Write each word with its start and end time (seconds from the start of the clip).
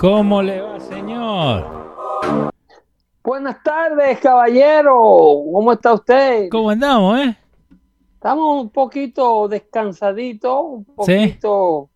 ¿Cómo 0.00 0.40
le 0.42 0.62
va, 0.62 0.80
señor? 0.80 1.66
Buenas 3.22 3.62
tardes, 3.62 4.18
caballero. 4.20 4.94
¿Cómo 5.52 5.72
está 5.74 5.92
usted? 5.92 6.48
¿Cómo 6.50 6.70
andamos, 6.70 7.20
eh? 7.20 7.36
Estamos 8.14 8.62
un 8.62 8.70
poquito 8.70 9.46
descansaditos, 9.46 10.58
un 10.64 10.84
poquito 10.86 11.90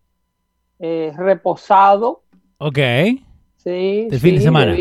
eh, 0.78 1.14
reposado. 1.16 2.24
Ok. 2.58 2.78
Sí. 3.56 4.06
¿Del 4.10 4.20
fin 4.20 4.34
de 4.34 4.40
semana? 4.42 4.76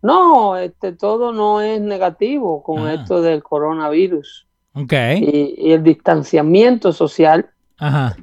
No, 0.00 0.56
este, 0.56 0.92
todo 0.92 1.32
no 1.32 1.60
es 1.60 1.82
negativo 1.82 2.62
con 2.62 2.86
Ah. 2.86 2.94
esto 2.94 3.20
del 3.20 3.42
coronavirus. 3.42 4.46
Ok. 4.72 4.94
Y, 5.18 5.54
y 5.58 5.72
el 5.72 5.82
distanciamiento 5.82 6.94
social 6.94 7.50
Ajá. 7.76 8.16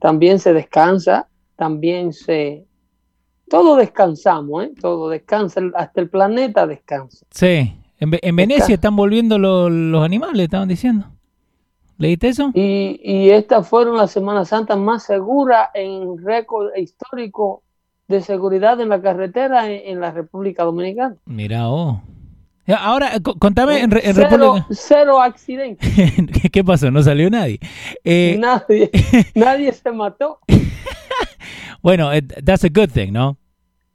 también 0.00 0.40
se 0.40 0.52
descansa, 0.52 1.28
también 1.54 2.12
se... 2.12 2.66
Todo 3.50 3.76
descansamos, 3.76 4.64
¿eh? 4.64 4.70
Todo 4.80 5.10
descansa, 5.10 5.60
hasta 5.74 6.00
el 6.00 6.08
planeta 6.08 6.66
descansa. 6.66 7.26
Sí. 7.30 7.74
En, 7.98 8.10
Ve- 8.12 8.20
en 8.22 8.34
Venecia 8.36 8.74
están 8.76 8.96
volviendo 8.96 9.38
lo- 9.38 9.68
los 9.68 10.02
animales, 10.04 10.44
estaban 10.44 10.68
diciendo. 10.68 11.06
¿Leíste 11.98 12.28
eso? 12.28 12.50
Y, 12.54 12.98
y 13.04 13.28
estas 13.30 13.68
fueron 13.68 13.96
las 13.98 14.10
Semanas 14.12 14.48
Santas 14.48 14.78
más 14.78 15.02
seguras 15.02 15.68
en 15.74 16.16
récord 16.24 16.68
histórico 16.76 17.62
de 18.08 18.22
seguridad 18.22 18.80
en 18.80 18.88
la 18.88 19.02
carretera 19.02 19.70
en, 19.70 19.82
en 19.94 20.00
la 20.00 20.10
República 20.10 20.64
Dominicana. 20.64 21.16
Mira, 21.26 21.68
oh. 21.68 22.00
Ahora, 22.78 23.18
co- 23.20 23.34
contame 23.34 23.80
en, 23.80 23.92
en 23.92 24.14
cero, 24.14 24.28
República... 24.30 24.66
cero 24.70 25.20
accidentes. 25.20 25.92
¿Qué- 25.94 26.50
¿Qué 26.52 26.64
pasó? 26.64 26.90
¿No 26.90 27.02
salió 27.02 27.28
nadie? 27.28 27.58
Eh, 28.04 28.36
nadie, 28.38 28.90
nadie 29.34 29.72
se 29.72 29.90
mató. 29.92 30.38
bueno, 31.82 32.10
that's 32.44 32.64
a 32.64 32.68
good 32.68 32.90
thing, 32.92 33.12
¿no? 33.12 33.36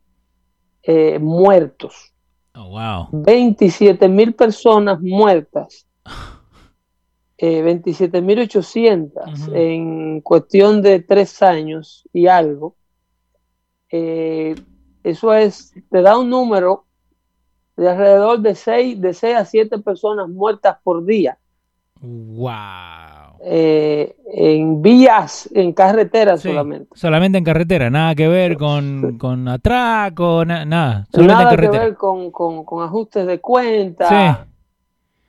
eh, 0.84 1.20
muertos. 1.20 2.13
Oh, 2.56 2.70
wow. 2.70 3.10
27 3.12 4.08
mil 4.10 4.34
personas 4.34 5.02
muertas, 5.02 5.88
eh, 7.38 7.64
27.800 7.64 9.48
Ujú. 9.48 9.56
en 9.56 10.22
cuestión 10.22 10.82
de 10.82 11.00
tres 11.00 11.42
años 11.42 12.08
y 12.14 12.28
algo. 12.28 12.76
Eh, 13.90 14.56
eso 15.04 15.34
es, 15.34 15.74
te 15.90 16.02
da 16.02 16.18
un 16.18 16.30
número 16.30 16.86
de 17.76 17.90
alrededor 17.90 18.40
de 18.40 18.56
6, 18.56 19.02
de 19.02 19.14
6 19.14 19.36
a 19.36 19.46
7 19.46 19.80
personas 19.80 20.30
muertas 20.30 20.78
por 20.84 21.04
día 21.06 21.40
Wow. 22.04 23.40
eh, 23.46 24.16
en 24.34 24.82
vías, 24.82 25.50
en 25.54 25.72
carreteras 25.74 26.42
Sí, 26.42 26.50
solamente. 26.50 26.90
Solamente 26.96 27.38
en 27.38 27.44
carretera, 27.46 27.90
nada 27.90 28.14
que 28.14 28.28
ver 28.28 28.58
con, 28.58 29.18
con 29.18 29.48
atraco, 29.48 30.44
na- 30.46 30.66
nada. 30.66 31.08
Solamente 31.12 31.34
Nada 31.34 31.44
en 31.44 31.50
que 31.50 31.56
carretera. 31.56 31.84
ver 31.86 31.96
con, 31.96 32.32
con- 32.32 32.66
con 32.66 32.84
ajustes 32.84 33.26
de 33.26 33.40
cuenta, 33.40 34.10
Sí. 34.10 34.50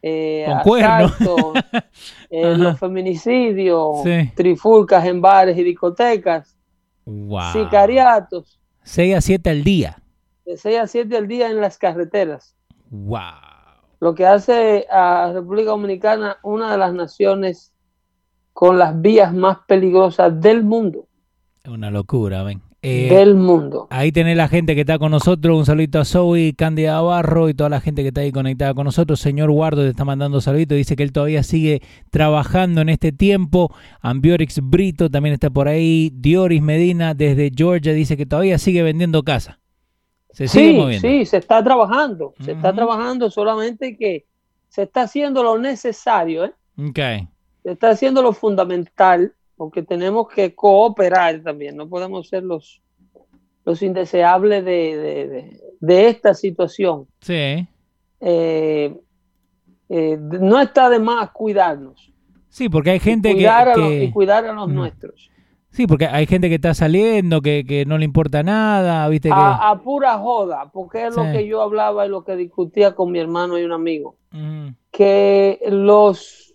eh, 0.02 0.44
Con 0.48 0.58
cuernos. 0.60 1.12
asaltos, 1.12 1.52
eh, 2.30 2.54
los 2.56 2.78
feminicidios, 2.78 4.02
Sí. 4.02 4.30
trifulcas 4.34 5.04
en 5.06 5.20
bares 5.20 5.56
y 5.56 5.62
discotecas, 5.62 6.56
Wow. 7.06 7.52
sicariatos, 7.52 8.58
6 8.82 9.14
a 9.16 9.20
7 9.20 9.50
al 9.50 9.62
día. 9.64 9.96
de 10.44 10.56
6 10.56 10.78
a 10.78 10.86
7 10.86 11.16
al 11.16 11.26
día 11.28 11.50
en 11.50 11.60
las 11.60 11.78
carreteras. 11.78 12.54
Wow. 12.90 13.20
Lo 14.04 14.14
que 14.14 14.26
hace 14.26 14.86
a 14.90 15.32
República 15.32 15.70
Dominicana 15.70 16.36
una 16.42 16.70
de 16.70 16.76
las 16.76 16.92
naciones 16.92 17.72
con 18.52 18.76
las 18.78 19.00
vías 19.00 19.32
más 19.32 19.60
peligrosas 19.66 20.38
del 20.42 20.62
mundo. 20.62 21.06
Es 21.62 21.70
una 21.70 21.90
locura, 21.90 22.42
ven. 22.42 22.60
Eh, 22.82 23.08
del 23.08 23.34
mundo. 23.34 23.86
Ahí 23.88 24.12
tenés 24.12 24.36
la 24.36 24.48
gente 24.48 24.74
que 24.74 24.82
está 24.82 24.98
con 24.98 25.10
nosotros. 25.10 25.56
Un 25.56 25.64
saludito 25.64 26.00
a 26.00 26.04
Zoe, 26.04 26.52
Cándida 26.54 27.00
Barro 27.00 27.48
y 27.48 27.54
toda 27.54 27.70
la 27.70 27.80
gente 27.80 28.02
que 28.02 28.08
está 28.08 28.20
ahí 28.20 28.30
conectada 28.30 28.74
con 28.74 28.84
nosotros. 28.84 29.20
Señor 29.20 29.50
Guardo 29.50 29.80
te 29.80 29.88
está 29.88 30.04
mandando 30.04 30.42
saluditos. 30.42 30.76
Dice 30.76 30.96
que 30.96 31.02
él 31.02 31.10
todavía 31.10 31.42
sigue 31.42 31.80
trabajando 32.10 32.82
en 32.82 32.90
este 32.90 33.10
tiempo. 33.10 33.74
Ambiorix 34.02 34.60
Brito 34.62 35.08
también 35.08 35.32
está 35.32 35.48
por 35.48 35.66
ahí. 35.66 36.12
Dioris 36.12 36.60
Medina 36.60 37.14
desde 37.14 37.50
Georgia 37.56 37.94
dice 37.94 38.18
que 38.18 38.26
todavía 38.26 38.58
sigue 38.58 38.82
vendiendo 38.82 39.22
casa. 39.22 39.60
Se 40.34 40.48
sigue 40.48 40.72
sí, 40.72 40.76
moviendo. 40.78 41.08
sí, 41.08 41.24
se 41.26 41.36
está 41.38 41.62
trabajando, 41.64 42.34
se 42.40 42.52
está 42.52 42.72
trabajando 42.74 43.30
solamente 43.30 43.96
que 43.96 44.26
se 44.68 44.82
está 44.82 45.02
haciendo 45.02 45.42
lo 45.42 45.56
necesario, 45.58 46.44
¿eh? 46.44 46.52
Ok. 46.76 46.98
se 47.62 47.70
está 47.72 47.90
haciendo 47.90 48.20
lo 48.20 48.32
fundamental, 48.32 49.32
porque 49.56 49.82
tenemos 49.82 50.28
que 50.28 50.54
cooperar 50.54 51.40
también, 51.42 51.76
no 51.76 51.88
podemos 51.88 52.28
ser 52.28 52.42
los, 52.42 52.82
los 53.64 53.80
indeseables 53.82 54.64
de, 54.64 54.96
de- 54.96 55.28
de- 55.28 55.60
de 55.80 56.08
esta 56.08 56.34
situación. 56.34 57.06
Sí. 57.20 57.66
Eh, 58.20 58.96
eh, 59.88 60.18
no 60.18 60.58
está 60.60 60.88
de 60.88 60.98
más 60.98 61.30
cuidarnos 61.30 62.10
Sí, 62.48 62.68
porque 62.68 62.90
hay 62.90 63.00
gente 63.00 63.28
que, 63.30 63.34
cuidar, 63.34 63.68
a 63.68 63.76
los, 63.76 63.88
que- 63.88 64.04
y 64.04 64.10
cuidar 64.12 64.46
a 64.46 64.52
los 64.52 64.68
nuestros. 64.68 65.30
Sí, 65.74 65.88
porque 65.88 66.06
hay 66.06 66.26
gente 66.26 66.48
que 66.48 66.54
está 66.54 66.72
saliendo, 66.72 67.42
que, 67.42 67.64
que 67.66 67.84
no 67.84 67.98
le 67.98 68.04
importa 68.04 68.44
nada, 68.44 69.08
viste 69.08 69.28
que... 69.28 69.34
A, 69.34 69.70
a 69.70 69.82
pura 69.82 70.16
joda, 70.18 70.70
porque 70.72 71.06
es 71.08 71.14
lo 71.14 71.24
Sí. 71.24 71.32
que 71.32 71.46
yo 71.48 71.62
hablaba 71.62 72.06
y 72.06 72.08
lo 72.08 72.22
que 72.22 72.36
discutía 72.36 72.94
con 72.94 73.10
mi 73.10 73.18
hermano 73.18 73.58
y 73.58 73.64
un 73.64 73.72
amigo. 73.72 74.16
Ujú. 74.32 74.74
que 74.92 75.58
los 75.68 76.54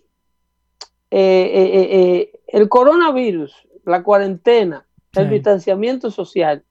eh, 1.10 1.50
eh, 1.54 1.70
eh, 1.74 1.88
eh, 1.92 2.40
el 2.48 2.68
coronavirus, 2.70 3.68
la 3.84 4.02
cuarentena, 4.02 4.86
el 5.14 5.26
Sí. 5.28 5.34
distanciamiento 5.34 6.10
social, 6.10 6.64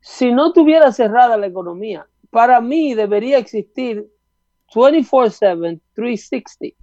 si 0.00 0.32
no 0.32 0.52
tuviera 0.52 0.90
cerrada 0.92 1.36
la 1.36 1.46
economía, 1.48 2.06
para 2.30 2.60
mí 2.62 2.94
debería 2.94 3.36
existir 3.38 4.06
24/7, 4.74 5.80
360 5.94 6.76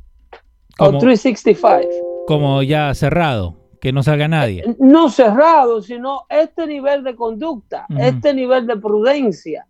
o 0.79 0.85
Como, 0.87 0.99
365. 0.99 2.05
como 2.25 2.61
ya 2.61 2.93
cerrado, 2.93 3.55
que 3.83 3.91
no 3.91 4.01
salga 4.01 4.29
nadie. 4.29 4.63
No 4.79 5.09
cerrado, 5.09 5.81
sino 5.81 6.21
este 6.29 6.65
nivel 6.67 7.03
de 7.03 7.17
conducta, 7.17 7.85
este 7.99 8.33
nivel 8.33 8.65
de 8.65 8.77
prudencia. 8.77 9.67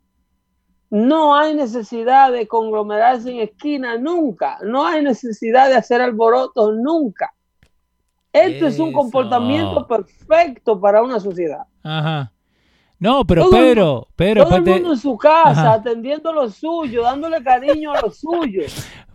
No 0.91 1.35
hay 1.35 1.55
necesidad 1.55 2.31
de 2.31 2.47
conglomerarse 2.47 3.31
en 3.31 3.39
esquina 3.39 3.97
nunca. 3.97 4.59
No 4.63 4.85
hay 4.85 5.03
necesidad 5.03 5.67
de 5.67 5.77
hacer 5.77 5.99
alborotos 5.99 6.75
nunca. 6.75 7.33
Esto 8.31 8.67
es 8.67 8.77
un 8.77 8.93
comportamiento 8.93 9.87
perfecto 9.87 10.79
para 10.79 11.01
una 11.01 11.19
sociedad. 11.19 11.63
Ajá. 11.81 12.31
No, 13.03 13.25
pero 13.25 13.43
Todo 13.43 13.51
Pedro, 13.51 14.07
Pedro, 14.15 14.43
Todo 14.45 14.55
el 14.57 14.63
te- 14.63 14.71
mundo 14.71 14.91
en 14.93 14.97
su 14.97 15.17
casa, 15.17 15.49
Ajá. 15.51 15.73
atendiendo 15.73 16.31
lo 16.31 16.49
suyo, 16.49 17.03
dándole 17.03 17.43
cariño 17.43 17.91
a 17.93 17.99
lo 18.01 18.09
suyo, 18.11 18.61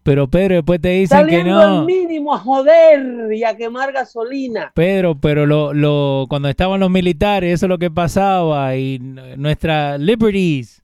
pero 0.02 0.28
Pedro, 0.28 0.56
después 0.56 0.80
te 0.80 0.88
dicen 0.90 1.26
que 1.26 1.32
saliendo 1.32 1.58
al 1.58 1.70
no. 1.76 1.84
mínimo 1.84 2.34
a 2.34 2.38
joder 2.38 3.32
y 3.32 3.44
a 3.44 3.56
quemar 3.56 3.92
gasolina. 3.92 4.72
Pedro, 4.74 5.14
pero 5.18 5.46
lo, 5.46 5.72
lo, 5.74 6.26
cuando 6.28 6.48
estaban 6.48 6.80
los 6.80 6.90
militares, 6.90 7.54
eso 7.54 7.66
es 7.66 7.70
lo 7.70 7.78
que 7.78 7.90
pasaba 7.90 8.76
y 8.76 8.96
n- 8.96 9.36
nuestra 9.36 9.96
liberties. 9.98 10.82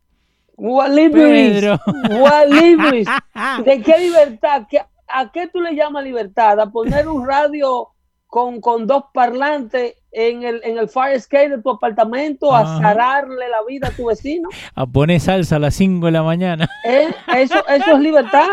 What 0.56 0.90
liberties, 0.90 1.60
Pedro. 1.60 1.78
what 2.20 2.46
liberties. 2.48 3.08
¿De 3.64 3.82
qué 3.82 3.98
libertad? 3.98 4.62
¿Qué- 4.70 4.82
¿A 5.08 5.30
qué 5.30 5.46
tú 5.48 5.60
le 5.60 5.74
llamas 5.74 6.04
libertad? 6.04 6.58
¿A 6.60 6.70
poner 6.70 7.06
un 7.08 7.26
radio 7.26 7.88
con, 8.34 8.60
con 8.60 8.88
dos 8.88 9.04
parlantes 9.12 9.94
en 10.10 10.42
el, 10.42 10.60
en 10.64 10.76
el 10.76 10.88
fire 10.88 11.14
escape 11.14 11.50
de 11.50 11.62
tu 11.62 11.70
apartamento? 11.70 12.52
¿A 12.52 12.80
zararle 12.80 13.48
la 13.48 13.62
vida 13.68 13.86
a 13.86 13.90
tu 13.92 14.06
vecino? 14.06 14.48
A 14.74 14.86
poner 14.86 15.20
salsa 15.20 15.54
a 15.54 15.58
las 15.60 15.74
5 15.76 16.06
de 16.06 16.10
la 16.12 16.24
mañana. 16.24 16.68
¿Eh? 16.84 17.14
¿Eso, 17.36 17.64
¿Eso 17.68 17.92
es 17.92 18.00
libertad? 18.00 18.48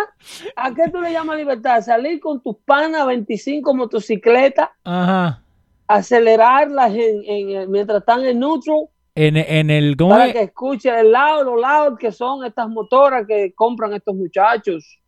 ¿A 0.56 0.72
qué 0.76 0.88
tú 0.92 1.02
le 1.02 1.12
llamas 1.12 1.36
libertad? 1.38 1.82
¿Salir 1.82 2.20
con 2.20 2.44
tus 2.44 2.58
panas 2.64 3.08
25 3.08 3.74
motocicletas? 3.74 4.70
Ajá. 4.84 5.42
acelerarlas 5.88 6.92
en, 6.94 7.24
en- 7.26 7.72
mientras 7.72 8.02
están 8.02 8.24
en 8.24 8.40
neutral 8.40 8.88
En, 9.16 9.36
en 9.36 9.72
el, 9.72 9.98
¿cómo 9.98 10.12
para 10.12 10.28
es? 10.28 10.34
que 10.34 10.42
escuchen 10.44 10.94
el 10.96 11.12
lado, 11.12 11.44
los 11.44 11.60
lados 11.60 11.98
que 11.98 12.12
son 12.12 12.46
estas 12.46 12.70
motoras 12.70 13.26
que 13.28 13.52
compran 13.56 13.94
estos 13.94 14.14
muchachos. 14.16 15.00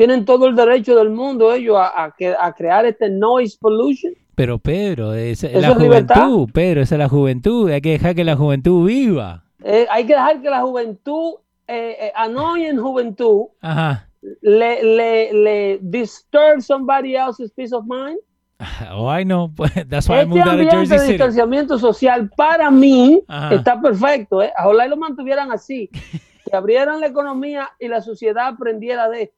Tienen 0.00 0.24
todo 0.24 0.46
el 0.46 0.56
derecho 0.56 0.96
del 0.96 1.10
mundo 1.10 1.52
ellos 1.52 1.76
a, 1.76 2.04
a 2.04 2.14
que- 2.16 2.34
a 2.34 2.50
crear 2.54 2.86
este 2.86 3.10
noise 3.10 3.58
pollution. 3.60 4.14
Pero 4.34 4.58
Pedro, 4.58 5.12
es 5.12 5.44
¿Eso 5.44 5.60
la 5.60 5.68
es 5.72 5.76
libertad? 5.76 6.14
juventud, 6.24 6.50
Pedro, 6.54 6.80
esa 6.80 6.94
es 6.94 6.98
la 7.00 7.08
juventud, 7.10 7.70
hay 7.70 7.82
que 7.82 7.90
dejar 7.90 8.14
que 8.14 8.24
la 8.24 8.34
juventud 8.34 8.86
viva. 8.86 9.44
Eh, 9.62 9.86
hay 9.90 10.06
que 10.06 10.14
dejar 10.14 10.40
que 10.40 10.48
la 10.48 10.62
juventud, 10.62 11.34
eh, 11.68 11.96
eh, 12.00 12.12
annoying 12.16 12.78
juventud, 12.78 13.48
Ajá. 13.60 14.08
le, 14.40 14.82
le, 14.82 15.32
le 15.34 15.78
disturb 15.82 16.62
somebody 16.62 17.14
else's 17.14 17.52
peace 17.52 17.74
of 17.74 17.84
mind. 17.86 18.18
Oh, 18.90 19.06
I 19.06 19.22
know. 19.22 19.50
That's 19.90 20.08
why 20.08 20.14
I 20.14 20.18
Este 20.20 20.28
moved 20.30 20.40
out 20.40 20.46
of 20.46 20.52
ambiente 20.60 20.76
Jersey 20.76 20.96
de 20.96 20.98
City. 21.00 21.12
distanciamiento 21.12 21.78
social 21.78 22.30
para 22.34 22.70
mí 22.70 23.22
Ajá. 23.28 23.54
está 23.54 23.78
perfecto. 23.78 24.42
¿eh? 24.42 24.50
Ojalá 24.64 24.86
y 24.86 24.88
lo 24.88 24.96
mantuvieran 24.96 25.52
así, 25.52 25.90
que 26.50 26.56
abrieran 26.56 27.00
la 27.00 27.06
economía 27.08 27.68
y 27.78 27.88
la 27.88 28.00
sociedad 28.00 28.46
aprendiera 28.48 29.06
de 29.10 29.24
esto. 29.24 29.34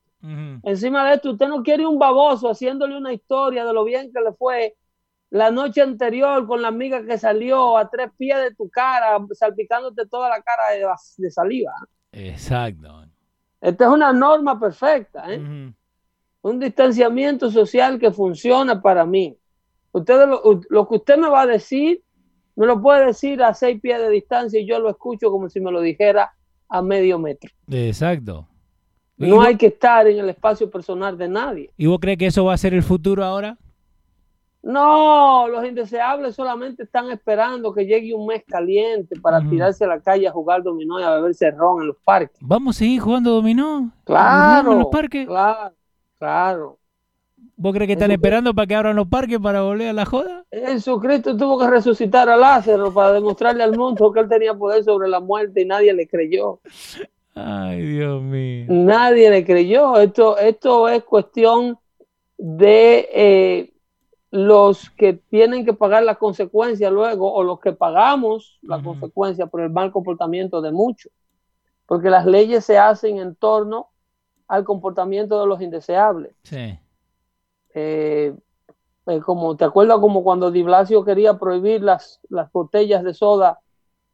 Encima 0.63 1.09
de 1.09 1.15
esto, 1.17 1.33
usted 1.33 1.49
no 1.49 1.63
quiere 1.63 1.87
un 1.87 1.99
baboso 1.99 2.49
haciéndole 2.49 2.97
una 2.97 3.13
historia 3.13 3.65
de 3.65 3.73
lo 3.73 3.85
bien 3.85 4.13
que 4.13 4.21
le 4.21 4.33
fue 4.33 4.77
la 5.31 5.51
noche 5.51 5.81
anterior 5.81 6.47
con 6.47 6.63
la 6.63 6.69
amiga 6.69 7.05
que 7.05 7.19
salió 7.19 7.77
a 7.77 7.89
tres 7.89 8.11
pies 8.17 8.39
de 8.39 8.55
tu 8.55 8.69
cara, 8.69 9.19
salpicándote 9.33 10.07
toda 10.07 10.29
la 10.29 10.43
cara 10.43 10.71
de, 10.73 10.87
de 11.17 11.31
saliva. 11.31 11.73
Exacto. 12.13 13.07
Esta 13.61 13.85
es 13.85 13.91
una 13.91 14.13
norma 14.13 14.61
perfecta, 14.61 15.25
¿eh? 15.33 15.73
Un 16.43 16.59
distanciamiento 16.59 17.51
social 17.51 17.99
que 17.99 18.11
funciona 18.11 18.83
para 18.83 19.07
mí. 19.07 19.37
Usted 19.93 20.29
lo, 20.29 20.61
lo 20.69 20.89
que 20.89 20.97
usted 20.97 21.17
me 21.17 21.29
va 21.29 21.43
a 21.43 21.47
decir, 21.47 22.03
me 22.57 22.67
lo 22.67 22.81
puede 22.81 23.07
decir 23.07 23.43
a 23.43 23.55
seis 23.55 23.81
pies 23.81 24.01
de 24.01 24.11
distancia 24.11 24.61
y 24.61 24.67
yo 24.67 24.81
lo 24.81 24.91
escucho 24.91 25.31
como 25.31 25.49
si 25.49 25.61
me 25.61 25.71
lo 25.71 25.81
dijera 25.81 26.33
a 26.69 26.83
medio 26.83 27.19
metro. 27.19 27.51
Exacto. 27.71 28.49
¿Y 29.27 29.31
No 29.31 29.37
vos- 29.37 29.47
hay 29.47 29.57
que 29.57 29.67
estar 29.67 30.07
en 30.07 30.19
el 30.19 30.29
espacio 30.31 30.71
personal 30.71 31.17
de 31.17 31.29
nadie. 31.29 31.71
¿Y 31.77 31.87
vos 31.87 31.99
crees 32.01 32.19
que 32.19 32.27
eso 32.27 32.45
va 32.45 32.55
a 32.55 32.59
ser 32.59 32.75
el 32.75 32.83
futuro 32.83 33.25
ahora? 33.25 33.57
No, 34.63 35.49
los 35.49 35.65
indeseables 35.67 36.37
solamente 36.37 36.85
están 36.85 37.11
esperando 37.11 37.75
que 37.75 37.85
llegue 37.85 38.15
un 38.15 38.27
mes 38.27 38.45
caliente 38.47 39.19
para 39.21 39.41
tirarse 39.41 39.85
a 39.85 39.89
la 39.89 40.01
calle 40.01 40.29
a 40.29 40.31
jugar 40.31 40.63
dominó 40.63 41.01
y 41.01 41.03
a 41.03 41.11
beber 41.17 41.35
cerrón 41.35 41.81
en 41.83 41.89
los 41.89 41.97
parques. 42.05 42.39
¿Vamos 42.41 42.77
a 42.77 42.79
seguir 42.79 43.01
jugando 43.01 43.33
dominó? 43.33 43.91
Claro, 44.05 44.73
¿En 44.73 44.79
los 44.79 44.87
parques? 44.87 45.27
claro, 45.27 45.75
claro. 46.19 46.79
¿Vos 47.57 47.73
crees 47.75 47.89
que 47.89 47.93
están 47.95 48.11
esperando 48.13 48.55
para 48.55 48.67
que 48.69 48.75
abran 48.77 48.95
los 48.97 49.09
parques 49.09 49.39
para 49.41 49.63
volver 49.63 49.89
a 49.89 49.93
la 49.93 50.05
joda? 50.05 50.45
Jesucristo 50.53 51.37
tuvo 51.37 51.59
que 51.59 51.67
resucitar 51.69 52.29
a 52.29 52.37
Lázaro 52.37 52.95
para 52.95 53.13
demostrarle 53.13 53.65
al 53.65 53.77
mundo 53.77 54.13
que 54.13 54.21
él 54.21 54.29
tenía 54.29 54.55
poder 54.55 54.85
sobre 54.85 55.09
la 55.09 55.19
muerte 55.21 55.63
y 55.63 55.65
nadie 55.65 55.93
le 55.93 56.07
creyó. 56.07 56.61
Ay, 57.35 57.81
Dios 57.83 58.23
mío. 58.23 58.67
Nadie 58.69 59.31
le 59.31 59.45
creyó. 59.45 59.97
Esto, 59.97 60.39
esto 60.39 60.89
es 60.89 61.03
cuestión 61.05 61.79
de 62.37 63.09
eh, 63.13 63.73
los 64.31 64.91
que 64.91 65.15
tienen 65.15 65.65
que 65.65 65.73
pagar 65.73 66.03
las 66.03 66.19
consecuencias 66.19 66.93
luego 66.93 67.33
o 67.33 67.43
los 67.43 67.61
que 67.61 67.73
pagamos 67.73 68.59
la 68.63 68.77
Ujú. 68.77 68.87
consecuencia 68.87 69.47
por 69.47 69.61
el 69.61 69.71
mal 69.71 69.93
comportamiento 69.93 70.61
de 70.61 70.73
muchos. 70.73 71.13
Porque 71.87 72.11
las 72.11 72.27
leyes 72.27 72.65
se 72.65 72.79
hacen 72.79 73.19
en 73.19 73.35
torno 73.35 73.89
al 74.49 74.65
comportamiento 74.65 75.41
de 75.41 75.47
los 75.47 75.61
indeseables. 75.61 76.35
Sí. 76.43 76.79
Eh, 77.75 78.35
eh, 79.07 79.21
como 79.21 79.57
te 79.57 79.65
acuerdas 79.65 79.99
como 79.99 80.23
cuando 80.23 80.51
Di 80.51 80.63
Blasio 80.63 81.05
quería 81.05 81.39
prohibir 81.39 81.83
las, 81.83 82.21
las 82.29 82.53
botellas 82.53 83.03
de 83.03 83.15
soda 83.15 83.61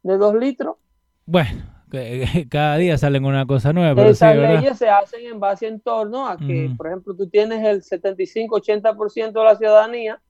de 0.01 0.17
dos 0.17 0.33
litros. 0.35 0.77
Bueno, 1.25 1.61
cada 2.49 2.77
día 2.77 2.97
salen 2.97 3.25
una 3.25 3.45
cosa 3.45 3.73
nueva, 3.73 3.95
pero 3.95 4.07
sí, 4.09 4.11
Esas 4.13 4.35
¿verdad? 4.37 4.55
leyes 4.61 4.77
se 4.77 4.89
hacen 4.89 5.25
en 5.25 5.39
base 5.39 5.67
en 5.67 5.79
torno 5.81 6.27
a 6.27 6.37
que, 6.37 6.71
por 6.77 6.87
ejemplo, 6.87 7.15
tú 7.15 7.27
tienes 7.29 7.63
el 7.65 7.81
75-80% 7.81 9.31
de 9.39 9.43
la 9.43 9.55
ciudadanía 9.55 10.21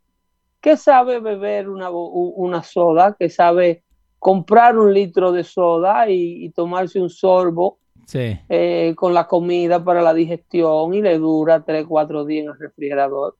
que 0.62 0.76
sabe 0.78 1.20
beber 1.20 1.70
una, 1.70 1.90
una 1.90 2.64
soda, 2.64 3.16
que 3.18 3.30
sabe 3.30 3.84
comprar 4.18 4.78
un 4.78 4.94
litro 4.94 5.32
de 5.32 5.44
soda 5.44 6.10
y, 6.10 6.46
y 6.46 6.50
tomarse 6.52 7.00
un 7.02 7.10
sorbo 7.10 7.78
Sí. 8.06 8.40
eh, 8.50 8.94
con 8.98 9.14
la 9.14 9.28
comida 9.28 9.84
para 9.84 10.02
la 10.02 10.16
digestión 10.16 10.94
y 10.96 11.02
le 11.02 11.20
dura 11.20 11.64
3-4 11.64 12.26
días 12.26 12.46
en 12.46 12.52
el 12.54 12.58
refrigerador. 12.60 13.38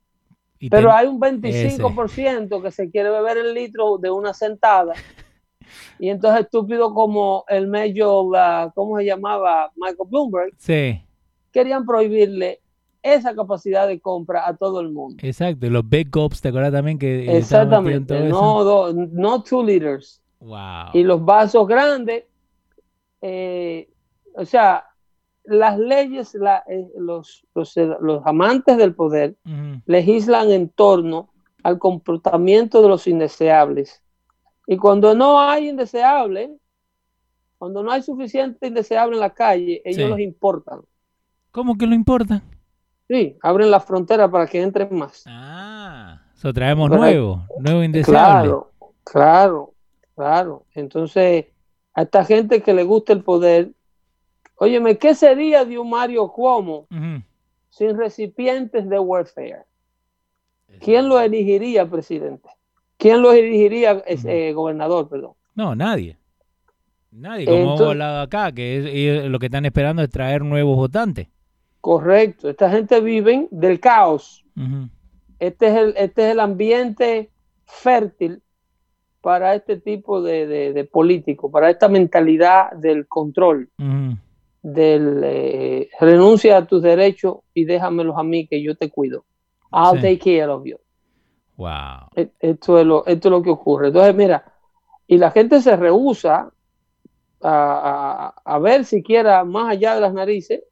Y 0.60 0.70
Pero 0.70 0.90
ten- 0.90 0.98
hay 0.98 1.08
un 1.08 1.20
25% 1.20 2.62
que 2.62 2.70
se 2.70 2.92
quiere 2.92 3.10
beber 3.10 3.38
el 3.38 3.54
litro 3.56 3.98
de 3.98 4.12
una 4.12 4.34
sentada. 4.34 4.94
Y 6.00 6.10
entonces 6.10 6.42
estúpido 6.42 6.94
como 6.94 7.44
el 7.48 7.68
medio, 7.68 8.30
la- 8.32 8.72
¿cómo 8.76 8.98
se 8.98 9.06
llamaba? 9.06 9.72
Michael 9.76 10.10
Bloomberg, 10.10 10.54
Sí, 10.58 11.02
querían 11.52 11.86
prohibirle 11.86 12.62
esa 13.02 13.34
capacidad 13.34 13.88
de 13.88 14.00
compra 14.00 14.48
a 14.48 14.56
todo 14.58 14.82
el 14.82 14.90
mundo. 14.92 15.18
exacto. 15.22 15.66
Y 15.66 15.70
los 15.70 15.88
Big 15.88 16.12
Cups, 16.12 16.42
¿te 16.42 16.50
acuerdas 16.50 16.74
también 16.74 17.00
que 17.00 17.24
todo 17.26 17.38
Exactamente, 17.38 18.20
no, 18.30 18.64
do- 18.64 18.94
no 18.94 19.42
two 19.44 19.64
liters. 19.64 20.22
Wow. 20.42 20.90
Y 20.94 21.04
los 21.04 21.24
vasos 21.24 21.68
grandes, 21.68 22.26
eh, 23.22 23.90
o 24.36 24.46
sea, 24.46 24.86
las 25.44 25.78
leyes, 25.80 26.34
la- 26.36 26.64
eh, 26.68 26.88
los, 26.98 27.46
los, 27.56 27.76
los 28.02 28.26
amantes 28.26 28.78
del 28.78 28.94
poder 28.94 29.36
legislan 29.86 30.52
en 30.52 30.70
torno 30.70 31.30
al 31.64 31.80
comportamiento 31.80 32.82
de 32.82 32.88
los 32.90 33.08
indeseables. 33.08 34.02
Y 34.72 34.78
cuando 34.78 35.16
no 35.16 35.40
hay 35.42 35.70
indeseables, 35.70 36.52
Cuando 37.58 37.84
no 37.84 37.92
hay 37.92 38.02
suficiente 38.02 38.68
indeseable 38.68 39.16
en 39.16 39.20
la 39.20 39.32
calle, 39.32 39.82
ellos 39.84 40.04
Sí. 40.06 40.10
los 40.10 40.20
importan. 40.22 40.80
¿Cómo 41.52 41.78
que 41.78 41.86
no 41.88 41.94
importa? 41.94 42.42
Sí, 43.10 43.36
abren 43.42 43.70
la 43.70 43.82
frontera 43.82 44.32
para 44.32 44.48
que 44.48 44.62
entren 44.62 44.96
más. 44.96 45.24
Ah, 45.28 46.22
eso 46.34 46.54
traemos 46.54 46.88
Correcto. 46.88 47.06
nuevo, 47.06 47.46
nuevo 47.60 47.84
indeseable. 47.84 48.48
Claro, 48.48 48.72
claro, 49.04 49.74
claro. 50.16 50.66
Entonces, 50.74 51.48
a 51.94 52.04
esta 52.04 52.24
gente 52.24 52.62
que 52.62 52.74
le 52.74 52.84
gusta 52.84 53.12
el 53.12 53.24
poder, 53.26 53.74
óyeme, 54.56 54.98
¿qué 54.98 55.14
sería 55.14 55.66
de 55.66 55.78
un 55.78 55.90
Mario 55.90 56.32
Cuomo 56.32 56.88
sin 57.72 57.98
recipientes 57.98 58.88
de 58.88 59.00
welfare? 59.00 59.66
¿Quién 60.80 61.10
lo 61.10 61.20
elegiría 61.20 61.90
presidente? 61.90 62.48
¿Quién 63.00 63.22
lo 63.22 63.32
elegiría 63.32 64.04
eh, 64.06 64.52
gobernador, 64.54 65.08
perdón? 65.10 65.32
No, 65.56 65.74
nadie. 65.74 66.18
Nadie, 67.12 67.46
como 67.46 67.58
hemos 67.58 67.82
hablado 67.82 68.22
acá, 68.22 68.52
que 68.52 68.78
es- 69.24 69.26
lo 69.32 69.40
que 69.40 69.46
están 69.48 69.66
esperando 69.66 70.04
es 70.04 70.10
traer 70.10 70.44
nuevos 70.44 70.76
votantes. 70.76 71.28
Correcto. 71.82 72.50
Esta 72.50 72.70
gente 72.70 73.00
vive 73.02 73.48
del 73.52 73.80
caos. 73.80 74.46
Este 75.40 75.68
es 75.68 75.76
el, 75.76 75.94
este 75.98 76.26
es 76.28 76.32
el 76.34 76.40
ambiente 76.42 77.30
fértil 77.66 78.42
para 79.22 79.56
este 79.56 79.78
tipo 79.78 80.22
de, 80.22 80.46
de, 80.46 80.74
de 80.74 80.84
político, 80.84 81.50
para 81.50 81.70
esta 81.70 81.88
mentalidad 81.88 82.74
del 82.74 83.08
control, 83.08 83.70
del 84.62 85.22
eh, 85.24 85.90
renuncia 86.02 86.58
a 86.58 86.68
tus 86.68 86.82
derechos 86.82 87.38
y 87.54 87.64
déjamelos 87.64 88.18
a 88.18 88.24
mí 88.24 88.46
que 88.48 88.62
yo 88.62 88.76
te 88.76 88.90
cuido. 88.90 89.24
I'll 89.72 89.96
Sí. 89.96 90.02
take 90.02 90.20
care 90.20 90.48
of 90.52 90.66
you. 90.66 90.78
Wow. 91.60 92.08
E- 92.16 92.32
Esto 92.40 92.80
es, 92.80 92.86
lo, 92.86 93.06
esto 93.06 93.28
es 93.28 93.32
lo 93.32 93.44
que 93.44 93.50
ocurre. 93.50 93.88
Entonces, 93.88 94.16
mira, 94.16 94.46
y 95.08 95.18
la 95.18 95.30
gente 95.30 95.62
se 95.62 95.76
rehúsa 95.76 96.52
a, 97.42 98.34
a- 98.42 98.42
a 98.46 98.60
ver 98.60 98.86
siquiera 98.86 99.44
más 99.44 99.72
allá 99.72 99.96
de 99.96 100.02
las 100.02 100.14
narices 100.14 100.64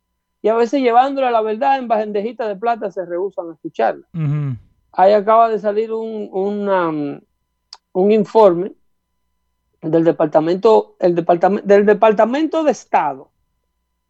y 0.42 0.48
a 0.48 0.56
veces 0.56 0.82
llevándole 0.82 1.30
la 1.30 1.42
verdad 1.42 1.78
en 1.78 1.90
bandejita 1.90 2.48
de 2.48 2.56
plata 2.56 2.90
se 2.90 3.06
rehusan 3.06 3.50
a 3.50 3.54
escucharla. 3.54 4.08
Ujú. 4.14 4.56
Ahí 4.94 5.12
acaba 5.12 5.50
de 5.50 5.60
salir 5.60 5.92
un, 5.92 6.30
um, 6.70 7.20
un 7.94 8.12
informe 8.12 8.72
del 9.82 10.06
departamento, 10.06 10.96
el 11.00 11.16
departamento, 11.16 11.68
del 11.68 11.86
departamento 11.86 12.64
de 12.64 12.72
Estado. 12.72 13.30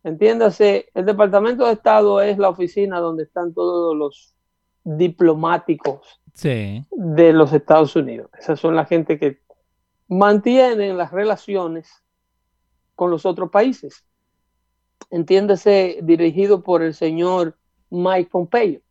Entiéndase, 0.04 0.90
el 0.94 1.06
departamento 1.06 1.66
de 1.66 1.74
Estado 1.74 2.22
es 2.22 2.38
la 2.38 2.50
oficina 2.50 3.00
donde 3.00 3.24
están 3.24 3.54
todos 3.54 3.96
los 3.96 4.36
diplomáticos 4.84 6.22
Sí. 6.38 6.86
de 6.92 7.34
los 7.34 7.52
Estados 7.52 7.96
Unidos. 7.96 8.30
Esas 8.38 8.60
son 8.60 8.76
la 8.76 8.86
gente 8.86 9.18
que 9.18 9.42
mantienen 10.08 10.96
las 10.96 11.12
relaciones 11.12 11.90
con 12.96 13.10
los 13.10 13.26
otros 13.26 13.50
países. 13.50 14.06
Entiéndase, 15.10 16.00
dirigido 16.04 16.62
por 16.64 16.84
el 16.84 16.94
señor 16.94 17.58
Mike 17.90 18.30
Pompeo. 18.32 18.82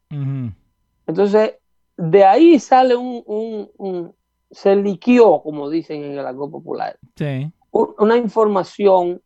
Entonces, 1.07 1.55
de 1.97 2.25
ahí 2.25 2.59
sale 2.59 2.97
un, 2.97 3.23
un- 3.27 3.71
un- 3.77 4.15
se 4.51 4.75
liquió, 4.77 5.41
como 5.43 5.71
dicen 5.71 6.03
en 6.05 6.13
el 6.19 6.27
argot 6.27 6.51
popular, 6.51 6.99
Sí. 7.17 7.51
un- 7.71 7.95
una 7.99 8.17
información 8.17 9.23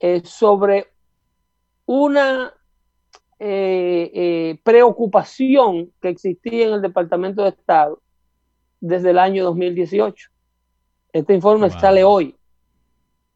eh, 0.00 0.22
sobre 0.24 0.88
una 1.86 2.52
eh, 3.38 4.10
eh, 4.14 4.60
preocupación 4.64 5.92
que 6.00 6.08
existía 6.08 6.66
en 6.68 6.74
el 6.74 6.82
Departamento 6.82 7.42
de 7.42 7.50
Estado 7.50 8.00
desde 8.80 9.10
el 9.10 9.18
año 9.18 9.44
2018. 9.44 10.30
Este 11.12 11.34
informe 11.34 11.68
Wow. 11.68 11.78
sale 11.80 12.04
hoy 12.04 12.36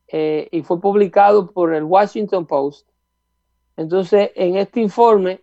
eh, 0.09 0.49
y 0.51 0.63
fue 0.63 0.81
publicado 0.81 1.53
por 1.53 1.75
el 1.75 1.85
Washington 1.85 2.47
Post. 2.47 2.89
Entonces, 3.77 4.31
en 4.35 4.57
este 4.57 4.81
informe 4.81 5.43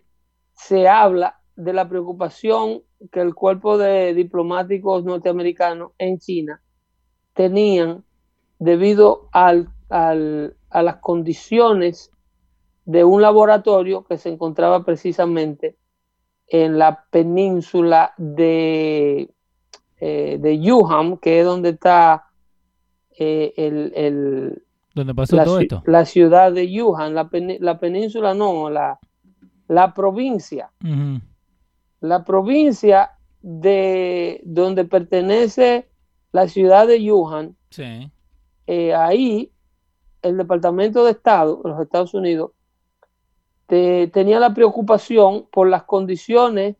se 0.54 0.88
habla 0.88 1.40
de 1.56 1.72
la 1.72 1.88
preocupación 1.88 2.82
que 3.10 3.20
el 3.20 3.34
cuerpo 3.34 3.78
de 3.78 4.14
diplomáticos 4.14 5.04
norteamericanos 5.04 5.92
en 5.98 6.18
China 6.18 6.60
tenían 7.34 8.04
debido 8.58 9.28
al, 9.32 9.68
al- 9.88 10.56
a 10.70 10.82
las 10.82 10.96
condiciones 10.96 12.10
de 12.88 13.04
un 13.04 13.20
laboratorio 13.20 14.04
que 14.04 14.16
se 14.16 14.30
encontraba 14.30 14.82
precisamente 14.82 15.76
en 16.46 16.78
la 16.78 17.04
península 17.10 18.14
de, 18.16 19.30
eh, 20.00 20.38
de 20.40 20.58
Yuhan, 20.58 21.18
que 21.18 21.40
es 21.40 21.44
donde 21.44 21.68
está 21.70 22.24
eh, 23.18 23.52
el, 23.58 23.92
el- 23.94 24.62
¿Dónde 24.94 25.14
pasó 25.14 25.36
la, 25.36 25.44
todo 25.44 25.60
esto? 25.60 25.82
la 25.84 26.06
ciudad 26.06 26.50
de 26.50 26.70
Yuhan, 26.72 27.14
la, 27.14 27.28
la 27.60 27.78
península 27.78 28.32
no, 28.32 28.70
la, 28.70 28.98
la 29.68 29.92
provincia, 29.92 30.70
la 32.00 32.24
provincia 32.24 33.10
de 33.42 34.40
donde 34.44 34.86
pertenece 34.86 35.90
la 36.32 36.48
ciudad 36.48 36.86
de 36.86 37.02
Yuhan, 37.04 37.54
Sí. 37.68 38.10
eh, 38.66 38.94
ahí 38.94 39.52
el 40.22 40.38
Departamento 40.38 41.04
de 41.04 41.10
Estado 41.10 41.60
de 41.62 41.68
los 41.68 41.80
Estados 41.82 42.14
Unidos 42.14 42.52
te- 43.68 44.08
tenía 44.08 44.40
la 44.40 44.52
preocupación 44.52 45.46
por 45.52 45.68
las 45.68 45.84
condiciones 45.84 46.74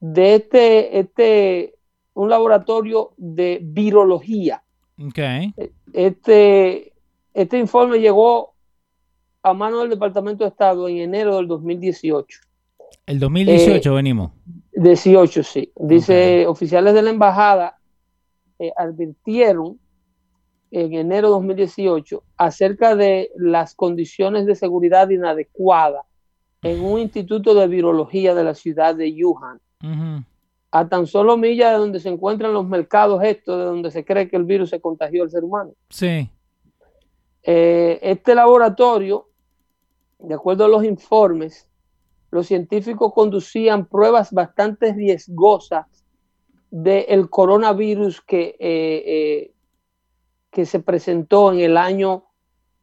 de 0.00 0.36
este, 0.36 0.98
este, 0.98 1.74
un 2.14 2.30
laboratorio 2.30 3.12
de 3.18 3.58
virología. 3.62 4.62
Ok. 4.98 5.18
Este, 5.92 6.92
este 7.34 7.58
informe 7.58 7.98
llegó 7.98 8.54
a 9.42 9.52
mano 9.54 9.80
del 9.80 9.90
Departamento 9.90 10.44
de 10.44 10.50
Estado 10.50 10.88
en 10.88 10.98
enero 10.98 11.36
del 11.36 11.48
2018. 11.48 12.40
El 13.06 13.18
2018 13.18 13.90
Eh, 13.90 13.94
venimos. 13.94 14.32
18, 14.72 15.42
sí. 15.42 15.72
Dice, 15.76 16.46
oficiales 16.46 16.94
de 16.94 17.02
la 17.02 17.10
embajada 17.10 17.76
eh, 18.58 18.72
advirtieron 18.76 19.78
en 20.70 20.94
enero 20.94 21.28
de 21.28 21.32
2018 21.32 22.22
acerca 22.36 22.94
de 22.94 23.30
las 23.36 23.74
condiciones 23.74 24.46
de 24.46 24.54
seguridad 24.54 25.10
inadecuadas 25.10 26.04
en 26.62 26.84
un 26.84 26.98
instituto 26.98 27.54
de 27.54 27.66
virología 27.66 28.34
de 28.34 28.44
la 28.44 28.54
ciudad 28.54 28.94
de 28.94 29.12
Wuhan, 29.12 29.60
a 30.70 30.88
tan 30.88 31.06
solo 31.06 31.36
millas 31.36 31.72
de 31.72 31.78
donde 31.78 32.00
se 32.00 32.08
encuentran 32.08 32.52
los 32.52 32.66
mercados 32.66 33.22
estos, 33.24 33.58
de 33.58 33.64
donde 33.64 33.90
se 33.90 34.04
cree 34.04 34.28
que 34.28 34.36
el 34.36 34.44
virus 34.44 34.70
se 34.70 34.80
contagió 34.80 35.22
al 35.22 35.30
ser 35.30 35.42
humano. 35.42 35.72
Sí. 35.88 36.28
Eh, 37.42 37.98
este 38.02 38.34
laboratorio, 38.34 39.28
de 40.18 40.34
acuerdo 40.34 40.66
a 40.66 40.68
los 40.68 40.84
informes, 40.84 41.66
los 42.30 42.46
científicos 42.46 43.12
conducían 43.12 43.86
pruebas 43.86 44.32
bastante 44.32 44.92
riesgosas 44.92 45.86
del 46.70 47.28
coronavirus 47.28 48.20
que, 48.20 48.56
eh, 48.60 49.02
eh, 49.06 49.54
que 50.50 50.64
se 50.64 50.80
presentó 50.80 51.52
en 51.52 51.60
el 51.60 51.76
año 51.76 52.24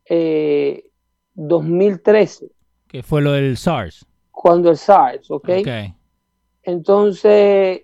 eh, 0.05 0.89
2013, 1.36 2.50
Que 2.88 3.03
fue 3.03 3.22
lo 3.22 3.32
del 3.34 3.58
SARS. 3.58 4.06
cuando 4.32 4.70
el 4.70 4.77
SARS, 4.77 5.29
¿ok? 5.32 5.50
Ok. 5.60 5.67
Entonces, 6.63 7.82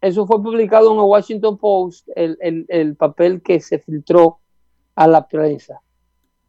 eso 0.00 0.26
fue 0.26 0.42
publicado 0.42 0.92
en 0.92 0.98
el 0.98 1.04
Washington 1.04 1.56
Post, 1.58 2.08
el, 2.14 2.36
el- 2.40 2.66
el 2.68 2.94
papel 2.96 3.40
que 3.42 3.60
se 3.60 3.78
filtró 3.78 4.38
a 4.94 5.06
la 5.06 5.26
prensa. 5.26 5.80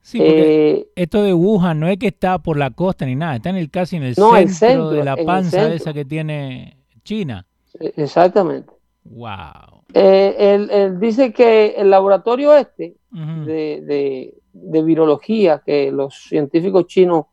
Sí, 0.01 0.17
porque 0.17 0.71
Eh, 0.71 0.87
esto 0.95 1.23
de 1.23 1.33
Wuhan 1.33 1.79
no 1.79 1.87
es 1.87 1.97
que 1.97 2.07
está 2.07 2.39
por 2.39 2.57
la 2.57 2.71
costa 2.71 3.05
ni 3.05 3.15
nada, 3.15 3.35
está 3.35 3.49
en 3.49 3.57
el 3.57 3.69
casi 3.69 3.95
en 3.97 4.03
el, 4.03 4.15
No, 4.17 4.31
centro, 4.31 4.37
el 4.37 4.49
centro, 4.49 4.89
de 4.91 5.03
la 5.03 5.15
panza 5.17 5.71
esa 5.73 5.93
que 5.93 6.05
tiene 6.05 6.77
China. 7.03 7.45
exactamente. 7.79 8.71
Wow. 9.03 9.83
Eh, 9.93 10.35
él, 10.37 10.69
él 10.71 10.99
dice 10.99 11.31
que 11.33 11.75
el 11.77 11.89
laboratorio 11.89 12.55
este 12.55 12.95
de, 13.11 13.81
de- 13.81 14.33
de 14.53 14.83
virología 14.83 15.61
que 15.65 15.91
los 15.91 16.15
científicos 16.27 16.85
chinos 16.87 17.25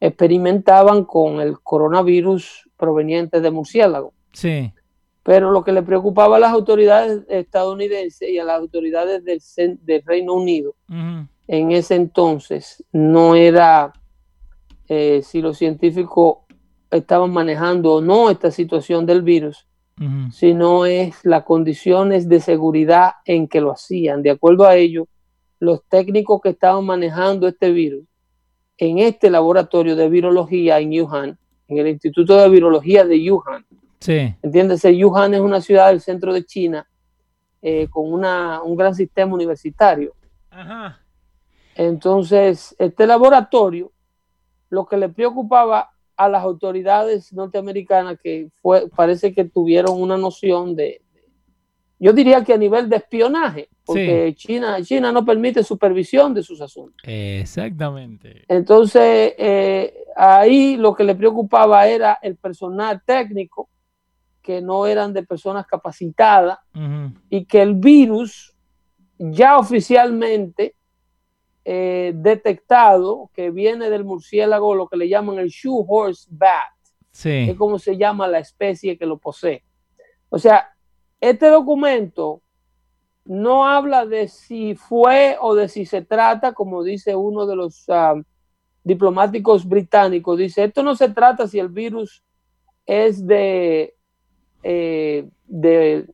experimentaban 0.00 1.04
con 1.04 1.40
el 1.40 1.60
coronavirus 1.60 2.68
proveniente 2.76 3.40
de 3.40 3.50
murciélago. 3.50 4.12
Sí. 4.32 4.72
Pero 5.22 5.50
lo 5.50 5.62
que 5.62 5.72
le 5.72 5.82
preocupaba 5.82 6.36
a 6.36 6.40
las 6.40 6.52
autoridades 6.52 7.22
estadounidenses 7.28 8.28
y 8.28 8.38
a 8.38 8.44
las 8.44 8.58
autoridades 8.58 9.22
del, 9.24 9.78
del 9.84 10.02
Reino 10.04 10.34
Unido 10.34 10.74
en 11.52 11.72
ese 11.72 11.96
entonces 11.96 12.84
no 12.92 13.34
era 13.34 13.92
eh, 14.88 15.20
si 15.24 15.42
los 15.42 15.58
científicos 15.58 16.38
estaban 16.92 17.32
manejando 17.32 17.94
o 17.94 18.00
no 18.00 18.30
esta 18.30 18.52
situación 18.52 19.04
del 19.04 19.22
virus, 19.22 19.66
sino 20.32 20.86
es 20.86 21.24
las 21.24 21.44
condiciones 21.44 22.28
de 22.28 22.40
seguridad 22.40 23.14
en 23.26 23.48
que 23.48 23.60
lo 23.60 23.72
hacían. 23.72 24.22
De 24.22 24.30
acuerdo 24.30 24.64
a 24.64 24.76
ello, 24.76 25.08
los 25.58 25.84
técnicos 25.88 26.40
que 26.40 26.48
estaban 26.50 26.86
manejando 26.86 27.46
este 27.46 27.70
virus 27.70 28.04
en 28.80 28.98
este 28.98 29.30
laboratorio 29.30 29.94
de 29.94 30.08
virología 30.08 30.78
en 30.80 30.90
Wuhan, 31.00 31.38
en 31.68 31.78
el 31.78 31.86
Instituto 31.88 32.36
de 32.36 32.48
Virología 32.48 33.04
de 33.04 33.30
Wuhan, 33.30 33.64
Sí. 34.00 34.34
entiéndese, 34.42 34.92
Wuhan 35.04 35.34
es 35.34 35.40
una 35.40 35.60
ciudad 35.60 35.88
del 35.88 36.00
centro 36.00 36.32
de 36.32 36.44
China 36.46 36.88
eh, 37.60 37.86
con 37.90 38.10
una, 38.10 38.62
un 38.62 38.74
gran 38.74 38.94
sistema 38.94 39.34
universitario. 39.34 40.14
Ajá. 40.50 40.98
Entonces, 41.74 42.74
este 42.78 43.06
laboratorio 43.06 43.92
lo 44.70 44.86
que 44.86 44.96
le 44.96 45.08
preocupaba 45.10 45.90
a 46.16 46.28
las 46.28 46.42
autoridades 46.42 47.32
norteamericanas 47.32 48.18
que 48.22 48.50
fue, 48.62 48.88
parece 48.88 49.34
que 49.34 49.44
tuvieron 49.44 50.00
una 50.00 50.16
noción 50.16 50.74
de, 50.76 51.02
yo 52.02 52.14
diría 52.14 52.42
que 52.42 52.54
a 52.54 52.56
nivel 52.56 52.88
de 52.88 52.96
espionaje, 52.96 53.68
porque 53.84 54.34
China, 54.34 54.82
China 54.82 55.12
no 55.12 55.22
permite 55.22 55.62
supervisión 55.62 56.32
de 56.32 56.42
sus 56.42 56.62
asuntos. 56.62 56.96
Exactamente. 57.04 58.46
Entonces, 58.48 59.34
eh, 59.36 60.04
ahí 60.16 60.78
lo 60.78 60.94
que 60.94 61.04
le 61.04 61.14
preocupaba 61.14 61.86
era 61.86 62.18
el 62.22 62.36
personal 62.36 63.02
técnico, 63.04 63.68
que 64.40 64.62
no 64.62 64.86
eran 64.86 65.12
de 65.12 65.24
personas 65.24 65.66
capacitadas, 65.66 66.58
y 67.28 67.44
que 67.44 67.60
el 67.60 67.74
virus 67.74 68.56
ya 69.18 69.58
oficialmente 69.58 70.74
eh, 71.62 72.12
detectado 72.14 73.30
que 73.34 73.50
viene 73.50 73.90
del 73.90 74.04
murciélago, 74.04 74.74
lo 74.74 74.88
que 74.88 74.96
le 74.96 75.06
llaman 75.06 75.38
el 75.38 75.48
shoe 75.48 75.84
horse 75.86 76.26
bat. 76.30 76.72
Es 77.22 77.54
como 77.58 77.78
se 77.78 77.98
llama 77.98 78.26
la 78.26 78.38
especie 78.38 78.96
que 78.96 79.04
lo 79.04 79.18
posee. 79.18 79.62
O 80.30 80.38
sea, 80.38 80.70
este 81.20 81.46
documento 81.48 82.42
no 83.24 83.66
habla 83.66 84.06
de 84.06 84.28
si 84.28 84.74
fue 84.74 85.36
o 85.40 85.54
de 85.54 85.68
si 85.68 85.86
se 85.86 86.02
trata, 86.02 86.52
como 86.52 86.82
dice 86.82 87.14
uno 87.14 87.46
de 87.46 87.56
los 87.56 87.84
ah, 87.88 88.14
diplomáticos 88.82 89.68
británicos, 89.68 90.38
dice, 90.38 90.64
esto 90.64 90.82
no 90.82 90.96
se 90.96 91.10
trata 91.10 91.46
si 91.46 91.58
el 91.58 91.68
virus 91.68 92.24
es 92.86 93.26
de, 93.26 93.94
eh, 94.62 95.28
de, 95.46 96.06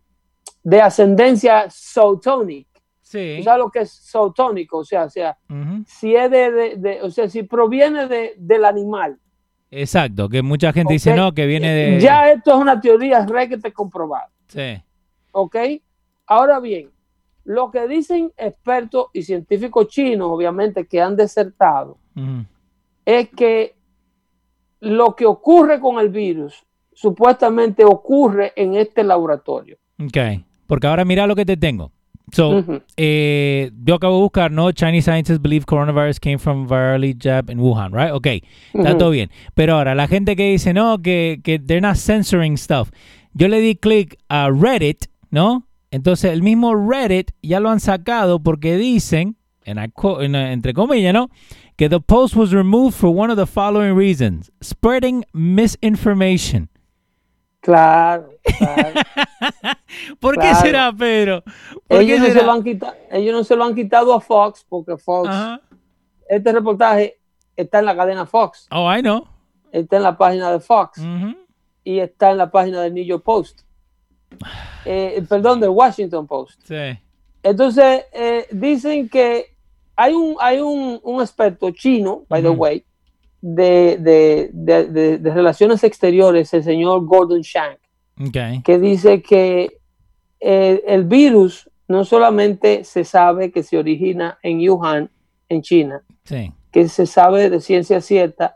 de 0.63 0.81
ascendencia 0.81 1.69
zootónica 1.71 2.77
Sí. 3.07 3.41
¿Sabes 3.45 3.61
lo 3.61 3.71
que 3.71 3.79
es 3.81 3.93
zootónico? 4.11 4.79
O 4.79 4.85
sea, 4.85 5.05
o 5.05 5.11
sea 5.11 5.39
si 5.87 6.17
es 6.17 6.29
de, 6.29 6.99
o 7.03 7.09
sea, 7.09 7.29
si 7.29 7.45
proviene 7.45 8.09
de, 8.09 8.35
del 8.37 8.65
animal. 8.65 9.17
Exacto, 9.71 10.29
que 10.29 10.43
mucha 10.43 10.73
gente 10.73 10.95
dice 10.95 11.15
no, 11.15 11.33
que 11.33 11.47
viene 11.47 11.73
de. 11.73 12.01
Ya 12.01 12.33
esto 12.33 12.51
es 12.51 12.57
una 12.57 12.81
teoría 12.81 13.25
re 13.25 13.49
que 13.49 13.59
te 13.59 13.73
comprobado. 13.73 14.29
Sí. 14.49 14.83
¿Ok? 15.39 15.57
Ahora 16.27 16.61
bien, 16.61 16.89
lo 17.45 17.71
que 17.71 17.87
dicen 17.87 18.33
expertos 18.39 19.09
y 19.13 19.23
científicos 19.23 19.89
chinos, 19.89 20.29
obviamente, 20.31 20.87
que 20.87 21.03
han 21.03 21.15
desertado, 21.15 21.99
es 23.05 23.29
que 23.29 23.75
lo 24.81 25.15
que 25.15 25.27
ocurre 25.27 25.79
con 25.79 25.99
el 25.99 26.09
virus 26.09 26.65
supuestamente 26.95 27.85
ocurre 27.85 28.55
en 28.57 28.77
este 28.77 29.05
laboratorio. 29.05 29.77
Ok, 30.03 30.17
porque 30.67 30.87
ahora 30.87 31.05
mira 31.05 31.27
lo 31.27 31.37
que 31.37 31.45
te 31.45 31.59
tengo. 31.59 31.93
So, 32.33 32.65
eh, 32.97 33.71
yo 33.85 33.97
acabo 33.97 34.17
de 34.17 34.23
buscar, 34.23 34.51
no, 34.51 34.73
Chinese 34.73 35.05
scientists 35.05 35.41
believe 35.41 35.67
coronavirus 35.67 36.19
came 36.19 36.39
from 36.39 36.67
virally 36.67 37.15
jab 37.15 37.51
in 37.51 37.61
Wuhan, 37.61 37.93
right? 37.93 38.11
Ok, 38.11 38.27
está 38.73 38.97
todo 38.97 39.11
bien. 39.11 39.31
Pero 39.55 39.75
ahora, 39.77 39.95
la 39.95 40.09
gente 40.09 40.35
que 40.35 40.51
dice, 40.51 40.73
no, 40.73 41.03
que, 41.03 41.41
que 41.45 41.59
they're 41.59 41.83
not 41.83 41.97
censoring 41.97 42.57
stuff. 42.57 42.91
Yo 43.35 43.49
le 43.49 43.61
di 43.61 43.77
clic 43.77 44.19
a 44.31 44.51
Reddit, 44.51 45.09
¿no? 45.31 45.67
Entonces, 45.91 46.33
el 46.33 46.43
mismo 46.43 46.75
Reddit 46.75 47.31
ya 47.43 47.61
lo 47.61 47.71
han 47.71 47.81
sacado 47.81 48.41
porque 48.41 48.77
dicen, 48.77 49.37
en, 49.65 49.79
entre 50.35 50.75
comillas, 50.75 51.15
¿no? 51.15 51.31
Que 51.77 51.89
the 51.89 52.01
post 52.01 52.35
was 52.37 52.53
removed 52.53 52.95
for 52.95 53.11
one 53.11 53.31
of 53.31 53.39
the 53.39 53.47
following 53.47 53.97
reasons. 53.97 54.51
Spreading 54.63 55.25
misinformation. 55.33 56.69
Claro, 57.61 58.29
¿Por 60.21 60.39
qué 60.39 60.55
será, 60.55 60.93
Pedro? 60.97 61.43
ellos, 61.89 62.21
No 62.21 62.27
se 62.27 62.45
lo 62.45 62.53
han 62.53 62.63
quitado, 62.63 62.95
ellos 63.11 63.35
no 63.35 63.43
se 63.43 63.57
lo 63.57 63.65
han 63.65 63.75
quitado 63.75 64.15
a 64.15 64.21
Fox 64.21 64.65
porque 64.69 64.97
Fox, 64.97 65.29
este 66.29 66.53
reportaje 66.53 67.19
está 67.57 67.81
en 67.81 67.87
la 67.87 67.97
cadena 67.97 68.25
Fox. 68.25 68.69
Oh, 68.71 68.89
I 68.89 69.01
know. 69.01 69.27
Está 69.73 69.97
en 69.97 70.05
la 70.05 70.17
página 70.17 70.53
de 70.53 70.61
Fox 70.61 71.01
y 71.83 71.99
está 71.99 72.31
en 72.31 72.39
la 72.39 72.51
página 72.51 72.83
del 72.83 72.95
New 72.95 73.05
York 73.05 73.25
Post. 73.25 73.63
Eh, 74.85 75.25
perdón, 75.29 75.61
del 75.61 75.71
Washington 75.71 76.27
Post. 76.27 76.61
Sí. 76.65 76.99
Entonces, 77.43 78.05
eh, 78.13 78.47
dicen 78.51 79.09
que 79.09 79.47
hay 79.95 80.13
un, 80.13 80.37
hay 80.41 80.61
un, 80.61 81.01
un 81.03 81.21
experto 81.21 81.71
chino, 81.71 82.25
by 82.29 82.43
the 82.43 82.51
way, 82.51 82.85
de, 83.41 85.21
Relaciones 85.23 85.85
Exteriores, 85.85 86.53
el 86.55 86.65
señor 86.65 87.05
Gordon 87.07 87.43
Shank, 87.43 87.79
que 88.63 88.79
dice 88.79 89.23
que 89.23 89.79
eh, 90.41 90.83
el 90.87 91.05
virus 91.05 91.71
no 91.89 92.05
solamente 92.05 92.85
se 92.85 93.05
sabe 93.05 93.51
que 93.51 93.63
se 93.63 93.79
origina 93.79 94.39
en 94.43 94.69
Wuhan, 94.69 95.11
en 95.49 95.63
China, 95.63 96.03
que 96.73 96.89
se 96.89 97.07
sabe 97.07 97.49
de 97.49 97.61
ciencia 97.61 98.01
cierta 98.01 98.56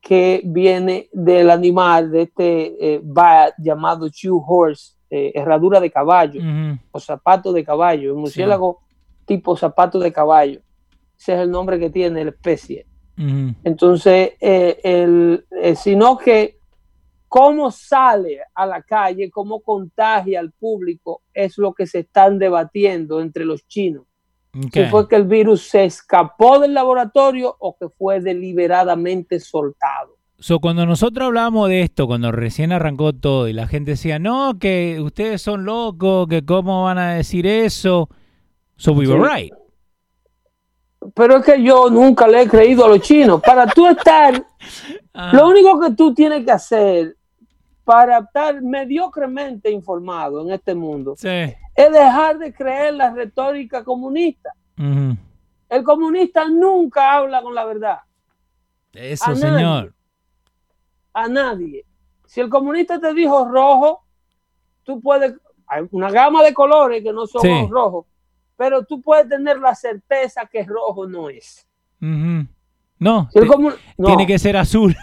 que 0.00 0.42
viene 0.44 1.08
del 1.12 1.50
animal, 1.50 2.10
de 2.10 2.22
este 2.22 2.94
eh, 2.94 3.00
bat 3.02 3.54
llamado 3.58 4.08
shoe 4.08 4.40
horse, 4.46 4.94
eh, 5.10 5.32
herradura 5.34 5.80
de 5.80 5.90
caballo 5.90 6.40
o 6.92 7.00
zapato 7.00 7.52
de 7.52 7.64
caballo, 7.64 8.14
un 8.14 8.20
murciélago 8.20 8.80
tipo 9.24 9.56
zapato 9.56 9.98
de 9.98 10.12
caballo. 10.12 10.60
Ese 11.18 11.34
es 11.34 11.40
el 11.40 11.50
nombre 11.50 11.78
que 11.78 11.90
tiene 11.90 12.24
la 12.24 12.30
especie. 12.30 12.86
Entonces, 13.64 14.32
eh, 14.40 14.80
el, 14.82 15.44
eh, 15.50 15.76
sino 15.76 16.16
que 16.16 16.58
cómo 17.28 17.70
sale 17.70 18.40
a 18.54 18.64
la 18.64 18.82
calle, 18.82 19.30
cómo 19.30 19.60
contagia 19.60 20.40
al 20.40 20.52
público, 20.52 21.22
es 21.34 21.58
lo 21.58 21.74
que 21.74 21.86
se 21.86 22.00
están 22.00 22.38
debatiendo 22.38 23.20
entre 23.20 23.44
los 23.44 23.66
chinos. 23.68 24.06
Si 24.72 24.84
fue 24.86 25.08
que 25.08 25.16
el 25.16 25.24
virus 25.24 25.68
se 25.68 25.84
escapó 25.84 26.58
del 26.58 26.74
laboratorio 26.74 27.54
o 27.58 27.76
que 27.76 27.88
fue 27.88 28.20
deliberadamente 28.20 29.38
soltado. 29.38 30.16
So, 30.38 30.58
cuando 30.58 30.86
nosotros 30.86 31.26
hablamos 31.26 31.68
de 31.68 31.82
esto, 31.82 32.06
cuando 32.06 32.32
recién 32.32 32.72
arrancó 32.72 33.12
todo 33.12 33.46
y 33.46 33.52
la 33.52 33.68
gente 33.68 33.92
decía, 33.92 34.18
no, 34.18 34.58
que 34.58 34.98
ustedes 35.00 35.42
son 35.42 35.64
locos, 35.64 36.26
que 36.28 36.44
cómo 36.44 36.84
van 36.84 36.98
a 36.98 37.14
decir 37.14 37.46
eso. 37.46 38.08
So 38.76 38.92
we 38.92 39.06
were 39.06 39.22
right 39.22 39.52
pero 41.14 41.38
es 41.38 41.44
que 41.44 41.62
yo 41.62 41.88
nunca 41.90 42.26
le 42.26 42.42
he 42.42 42.48
creído 42.48 42.84
a 42.84 42.88
los 42.88 43.00
chinos. 43.00 43.40
Para 43.40 43.66
tú 43.66 43.86
estar, 43.86 44.44
ah. 45.14 45.30
lo 45.32 45.48
único 45.48 45.80
que 45.80 45.92
tú 45.92 46.14
tienes 46.14 46.44
que 46.44 46.50
hacer 46.50 47.16
para 47.84 48.18
estar 48.18 48.60
mediocremente 48.62 49.70
informado 49.70 50.42
en 50.42 50.52
este 50.52 50.74
mundo 50.74 51.16
es 51.80 51.92
dejar 51.92 52.38
de 52.38 52.52
creer 52.52 52.94
la 52.94 53.10
retórica 53.10 53.84
comunista. 53.84 54.54
El 54.76 55.84
comunista 55.84 56.48
nunca 56.48 57.14
habla 57.14 57.42
con 57.42 57.54
la 57.54 57.64
verdad. 57.64 57.98
Eso, 58.92 59.34
señor. 59.36 59.94
a 61.12 61.28
nadie. 61.28 61.84
Si 62.26 62.40
el 62.40 62.48
comunista 62.48 63.00
te 63.00 63.12
dijo 63.14 63.48
rojo, 63.48 64.04
tú 64.82 65.00
puedes. 65.00 65.34
Hay 65.66 65.86
una 65.92 66.10
gama 66.10 66.42
de 66.42 66.52
colores 66.52 67.02
que 67.02 67.12
no 67.12 67.26
son 67.26 67.68
rojos 67.70 68.06
pero 68.60 68.84
tú 68.84 69.00
puedes 69.00 69.26
tener 69.26 69.58
la 69.58 69.74
certeza 69.74 70.44
que 70.44 70.62
rojo 70.64 71.06
no 71.06 71.30
es. 71.30 71.66
No, 72.98 73.26
tiene 73.96 74.26
que 74.26 74.38
ser 74.38 74.54
azul. 74.58 74.94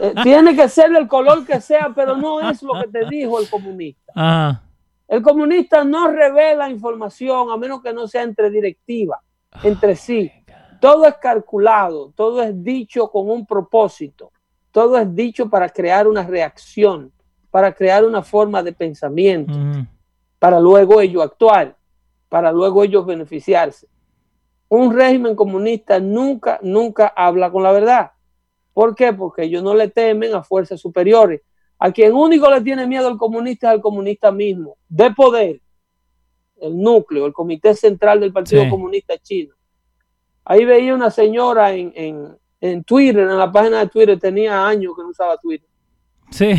Eh, 0.00 0.14
tiene 0.22 0.56
que 0.56 0.66
ser 0.66 0.96
el 0.96 1.06
color 1.06 1.44
que 1.44 1.60
sea, 1.60 1.92
pero 1.94 2.16
no 2.16 2.40
es 2.50 2.62
lo 2.62 2.72
que 2.80 2.88
te 2.88 3.04
dijo 3.10 3.38
el 3.38 3.50
comunista. 3.50 4.62
El 5.08 5.22
comunista 5.22 5.84
no 5.84 6.08
revela 6.08 6.68
información 6.68 7.50
a 7.50 7.56
menos 7.56 7.82
que 7.82 7.92
no 7.92 8.08
sea 8.08 8.22
entre 8.22 8.50
directiva, 8.50 9.20
entre 9.62 9.94
sí. 9.94 10.30
Todo 10.80 11.06
es 11.06 11.14
calculado, 11.16 12.12
todo 12.14 12.42
es 12.42 12.62
dicho 12.62 13.10
con 13.10 13.30
un 13.30 13.46
propósito, 13.46 14.32
todo 14.72 14.98
es 14.98 15.14
dicho 15.14 15.48
para 15.48 15.68
crear 15.68 16.06
una 16.06 16.22
reacción, 16.22 17.12
para 17.50 17.72
crear 17.72 18.04
una 18.04 18.22
forma 18.22 18.62
de 18.62 18.72
pensamiento, 18.72 19.54
para 20.38 20.60
luego 20.60 21.00
ello 21.00 21.22
actuar 21.22 21.76
para 22.28 22.52
luego 22.52 22.84
ellos 22.84 23.06
beneficiarse. 23.06 23.88
Un 24.68 24.94
régimen 24.94 25.36
comunista 25.36 26.00
nunca, 26.00 26.58
nunca 26.62 27.12
habla 27.16 27.50
con 27.50 27.62
la 27.62 27.72
verdad. 27.72 28.10
¿Por 28.72 28.94
qué? 28.94 29.12
Porque 29.12 29.44
ellos 29.44 29.62
no 29.62 29.74
le 29.74 29.88
temen 29.88 30.34
a 30.34 30.42
fuerzas 30.42 30.80
superiores. 30.80 31.42
A 31.78 31.92
quien 31.92 32.14
único 32.14 32.50
le 32.50 32.60
tiene 32.62 32.86
miedo 32.86 33.08
al 33.08 33.18
comunista 33.18 33.68
es 33.68 33.74
al 33.74 33.80
comunista 33.82 34.32
mismo, 34.32 34.78
de 34.88 35.10
poder, 35.10 35.60
el 36.58 36.78
núcleo, 36.78 37.26
el 37.26 37.32
comité 37.32 37.74
central 37.74 38.20
del 38.20 38.32
Partido 38.32 38.68
Comunista 38.70 39.18
Chino. 39.18 39.54
Ahí 40.44 40.64
veía 40.64 40.94
una 40.94 41.10
señora 41.10 41.72
en, 41.74 41.92
en, 42.60 42.84
Twitter, 42.84 43.28
en 43.28 43.36
la 43.36 43.52
página 43.52 43.80
de 43.80 43.88
Twitter, 43.88 44.18
tenía 44.18 44.66
años 44.66 44.94
que 44.96 45.02
no 45.02 45.08
usaba 45.10 45.36
Twitter. 45.36 45.68
Sí. 46.30 46.52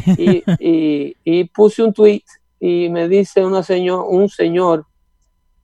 Y, 0.60 1.15
y, 1.23 1.43
puse 1.45 1.84
un 1.84 1.93
tweet 1.93 2.23
y 2.60 2.89
me 2.89 3.08
dice 3.08 3.43
una 3.43 3.63
señor, 3.63 4.06
un 4.08 4.30
señor 4.30 4.86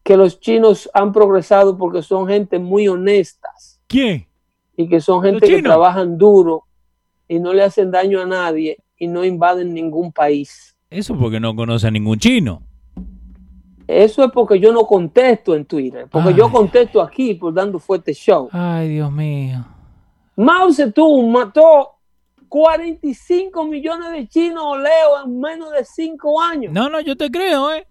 que 0.04 0.18
los 0.18 0.40
chinos 0.40 0.90
han 0.94 1.14
progresado 1.14 1.78
porque 1.78 2.02
son 2.02 2.28
gente 2.28 2.60
muy 2.60 2.88
honestas. 2.88 3.80
¿Quién? 3.88 4.28
Y 4.76 4.90
que 4.90 5.00
son 5.00 5.22
gente 5.22 5.48
que 5.48 5.62
trabajan 5.62 6.18
duro 6.18 6.64
y 7.28 7.40
no 7.40 7.54
le 7.54 7.64
hacen 7.64 7.92
daño 7.92 8.20
a 8.20 8.26
nadie 8.26 8.83
y 8.98 9.08
no 9.08 9.24
invaden 9.26 9.74
ningún 9.74 10.12
país. 10.12 10.76
Eso 10.90 11.18
porque 11.18 11.40
no 11.40 11.56
conoce 11.56 11.88
a 11.88 11.92
ningún 11.92 12.20
chino. 12.20 12.62
Eso 13.88 14.24
es 14.24 14.32
porque 14.32 14.60
yo 14.60 14.72
no 14.72 14.86
contesto 14.86 15.56
en 15.56 15.66
Twitter, 15.66 16.08
porque 16.10 16.30
Ay. 16.30 16.36
yo 16.36 16.52
contesto 16.52 17.02
aquí 17.02 17.34
por 17.34 17.54
dando 17.54 17.80
fuerte 17.80 18.14
show. 18.14 18.48
Ay, 18.52 18.90
Dios 18.90 19.12
mío. 19.12 19.66
Mao 20.38 20.72
Zedong 20.72 21.30
mató 21.32 21.90
45 22.48 23.66
millones 23.66 24.12
de 24.12 24.28
chinos 24.28 24.78
leo 24.78 25.26
en 25.26 25.40
menos 25.40 25.72
de 25.72 25.84
5 25.84 26.42
años. 26.42 26.72
No, 26.74 26.90
no, 26.90 27.02
yo 27.02 27.16
te 27.18 27.30
creo, 27.30 27.74
¿eh? 27.74 27.86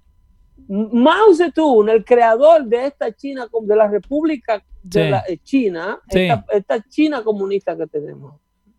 Mao 0.69 1.35
Zedong, 1.35 1.89
el 1.91 2.05
creador 2.05 2.65
de 2.65 2.87
esta 2.87 3.13
China, 3.13 3.47
de 3.63 3.77
la 3.77 3.89
República 3.89 4.63
de 4.83 5.05
Sí. 5.05 5.11
la 5.11 5.25
eh, 5.29 5.39
China, 5.43 6.01
Sí. 6.09 6.21
esta, 6.21 6.45
esta 6.53 6.89
China 6.89 7.23
comunista 7.23 7.77
que 7.77 7.87
tenemos. 7.87 8.35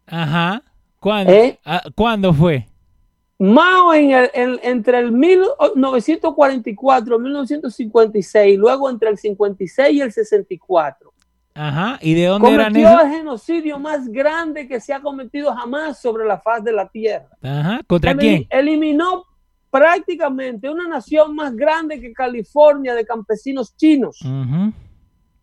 Ajá. 0.07 0.63
¿Cuándo, 1.03 1.31
¿Eh? 1.33 1.59
Ah, 1.65 1.81
¿cuándo 1.95 2.33
fue? 2.33 2.65
Mao 3.37 3.93
en 3.93 4.11
el- 4.11 4.31
en- 4.33 4.59
entre 4.63 4.99
el 4.99 5.11
1944 5.11 7.17
y 7.17 7.19
1956, 7.19 8.57
luego 8.57 8.89
entre 8.89 9.09
el 9.09 9.17
56 9.17 9.93
y 9.97 10.01
el 10.01 10.11
64, 10.13 11.11
Ajá. 11.55 11.99
¿Y 12.01 12.13
de 12.15 12.25
dónde 12.27 12.49
eran 12.51 12.71
cometió 12.73 12.89
esos? 12.89 13.01
el 13.03 13.11
genocidio 13.17 13.77
más 13.79 14.07
grande 14.07 14.65
que 14.67 14.79
se 14.79 14.91
ha 14.93 15.01
cometido 15.01 15.53
jamás 15.53 15.99
sobre 16.01 16.25
la 16.25 16.39
faz 16.39 16.63
de 16.63 16.71
la 16.71 16.87
tierra. 16.89 17.27
Ajá. 17.43 17.81
¿Contra 17.85 18.15
quién? 18.15 18.47
Eliminó 18.49 19.25
prácticamente 19.69 20.67
una 20.69 20.87
nación 20.87 21.35
más 21.35 21.53
grande 21.55 21.99
que 21.99 22.13
California 22.13 22.95
de 22.95 23.05
campesinos 23.05 23.75
chinos, 23.75 24.19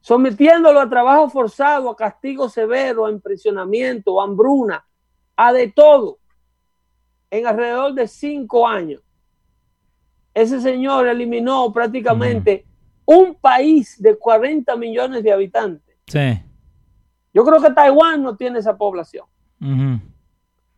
sometiéndolo 0.01 0.81
a 0.81 0.89
trabajo 0.89 1.29
forzado, 1.29 1.91
a 1.91 1.97
castigo 1.97 2.49
severo, 2.49 3.07
a 3.07 3.11
impresionamiento, 3.11 4.21
a 4.21 4.25
hambruna, 4.25 4.85
a 5.43 5.55
de 5.55 5.69
todo, 5.69 6.19
en 7.31 7.47
alrededor 7.47 7.95
de 7.95 8.07
cinco 8.07 8.69
años. 8.69 9.01
Ese 10.35 10.61
señor 10.61 11.09
eliminó 11.09 11.73
prácticamente 11.73 12.67
un 13.07 13.35
país 13.35 13.97
de 13.99 14.19
40 14.19 14.77
millones 14.77 15.25
de 15.25 15.33
habitantes. 15.33 15.97
Sí. 16.07 16.43
Yo 17.33 17.43
creo 17.43 17.59
que 17.63 17.73
Taiwán 17.73 18.23
no 18.23 18.37
tiene 18.37 18.59
esa 18.59 18.77
población. 18.77 19.25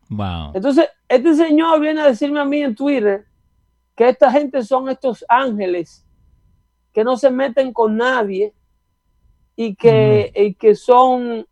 Wow. 0.07 0.51
Entonces, 0.53 0.87
este 1.09 1.35
señor 1.35 1.81
viene 1.81 1.99
a 1.99 2.07
decirme 2.07 2.39
a 2.39 2.45
mí 2.45 2.63
en 2.63 2.73
Twitter 2.73 3.25
que 3.95 4.07
esta 4.07 4.31
gente 4.31 4.63
son 4.63 4.87
estos 4.87 5.25
ángeles 5.27 6.07
que 6.93 7.03
no 7.03 7.17
se 7.17 7.29
meten 7.29 7.73
con 7.73 7.97
nadie 7.97 8.53
y 9.57 9.75
que, 9.75 10.31
y 10.33 10.53
que 10.53 10.73
son 10.73 11.45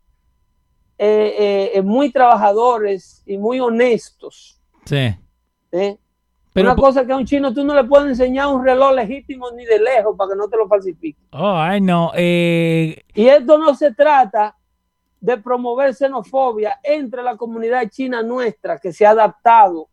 eh, 0.98 1.72
eh, 1.74 1.82
muy 1.82 2.10
trabajadores 2.10 3.22
y 3.26 3.36
muy 3.38 3.60
honestos. 3.60 4.60
Sí. 4.84 5.16
¿eh? 5.72 5.98
Pero, 6.52 6.72
Una 6.72 6.80
cosa 6.80 7.06
que 7.06 7.12
a 7.12 7.16
un 7.16 7.24
chino 7.24 7.52
tú 7.54 7.64
no 7.64 7.74
le 7.74 7.84
puedes 7.84 8.08
enseñar 8.08 8.48
un 8.48 8.62
reloj 8.62 8.92
legítimo 8.92 9.50
ni 9.52 9.64
de 9.64 9.78
lejos 9.78 10.14
para 10.16 10.32
que 10.32 10.36
no 10.36 10.48
te 10.48 10.56
lo 10.56 10.68
falsifique. 10.68 11.18
oh, 11.32 11.54
ay, 11.56 11.80
no. 11.80 12.12
Eh, 12.14 13.02
Y 13.14 13.26
esto 13.26 13.56
no 13.56 13.74
se 13.74 13.94
trata 13.94 14.54
de 15.18 15.38
promover 15.38 15.94
xenofobia 15.94 16.78
entre 16.82 17.22
la 17.22 17.36
comunidad 17.36 17.88
china 17.88 18.22
nuestra 18.22 18.78
que 18.78 18.92
se 18.92 19.06
ha 19.06 19.10
adaptado 19.10 19.88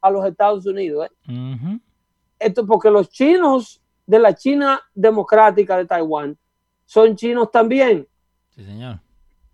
a 0.00 0.10
los 0.10 0.24
Estados 0.24 0.64
Unidos. 0.64 1.08
¿eh? 1.28 1.78
Esto 2.38 2.66
porque 2.66 2.90
los 2.90 3.10
chinos 3.10 3.82
de 4.06 4.18
la 4.18 4.34
China 4.34 4.80
democrática 4.94 5.76
de 5.76 5.84
Taiwán 5.84 6.36
son 6.86 7.14
chinos 7.14 7.50
también, 7.50 8.08
Sí, 8.48 8.64
señor. 8.64 8.98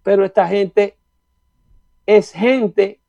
Pero 0.06 0.24
esta 0.24 0.46
gente 0.46 0.96
es 2.06 2.30
gente 2.30 3.00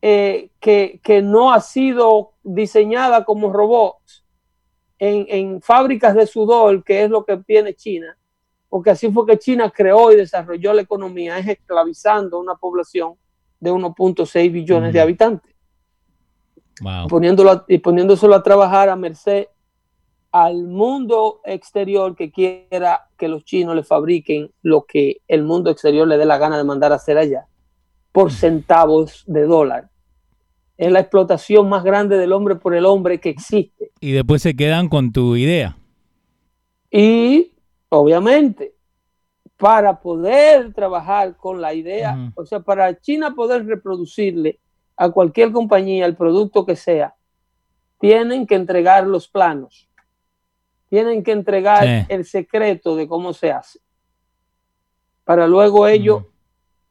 eh, 0.00 0.48
que, 0.58 0.98
que 1.02 1.20
no 1.20 1.52
ha 1.52 1.60
sido 1.60 2.32
diseñada 2.42 3.26
como 3.26 3.52
robots 3.52 4.24
en, 4.98 5.26
en 5.28 5.60
fábricas 5.60 6.14
de 6.14 6.26
sudor, 6.26 6.82
que 6.82 7.04
es 7.04 7.10
lo 7.10 7.26
que 7.26 7.36
tiene 7.36 7.74
China, 7.74 8.16
porque 8.70 8.88
así 8.88 9.12
fue 9.12 9.26
que 9.26 9.38
China 9.38 9.70
creó 9.70 10.12
y 10.12 10.16
desarrolló 10.16 10.72
la 10.72 10.80
economía, 10.80 11.36
es 11.38 11.46
esclavizando 11.46 12.38
a 12.38 12.40
una 12.40 12.54
población 12.54 13.16
de 13.60 13.70
1.6 13.70 14.50
billones 14.50 14.94
de 14.94 15.00
habitantes 15.02 15.54
Wow. 16.80 17.06
poniéndolo 17.06 17.50
a- 17.50 17.64
y 17.68 17.76
poniéndoselo 17.76 18.34
a 18.34 18.42
trabajar 18.42 18.88
a 18.88 18.96
merced 18.96 19.46
al 20.34 20.64
mundo 20.64 21.40
exterior 21.44 22.16
que 22.16 22.32
quiera 22.32 23.08
que 23.16 23.28
los 23.28 23.44
chinos 23.44 23.76
le 23.76 23.84
fabriquen 23.84 24.50
lo 24.62 24.84
que 24.84 25.18
el 25.28 25.44
mundo 25.44 25.70
exterior 25.70 26.08
le 26.08 26.18
dé 26.18 26.24
la 26.24 26.38
gana 26.38 26.58
de 26.58 26.64
mandar 26.64 26.90
a 26.90 26.96
hacer 26.96 27.18
allá 27.18 27.46
por 28.10 28.32
centavos 28.32 29.22
de 29.28 29.42
dólar. 29.42 29.90
Es 30.76 30.90
la 30.90 30.98
explotación 30.98 31.68
más 31.68 31.84
grande 31.84 32.18
del 32.18 32.32
hombre 32.32 32.56
por 32.56 32.74
el 32.74 32.84
hombre 32.84 33.20
que 33.20 33.28
existe. 33.28 33.92
Y 34.00 34.10
después 34.10 34.42
se 34.42 34.56
quedan 34.56 34.88
con 34.88 35.12
tu 35.12 35.36
idea. 35.36 35.76
Y 36.90 37.52
obviamente, 37.88 38.74
para 39.56 40.00
poder 40.00 40.74
trabajar 40.74 41.36
con 41.36 41.60
la 41.60 41.74
idea, 41.74 42.32
o 42.34 42.44
sea, 42.44 42.58
para 42.58 43.00
China 43.00 43.36
poder 43.36 43.66
reproducirle 43.66 44.58
a 44.96 45.10
cualquier 45.10 45.52
compañía 45.52 46.06
el 46.06 46.16
producto 46.16 46.66
que 46.66 46.74
sea, 46.74 47.14
tienen 48.00 48.48
que 48.48 48.56
entregar 48.56 49.06
los 49.06 49.28
planos, 49.28 49.88
tienen 50.94 51.24
que 51.24 51.32
entregar 51.32 51.82
Sí. 51.84 52.06
el 52.08 52.24
secreto 52.24 52.94
de 52.94 53.08
cómo 53.08 53.32
se 53.32 53.50
hace. 53.50 53.80
Para 55.24 55.48
luego 55.48 55.88
ellos, 55.88 56.22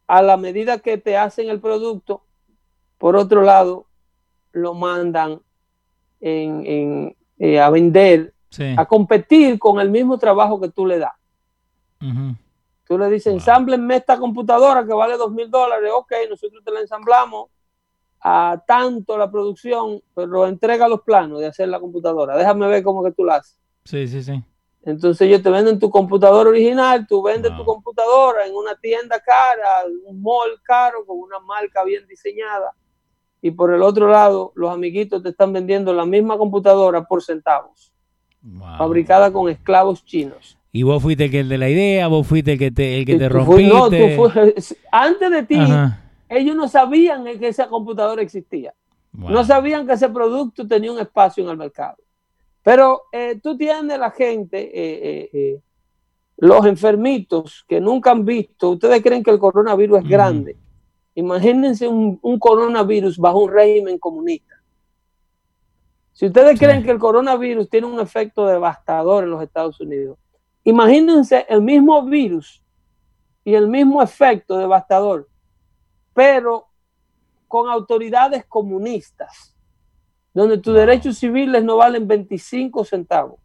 a 0.07 0.21
la 0.21 0.35
medida 0.35 0.79
que 0.79 0.97
te 0.97 1.15
hacen 1.15 1.47
el 1.49 1.61
producto, 1.61 2.21
por 2.97 3.15
otro 3.15 3.43
lado, 3.43 3.85
lo 4.51 4.73
mandan 4.73 5.39
en- 6.19 6.65
en, 6.65 7.15
eh, 7.39 7.61
a 7.61 7.69
vender 7.69 8.33
Sí. 8.49 8.75
a 8.77 8.85
competir 8.85 9.57
con 9.57 9.79
el 9.79 9.89
mismo 9.89 10.17
trabajo 10.17 10.59
que 10.59 10.69
tú 10.69 10.85
le 10.85 10.99
das. 10.99 11.13
Tú 12.85 12.97
le 12.97 13.07
dices, 13.09 13.27
Wow. 13.31 13.35
ensámblenme 13.39 13.95
esta 13.95 14.17
computadora 14.19 14.85
que 14.85 14.93
vale 14.93 15.15
dos 15.15 15.31
mil 15.31 15.49
dólares. 15.49 15.89
Ok, 15.95 16.11
nosotros 16.29 16.61
te 16.61 16.71
la 16.71 16.81
ensamblamos 16.81 17.47
a 18.19 18.61
tanto 18.67 19.17
la 19.17 19.31
producción, 19.31 20.01
pero 20.13 20.45
entrega 20.45 20.89
los 20.89 21.01
planos 21.03 21.39
de 21.39 21.47
hacer 21.47 21.69
la 21.69 21.79
computadora. 21.79 22.35
Déjame 22.35 22.67
ver 22.67 22.83
cómo 22.83 23.01
que 23.01 23.11
tú 23.13 23.23
la 23.23 23.35
haces. 23.37 23.57
Sí, 23.85 24.07
sí, 24.07 24.23
sí. 24.23 24.43
Entonces 24.85 25.27
ellos 25.27 25.41
te 25.41 25.49
venden 25.49 25.79
tu 25.79 25.89
computadora 25.89 26.49
original, 26.49 27.07
tú 27.07 27.21
vendes 27.21 27.55
tu 27.55 27.63
computadora 27.63 28.45
en 28.45 28.53
una 28.53 28.75
tienda 28.75 29.19
cara, 29.21 29.85
un 30.05 30.21
mall 30.21 30.59
caro, 30.63 31.05
con 31.05 31.19
una 31.19 31.39
marca 31.39 31.83
bien 31.85 32.05
diseñada. 32.07 32.73
Y 33.41 33.51
por 33.51 33.73
el 33.73 33.81
otro 33.81 34.07
lado, 34.09 34.51
los 34.55 34.71
amiguitos 34.73 35.23
te 35.23 35.29
están 35.29 35.53
vendiendo 35.53 35.93
la 35.93 36.05
misma 36.05 36.37
computadora 36.37 37.03
por 37.05 37.23
centavos, 37.23 37.91
Wow. 38.41 38.77
fabricada 38.77 39.31
con 39.31 39.49
esclavos 39.49 40.03
chinos. 40.03 40.57
Y 40.73 40.83
vos 40.83 41.01
fuiste 41.01 41.25
el 41.25 41.31
que 41.31 41.39
el 41.41 41.49
de 41.49 41.57
la 41.57 41.69
idea, 41.69 42.07
vos 42.07 42.27
fuiste 42.27 42.53
el 42.53 42.59
que 42.59 42.71
te, 42.71 42.97
el 42.99 43.05
que 43.05 43.17
te 43.17 43.29
rompiste. 43.29 43.63
fui- 43.63 43.67
no, 43.67 43.89
tú 43.89 44.29
fue- 44.31 44.55
antes 44.91 45.31
de 45.31 45.43
ti, 45.43 45.59
Ajá. 45.59 46.01
ellos 46.27 46.55
no 46.57 46.67
sabían 46.67 47.23
que 47.39 47.47
esa 47.47 47.67
computadora 47.67 48.21
existía. 48.21 48.73
Wow. 49.13 49.29
No 49.29 49.43
sabían 49.45 49.87
que 49.87 49.93
ese 49.93 50.09
producto 50.09 50.67
tenía 50.67 50.91
un 50.91 50.99
espacio 50.99 51.43
en 51.43 51.51
el 51.51 51.57
mercado. 51.57 51.97
Pero 52.63 53.03
eh, 53.11 53.39
tú 53.43 53.57
tienes 53.57 53.99
la 53.99 54.09
gente, 54.11 54.57
eh, 54.57 54.99
eh, 55.03 55.29
eh, 55.33 55.59
los 56.37 56.65
enfermitos 56.65 57.65
que 57.67 57.79
nunca 57.81 58.11
han 58.11 58.23
visto, 58.25 58.69
ustedes 58.71 59.01
creen 59.03 59.21
que 59.21 59.31
el 59.31 59.39
coronavirus 59.39 59.99
es 59.99 60.07
grande. 60.07 60.57
Imagínense 61.15 61.87
un, 61.87 62.17
un 62.21 62.39
coronavirus 62.39 63.17
bajo 63.17 63.39
un 63.43 63.51
régimen 63.51 63.99
comunista. 63.99 64.55
Si 66.13 66.25
ustedes 66.27 66.57
Sí. 66.57 66.65
creen 66.65 66.83
que 66.83 66.91
el 66.91 66.99
coronavirus 66.99 67.69
tiene 67.69 67.87
un 67.87 67.99
efecto 67.99 68.45
devastador 68.47 69.23
en 69.25 69.31
los 69.31 69.43
Estados 69.43 69.79
Unidos, 69.79 70.17
imagínense 70.63 71.45
el 71.49 71.61
mismo 71.61 72.03
virus 72.05 72.63
y 73.43 73.53
el 73.55 73.67
mismo 73.67 74.01
efecto 74.01 74.57
devastador, 74.57 75.27
pero 76.13 76.67
con 77.47 77.69
autoridades 77.69 78.45
comunistas, 78.45 79.52
donde 80.33 80.57
tus 80.57 80.73
Wow. 80.73 80.81
derechos 80.85 81.17
civiles 81.17 81.63
no 81.63 81.77
valen 81.77 82.07
25 82.07 82.83
centavos, 82.85 83.39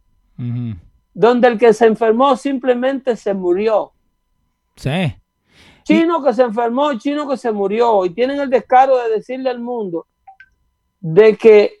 donde 1.13 1.47
el 1.47 1.57
que 1.57 1.73
se 1.73 1.85
enfermó 1.85 2.35
simplemente 2.35 3.15
se 3.15 3.33
murió. 3.33 3.91
Sí. 4.75 5.13
Chino 5.83 6.23
que 6.23 6.33
se 6.33 6.43
enfermó, 6.43 6.93
chino 6.97 7.27
que 7.27 7.37
se 7.37 7.51
murió, 7.51 8.05
y 8.05 8.11
tienen 8.11 8.39
el 8.39 8.49
descaro 8.49 8.97
de 8.97 9.09
decirle 9.09 9.49
al 9.49 9.59
mundo 9.59 10.05
de 10.99 11.35
que 11.35 11.73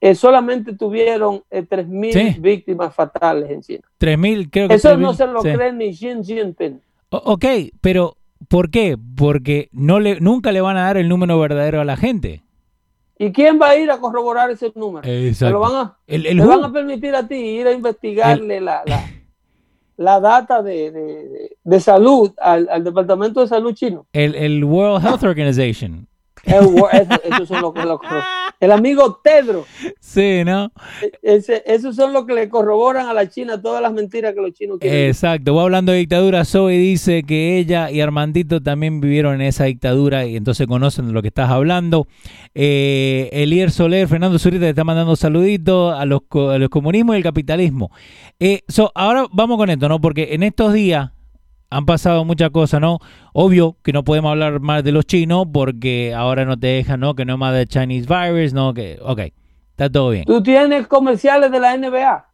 eh, 0.00 0.14
solamente 0.16 0.74
tuvieron 0.74 1.42
eh, 1.48 1.62
3.000 1.62 2.12
Sí. 2.12 2.40
víctimas 2.40 2.92
fatales 2.92 3.48
en 3.50 3.60
China. 3.62 3.82
3.000, 3.98 4.50
creo 4.50 4.66
que 4.68 4.74
Eso 4.74 4.88
3.000, 4.90 5.00
no 5.00 5.14
se 5.14 5.26
lo 5.28 5.42
sí. 5.42 5.52
cree 5.52 5.72
ni 5.72 5.90
Xi 5.92 6.24
Jinping. 6.24 6.80
O- 7.10 7.16
ok, 7.34 7.44
pero 7.80 8.16
¿por 8.48 8.70
qué? 8.70 8.96
Porque 9.16 9.68
no 9.70 10.00
le, 10.00 10.18
nunca 10.20 10.50
le 10.50 10.60
van 10.60 10.76
a 10.76 10.86
dar 10.86 10.96
el 10.96 11.08
número 11.08 11.38
verdadero 11.38 11.80
a 11.80 11.84
la 11.84 11.96
gente. 11.96 12.42
¿Y 13.24 13.30
quién 13.32 13.58
va 13.60 13.70
a 13.70 13.76
ir 13.76 13.90
a 13.90 13.98
corroborar 13.98 14.50
ese 14.50 14.72
número? 14.74 15.04
¿Se 15.04 15.28
Exacto. 15.28 15.52
lo 15.52 15.60
van 15.60 15.74
a, 15.76 15.96
El, 16.06 16.26
el 16.26 16.38
¿Te 16.38 16.42
WHO. 16.42 16.48
van 16.48 16.64
a 16.64 16.72
permitir 16.72 17.14
a 17.14 17.26
ti 17.28 17.36
ir 17.36 17.66
a 17.68 17.72
investigarle 17.72 18.60
la, 18.60 18.82
la, 18.84 19.04
la 19.96 20.18
data 20.20 20.60
de, 20.62 20.90
de- 20.90 21.56
de- 21.62 21.80
salud 21.80 22.32
al, 22.38 22.68
al 22.68 22.82
Departamento 22.82 23.40
de 23.40 23.46
Salud 23.46 23.74
chino? 23.74 24.06
El, 24.12 24.34
el 24.34 24.64
World 24.64 25.06
Health 25.06 25.22
Organization. 25.22 26.08
Eso- 26.44 27.60
los, 27.60 27.74
los- 27.84 28.00
El 28.62 28.70
amigo 28.70 29.20
Tedro. 29.24 29.66
Sí, 29.98 30.44
¿no? 30.44 30.70
Ese, 31.20 31.64
esos 31.66 31.96
son 31.96 32.12
los 32.12 32.26
que 32.26 32.32
le 32.32 32.48
corroboran 32.48 33.08
a 33.08 33.12
la 33.12 33.28
China 33.28 33.60
todas 33.60 33.82
las 33.82 33.92
mentiras 33.92 34.34
que 34.34 34.40
los 34.40 34.52
chinos 34.52 34.78
quieren. 34.78 35.08
Exacto. 35.08 35.52
Voy 35.52 35.64
hablando 35.64 35.90
de 35.90 35.98
dictadura. 35.98 36.44
Zoe 36.44 36.78
dice 36.78 37.24
que 37.24 37.58
ella 37.58 37.90
y 37.90 38.00
Armandito 38.00 38.62
también 38.62 39.00
vivieron 39.00 39.34
en 39.34 39.40
esa 39.40 39.64
dictadura 39.64 40.26
y 40.26 40.36
entonces 40.36 40.68
conocen 40.68 41.08
de 41.08 41.12
lo 41.12 41.22
que 41.22 41.28
estás 41.28 41.50
hablando. 41.50 42.06
Eh, 42.54 43.30
Elier 43.32 43.72
Soler, 43.72 44.06
Fernando 44.06 44.38
Zurita 44.38 44.66
te 44.66 44.68
está 44.68 44.84
mandando 44.84 45.16
saluditos 45.16 45.98
a 45.98 46.04
los, 46.04 46.20
a 46.30 46.58
los 46.58 46.68
comunismos 46.68 47.16
y 47.16 47.16
el 47.16 47.24
capitalismo. 47.24 47.90
Eh, 48.38 48.60
so, 48.68 48.92
ahora 48.94 49.26
vamos 49.32 49.56
con 49.56 49.70
esto, 49.70 49.88
¿no? 49.88 50.00
Porque 50.00 50.34
en 50.34 50.44
estos 50.44 50.72
días 50.72 51.10
han 51.72 51.86
pasado 51.86 52.24
muchas 52.24 52.50
cosas, 52.50 52.80
¿no? 52.80 52.98
Obvio 53.32 53.76
que 53.82 53.92
no 53.92 54.04
podemos 54.04 54.30
hablar 54.30 54.60
más 54.60 54.84
de 54.84 54.92
los 54.92 55.06
chinos 55.06 55.46
porque 55.52 56.14
ahora 56.14 56.44
no 56.44 56.58
te 56.58 56.66
dejan, 56.66 57.00
¿no? 57.00 57.14
Que 57.14 57.24
no 57.24 57.38
más 57.38 57.54
de 57.54 57.66
Chinese 57.66 58.06
virus, 58.06 58.52
¿no? 58.52 58.74
Que, 58.74 58.98
ok, 59.02 59.20
está 59.70 59.90
todo 59.90 60.10
bien. 60.10 60.24
¿Tú 60.26 60.42
tienes 60.42 60.86
comerciales 60.86 61.50
de 61.50 61.60
la 61.60 61.76
NBA? 61.76 62.26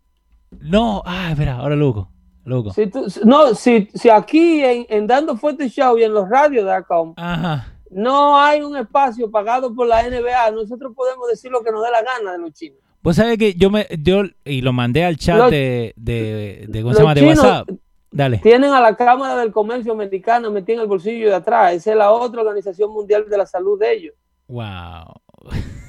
No, 0.60 1.02
ah, 1.06 1.28
espera, 1.30 1.56
ahora 1.56 1.76
loco, 1.76 2.10
loco. 2.44 2.72
Si 2.72 2.88
tú, 2.88 3.06
no, 3.24 3.54
si, 3.54 3.88
si 3.94 4.10
aquí 4.10 4.64
en, 4.64 4.86
en, 4.88 5.06
Dando 5.06 5.36
Fuerte 5.36 5.68
Show 5.68 5.98
y 5.98 6.02
en 6.02 6.14
los 6.14 6.28
radios.com 6.28 7.14
Ajá. 7.16 7.74
no 7.90 8.38
hay 8.38 8.62
un 8.62 8.76
espacio 8.76 9.30
pagado 9.30 9.72
por 9.74 9.86
la 9.86 10.02
NBA, 10.02 10.50
nosotros 10.50 10.92
podemos 10.96 11.28
decir 11.28 11.50
lo 11.52 11.62
que 11.62 11.70
nos 11.70 11.84
dé 11.84 11.90
la 11.90 12.02
gana 12.02 12.32
de 12.32 12.38
los 12.38 12.52
chinos. 12.52 12.78
Vos 13.02 13.14
sabés 13.14 13.38
que 13.38 13.54
yo 13.54 13.70
me, 13.70 13.86
yo, 14.02 14.24
y 14.44 14.62
lo 14.62 14.72
mandé 14.72 15.04
al 15.04 15.16
chat 15.16 15.38
los, 15.38 15.50
de, 15.52 15.94
de, 15.96 16.66
de, 16.68 16.82
¿cómo 16.82 16.94
se 16.94 17.00
llama? 17.00 17.14
De 17.14 17.26
WhatsApp. 17.26 17.68
Dale. 18.10 18.38
Tienen 18.38 18.72
a 18.72 18.80
la 18.80 18.96
Cámara 18.96 19.36
del 19.36 19.52
Comercio 19.52 19.92
Americana 19.92 20.48
metida 20.48 20.76
en 20.76 20.82
el 20.82 20.88
bolsillo 20.88 21.28
de 21.28 21.34
atrás. 21.34 21.74
Esa 21.74 21.90
es 21.90 21.96
la 21.96 22.10
otra 22.10 22.40
organización 22.40 22.90
mundial 22.90 23.28
de 23.28 23.36
la 23.36 23.46
salud 23.46 23.78
de 23.78 23.92
ellos. 23.92 24.14
Wow. 24.48 25.20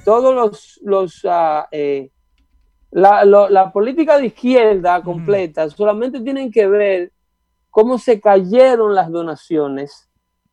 Todos 0.03 0.35
los, 0.35 0.79
los 0.83 1.23
uh, 1.23 1.63
eh, 1.71 2.11
la, 2.91 3.23
lo, 3.23 3.47
la, 3.49 3.71
política 3.71 4.17
de 4.17 4.27
izquierda 4.27 5.01
completa 5.01 5.65
mm. 5.65 5.69
solamente 5.69 6.19
tienen 6.19 6.51
que 6.51 6.67
ver 6.67 7.13
cómo 7.69 7.97
se 7.97 8.19
cayeron 8.19 8.95
las 8.95 9.09
donaciones 9.09 10.09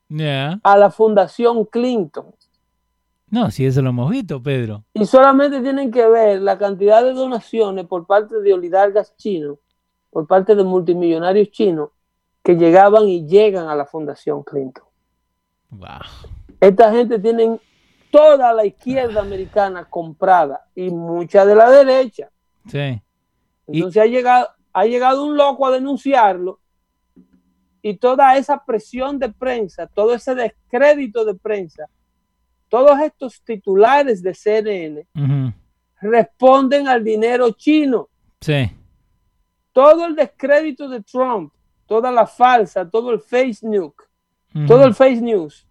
yeah. 0.09 0.61
a 0.63 0.77
la 0.77 0.91
Fundación 0.91 1.65
Clinton. 1.65 2.27
No, 3.29 3.51
si 3.51 3.67
eso 3.67 3.83
lo 3.83 3.91
hemos 3.91 4.11
visto, 4.11 4.41
Pedro. 4.41 4.85
Y 4.95 5.05
solamente 5.05 5.61
tienen 5.61 5.91
que 5.91 6.07
ver 6.07 6.41
la 6.43 6.59
cantidad 6.59 7.03
de 7.03 7.13
donaciones 7.13 7.87
por 7.87 8.07
parte 8.07 8.41
de 8.41 8.53
oligarcas 8.53 9.17
chinos 9.17 9.59
por 10.11 10.27
parte 10.27 10.55
de 10.55 10.65
multimillonarios 10.65 11.51
chinos 11.51 11.91
que 12.43 12.55
llegaban 12.55 13.09
y 13.09 13.27
llegan 13.27 13.69
a 13.69 13.75
la 13.75 13.87
Fundación 13.87 14.43
Clinton. 14.45 14.85
Wow. 15.71 15.89
Esta 16.61 16.93
gente 16.93 17.19
tiene 17.19 17.59
toda 18.11 18.53
la 18.53 18.65
izquierda 18.65 19.21
americana 19.21 19.85
comprada 19.85 20.65
y 20.75 20.91
mucha 20.91 21.45
de 21.45 21.55
la 21.57 21.71
derecha. 21.71 22.31
Sí. 22.69 23.03
Entonces 23.67 23.97
y... 23.97 23.99
ha, 23.99 24.07
llegado, 24.07 24.49
ha 24.73 24.85
llegado 24.87 25.25
un 25.25 25.37
loco 25.37 25.67
a 25.67 25.73
denunciarlo 25.73 26.61
y 27.83 27.97
toda 27.97 28.37
esa 28.37 28.65
presión 28.65 29.19
de 29.19 29.33
prensa, 29.33 29.87
todo 29.89 30.15
ese 30.15 30.35
descrédito 30.35 31.25
de 31.25 31.35
prensa, 31.35 31.89
todos 32.69 32.99
estos 33.01 33.43
titulares 33.43 34.23
de 34.23 34.35
CNN 34.35 35.01
uh 35.01 35.19
-huh. 35.19 35.55
responden 36.01 36.89
al 36.89 37.03
dinero 37.03 37.51
chino. 37.51 38.09
Sí 38.41 38.71
todo 39.77 40.07
el 40.07 40.17
descrédito 40.17 40.89
de 40.89 41.03
Trump, 41.03 41.53
toda 41.85 42.11
la 42.11 42.27
falsa, 42.27 42.89
todo 42.89 43.11
el 43.11 43.21
face 43.21 43.59
news, 43.61 43.93
uh 44.55 44.61
-huh. 44.61 44.67
todo 44.67 44.87
el 44.87 44.95
face 44.95 45.21
news, 45.21 45.67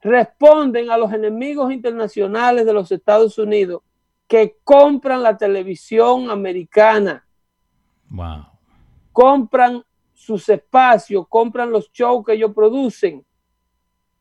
responden 0.00 0.90
a 0.90 0.96
los 0.96 1.12
enemigos 1.12 1.70
internacionales 1.70 2.64
de 2.64 2.72
los 2.72 2.90
Estados 2.90 3.36
Unidos 3.36 3.82
que 4.26 4.56
compran 4.64 5.22
la 5.22 5.36
televisión 5.36 6.30
americana. 6.30 7.22
Wow. 8.08 8.46
Compran 9.12 9.84
sus 10.14 10.48
espacios, 10.48 11.28
compran 11.28 11.70
los 11.70 11.92
shows 11.92 12.24
que 12.24 12.32
ellos 12.32 12.54
producen. 12.54 13.22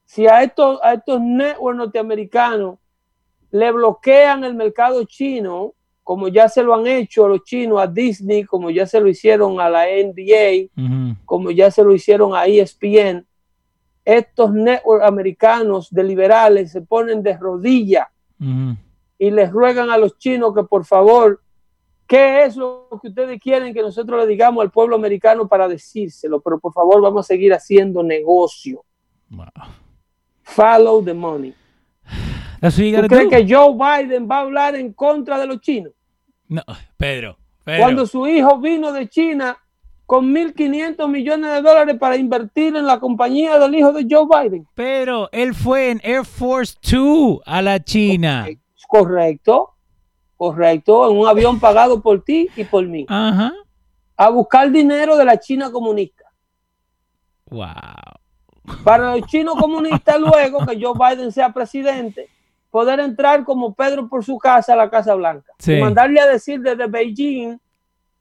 Si 0.04 0.28
a 0.28 0.44
estos, 0.44 0.82
a 0.84 0.96
estos 0.96 1.22
networks 1.22 1.78
norteamericanos 1.78 2.78
le 3.52 3.72
bloquean 3.72 4.44
el 4.44 4.54
mercado 4.54 5.06
chino, 5.06 5.76
como 6.04 6.28
ya 6.28 6.50
se 6.50 6.64
lo 6.64 6.74
han 6.74 6.88
hecho 6.88 7.28
los 7.28 7.44
chinos 7.44 7.82
a 7.82 7.88
Disney, 7.88 8.44
como 8.44 8.70
ya 8.70 8.86
se 8.86 9.00
lo 9.00 9.08
hicieron 9.08 9.60
a 9.60 9.70
la 9.70 9.86
NBA, 9.86 10.70
uh 10.76 10.82
-huh. 10.82 11.18
como 11.26 11.52
ya 11.52 11.70
se 11.70 11.84
lo 11.84 11.94
hicieron 11.94 12.36
a 12.36 12.46
ESPN, 12.46 13.26
estos 14.04 14.52
networks 14.52 15.06
americanos 15.06 15.90
de 15.92 16.04
liberales 16.04 16.72
se 16.72 16.82
ponen 16.82 17.22
de 17.22 17.38
rodillas 17.38 18.08
uh 18.40 18.44
-huh. 18.44 18.78
y 19.20 19.32
les 19.32 19.52
ruegan 19.52 19.90
a 19.92 19.98
los 19.98 20.18
chinos 20.18 20.54
que 20.56 20.64
por 20.64 20.86
favor, 20.86 21.40
¿qué 22.08 22.44
es 22.46 22.56
lo 22.56 22.88
que 23.02 23.10
ustedes 23.10 23.40
quieren 23.40 23.74
que 23.74 23.82
nosotros 23.82 24.22
le 24.22 24.28
digamos 24.28 24.64
al 24.64 24.72
pueblo 24.72 24.96
americano 24.96 25.48
para 25.48 25.68
decírselo? 25.68 26.42
Pero 26.42 26.60
por 26.60 26.74
favor 26.74 27.00
vamos 27.02 27.26
a 27.26 27.28
seguir 27.28 27.54
haciendo 27.54 28.02
negocio. 28.02 28.84
Wow. 29.30 29.46
Follow 30.44 31.04
the 31.04 31.14
money. 31.14 31.54
¿Tú 32.62 33.08
crees 33.08 33.30
que 33.30 33.54
Joe 33.54 33.74
Biden 33.74 34.28
va 34.30 34.38
a 34.38 34.42
hablar 34.42 34.76
en 34.76 34.94
contra 34.94 35.40
de 35.40 35.48
los 35.48 35.62
chinos? 35.62 35.94
No, 36.48 36.62
Pedro, 36.96 37.38
Pedro. 37.64 37.82
Cuando 37.82 38.06
su 38.06 38.28
hijo 38.28 38.60
vino 38.60 38.92
de 38.92 39.10
China 39.10 39.58
con 40.06 40.32
1.500 40.34 41.08
millones 41.08 41.52
de 41.52 41.62
dólares 41.62 41.96
para 41.98 42.18
invertir 42.18 42.76
en 42.76 42.86
la 42.86 43.00
compañía 43.00 43.58
del 43.58 43.74
hijo 43.74 43.94
de 43.94 44.06
Joe 44.08 44.28
Biden. 44.30 44.68
Pero 44.76 45.30
él 45.32 45.56
fue 45.56 45.90
en 45.90 46.02
Air 46.04 46.26
Force 46.26 46.76
Two 46.82 47.42
a 47.46 47.62
la 47.62 47.82
China. 47.84 48.46
Correcto, 48.88 49.70
correcto, 50.36 51.10
en 51.10 51.18
un 51.18 51.28
avión 51.28 51.60
pagado 51.60 52.02
por 52.02 52.24
ti 52.24 52.50
y 52.56 52.64
por 52.66 52.86
mí. 52.86 53.06
Ajá. 53.08 53.54
A 54.18 54.30
buscar 54.30 54.70
dinero 54.70 55.16
de 55.16 55.26
la 55.26 55.40
China 55.40 55.72
comunista. 55.72 56.26
Wow. 57.50 57.66
Para 58.84 59.16
los 59.16 59.26
chinos 59.28 59.56
comunistas, 59.56 60.20
luego 60.20 60.66
que 60.66 60.78
Joe 60.80 60.94
Biden 60.94 61.32
sea 61.32 61.54
presidente, 61.54 62.28
poder 62.72 63.02
entrar 63.02 63.44
como 63.44 63.76
Pedro 63.76 64.10
por 64.10 64.24
su 64.24 64.38
casa 64.40 64.74
a 64.74 64.78
la 64.78 64.90
Casa 64.90 65.14
Blanca. 65.14 65.54
Sí. 65.60 65.74
Y 65.74 65.82
mandarle 65.82 66.20
a 66.22 66.26
decir 66.26 66.62
desde 66.62 66.88
Beijing 66.88 67.60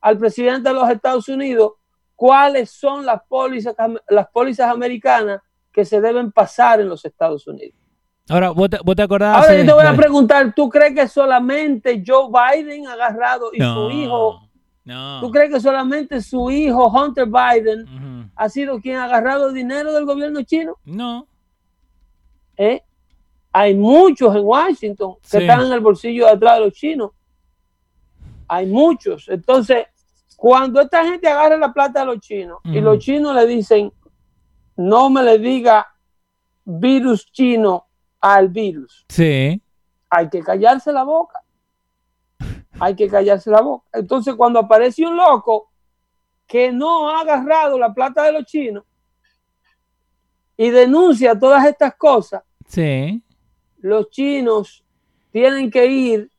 al 0.01 0.19
presidente 0.19 0.69
de 0.69 0.75
los 0.75 0.91
Estados 0.91 1.29
Unidos 1.29 1.73
cuáles 2.17 2.71
son 2.71 3.07
las 3.07 3.23
pólizas, 3.29 3.75
las 4.09 4.29
pólizas 4.29 4.71
americanas 4.71 5.41
que 5.73 5.85
se 5.85 6.01
deben 6.01 6.33
pasar 6.33 6.81
en 6.81 6.89
los 6.89 7.05
Estados 7.05 7.47
Unidos. 7.47 7.79
Ahora, 8.29 8.51
¿vos 8.51 8.69
te, 8.69 8.79
vos 8.85 8.95
te 8.95 9.03
acordás? 9.03 9.37
Ahora 9.37 9.57
yo 9.57 9.65
te 9.65 9.73
voy 9.73 9.87
a 9.87 9.95
preguntar, 9.95 10.53
¿tú 10.55 10.69
crees 10.69 10.95
que 10.95 11.09
solamente 11.09 12.03
Joe 12.07 12.29
Biden 12.29 12.87
ha 12.87 12.93
agarrado 12.93 13.51
y 13.53 13.59
no, 13.59 13.75
su 13.75 13.91
hijo, 13.97 14.49
no. 14.85 15.21
tú 15.21 15.31
crees 15.31 15.53
que 15.53 15.61
solamente 15.61 16.21
su 16.21 16.51
hijo 16.51 16.89
Hunter 16.89 17.27
Biden 17.27 17.83
uh 17.83 18.01
-huh. 18.01 18.31
ha 18.37 18.49
sido 18.49 18.81
quien 18.81 18.97
ha 18.97 19.05
agarrado 19.05 19.53
dinero 19.53 19.93
del 19.93 20.05
gobierno 20.05 20.43
chino? 20.43 20.77
No. 20.85 21.27
¿Eh? 22.57 22.83
Hay 23.53 23.75
muchos 23.75 24.35
en 24.37 24.45
Washington 24.45 25.17
que 25.23 25.29
Sí. 25.29 25.37
están 25.39 25.67
en 25.67 25.73
el 25.73 25.81
bolsillo 25.81 26.27
de 26.27 26.33
atrás 26.33 26.59
de 26.59 26.65
los 26.67 26.73
chinos. 26.75 27.11
Hay 28.49 28.67
muchos. 28.67 29.29
Entonces, 29.29 29.87
cuando 30.37 30.81
esta 30.81 31.05
gente 31.05 31.29
agarra 31.29 31.57
la 31.57 31.73
plata 31.73 32.01
de 32.01 32.07
los 32.07 32.21
chinos 32.21 32.59
y 32.65 32.81
los 32.81 32.99
chinos 32.99 33.35
le 33.35 33.47
dicen, 33.47 33.93
no 34.77 35.11
me 35.11 35.23
le 35.23 35.39
diga 35.39 35.87
virus 36.65 37.27
chino 37.33 37.87
al 38.21 38.49
virus, 38.49 39.05
Sí. 39.09 39.61
hay 40.09 40.29
que 40.29 40.41
callarse 40.43 40.93
la 40.93 41.03
boca. 41.05 41.43
Hay 42.79 42.95
que 42.97 43.09
callarse 43.09 43.51
la 43.51 43.61
boca. 43.61 43.87
Entonces, 43.93 44.35
cuando 44.37 44.59
aparece 44.61 45.05
un 45.07 45.17
loco 45.17 45.71
que 46.47 46.73
no 46.73 47.11
ha 47.11 47.21
agarrado 47.21 47.79
la 47.79 47.93
plata 47.93 48.23
de 48.23 48.33
los 48.33 48.45
chinos 48.47 48.85
y 50.57 50.71
denuncia 50.71 51.39
todas 51.39 51.65
estas 51.67 51.95
cosas, 51.97 52.43
Sí. 52.67 53.23
Los 53.83 54.11
chinos 54.11 54.85
tienen 55.31 55.71
que 55.71 55.87
ir 55.87 56.31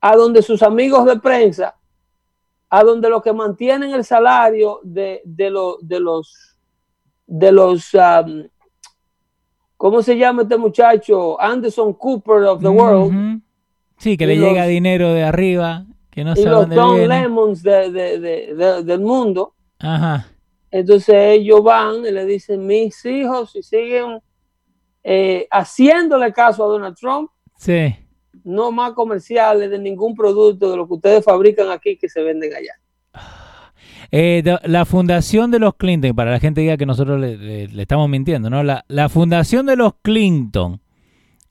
a 0.00 0.16
donde 0.16 0.42
sus 0.42 0.62
amigos 0.62 1.04
de 1.06 1.18
prensa, 1.18 1.74
a 2.70 2.82
donde 2.84 3.08
los 3.08 3.22
que 3.22 3.32
mantienen 3.32 3.92
el 3.92 4.04
salario 4.04 4.80
de, 4.82 5.22
de, 5.24 5.50
lo- 5.50 5.78
de 5.80 6.00
los, 6.00 6.56
de 7.26 7.52
los, 7.52 7.94
um, 7.94 8.44
¿cómo 9.76 10.02
se 10.02 10.16
llama 10.16 10.42
este 10.42 10.56
muchacho? 10.56 11.40
Anderson 11.40 11.92
Cooper 11.94 12.44
of 12.44 12.60
the 12.62 12.68
World. 12.68 13.40
Sí, 13.96 14.16
que 14.16 14.26
le 14.26 14.36
los- 14.36 14.48
llega 14.48 14.66
dinero 14.66 15.12
de 15.12 15.24
arriba, 15.24 15.84
que 16.10 16.24
no 16.24 16.32
y 16.32 16.36
sabe 16.36 16.50
los 16.50 16.68
Don 16.70 16.96
viene. 16.98 17.22
Lemons 17.22 17.62
de- 17.62 18.82
del 18.84 19.00
mundo. 19.00 19.54
Ajá. 19.78 20.26
Entonces 20.70 21.14
ellos 21.38 21.62
van 21.62 22.04
y 22.04 22.10
le 22.10 22.26
dicen, 22.26 22.66
mis 22.66 23.02
hijos, 23.06 23.52
si 23.52 23.62
siguen 23.62 24.20
eh, 25.10 25.46
haciéndole 25.50 26.32
caso 26.34 26.62
a 26.64 26.68
Donald 26.68 26.94
Trump, 26.94 27.30
Sí. 27.56 27.96
no 28.44 28.70
más 28.70 28.92
comerciales 28.92 29.70
de 29.70 29.78
ningún 29.78 30.14
producto 30.14 30.70
de 30.70 30.76
lo 30.76 30.86
que 30.86 30.94
ustedes 30.94 31.24
fabrican 31.24 31.70
aquí 31.70 31.96
que 31.96 32.10
se 32.10 32.22
venden 32.22 32.52
allá. 32.54 32.74
Eh, 34.10 34.42
la 34.64 34.84
fundación 34.84 35.50
de 35.50 35.58
los 35.58 35.76
Clinton, 35.76 36.14
para 36.14 36.30
la 36.30 36.40
gente 36.40 36.60
diga 36.60 36.76
que 36.76 36.86
nosotros 36.86 37.18
le, 37.20 37.36
le- 37.38 37.68
le 37.68 37.82
estamos 37.82 38.08
mintiendo, 38.08 38.48
¿no? 38.50 38.62
La, 38.62 38.84
la 38.88 39.08
fundación 39.08 39.64
de 39.66 39.76
los 39.76 39.94
Clinton, 40.02 40.80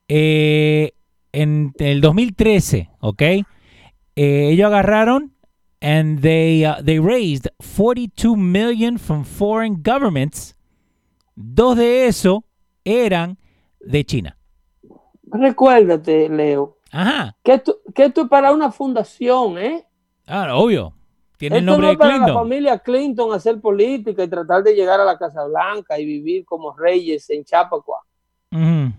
eh, 0.08 0.92
en 1.32 1.72
el 1.78 2.00
2013, 2.00 2.90
¿ok? 3.00 3.22
Eh, 3.22 3.44
ellos 4.16 4.66
agarraron 4.66 5.32
and 5.80 6.20
they, 6.20 6.64
uh, 6.66 6.82
they 6.84 6.98
raised 6.98 7.48
42 7.76 8.36
million 8.36 8.98
from 8.98 9.24
foreign 9.24 9.80
governments. 9.82 10.56
Dos 11.36 11.76
de 11.76 12.06
eso 12.06 12.44
eran 12.84 13.36
de 13.80 14.04
China. 14.04 14.38
Recuérdate, 15.30 16.28
Leo, 16.28 16.78
Ajá. 16.90 17.36
que 17.42 17.54
esto, 17.54 17.78
que 17.94 18.06
esto 18.06 18.22
es 18.22 18.28
para 18.28 18.52
una 18.52 18.70
fundación, 18.72 19.58
¿eh? 19.58 19.86
Ah, 20.26 20.54
obvio. 20.56 20.94
Tiene 21.36 21.58
el 21.58 21.62
Esto 21.62 21.70
nombre 21.72 21.86
no 21.86 21.88
de 21.88 21.92
es 21.92 21.98
para 21.98 22.12
la 22.12 22.24
Clinton. 22.24 22.42
familia 22.42 22.78
Clinton 22.80 23.32
hacer 23.32 23.60
política 23.60 24.24
y 24.24 24.28
tratar 24.28 24.62
de 24.64 24.74
llegar 24.74 25.00
a 25.00 25.04
la 25.04 25.16
Casa 25.18 25.44
Blanca 25.44 25.98
y 25.98 26.04
vivir 26.04 26.44
como 26.44 26.74
reyes 26.76 27.30
en 27.30 27.44
Chapacua. 27.44 28.00
Ujú. 28.50 28.92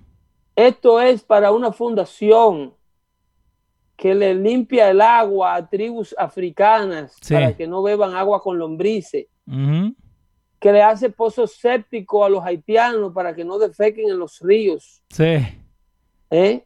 Esto 0.55 1.01
es 1.01 1.21
para 1.23 1.51
una 1.51 1.71
fundación 1.73 2.73
que 3.97 4.15
le 4.15 4.33
limpia 4.33 4.89
el 4.89 5.01
agua 5.01 5.55
a 5.55 5.67
tribus 5.67 6.15
africanas 6.17 7.17
Sí. 7.21 7.33
para 7.33 7.57
que 7.57 7.67
no 7.67 7.81
beban 7.83 8.15
agua 8.15 8.41
con 8.41 8.57
lombrices. 8.57 9.27
Que 10.59 10.71
le 10.73 10.81
hace 10.83 11.09
pozos 11.09 11.53
sépticos 11.53 12.25
a 12.25 12.29
los 12.29 12.43
haitianos 12.43 13.13
para 13.13 13.33
que 13.35 13.45
no 13.45 13.57
defequen 13.57 14.09
en 14.09 14.19
los 14.19 14.39
ríos, 14.41 15.01
Sí. 15.09 15.37
¿eh? 16.29 16.65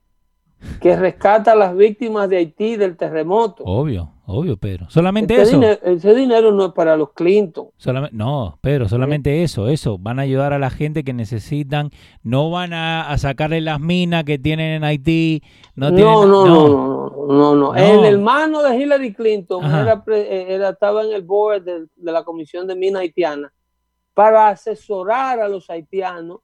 que 0.80 0.96
rescata 0.96 1.52
a 1.52 1.56
las 1.56 1.76
víctimas 1.76 2.30
de 2.30 2.38
Haití 2.38 2.78
del 2.78 2.96
terremoto. 2.96 3.66
Obvio, 3.66 4.14
obvio, 4.26 4.56
Pedro. 4.56 4.90
Solamente 4.90 5.34
Este 5.34 5.44
eso. 5.44 5.52
dinero- 5.60 5.80
ese 5.84 6.16
dinero 6.16 6.52
no 6.54 6.68
es 6.68 6.72
para 6.72 6.96
los 6.96 7.12
Clinton. 7.12 7.68
Solamente, 7.76 8.16
no, 8.16 8.58
Pedro, 8.62 8.88
solamente 8.88 9.44
eso, 9.44 9.68
eso. 9.68 9.98
Van 9.98 10.20
a 10.20 10.22
ayudar 10.22 10.54
a 10.54 10.60
la 10.60 10.70
gente 10.70 11.04
que 11.04 11.12
necesitan. 11.12 11.90
No 12.22 12.50
van 12.50 12.72
a, 12.72 13.10
a 13.12 13.18
sacarle 13.18 13.60
las 13.60 13.82
minas 13.82 14.24
que 14.24 14.40
tienen 14.40 14.72
en 14.72 14.84
Haití. 14.86 15.44
No, 15.76 15.90
No, 15.90 15.96
tienen, 15.98 16.14
no, 16.14 16.26
no, 16.26 16.46
no, 16.46 17.10
no, 17.28 17.28
no, 17.28 17.56
no. 17.56 17.76
El 17.76 18.06
hermano 18.06 18.64
de 18.64 18.78
Hillary 18.78 19.14
Clinton 19.14 19.66
era, 19.66 20.02
eh, 20.08 20.46
era- 20.48 20.70
estaba 20.70 21.04
en 21.04 21.12
el 21.12 21.24
board 21.24 21.62
de, 21.64 21.88
de 21.94 22.12
la 22.14 22.24
Comisión 22.24 22.68
de 22.68 22.76
Minas 22.78 23.02
Haitiana 23.02 23.52
para 24.14 24.50
asesorar 24.50 25.40
a 25.40 25.48
los 25.48 25.70
haitianos 25.70 26.40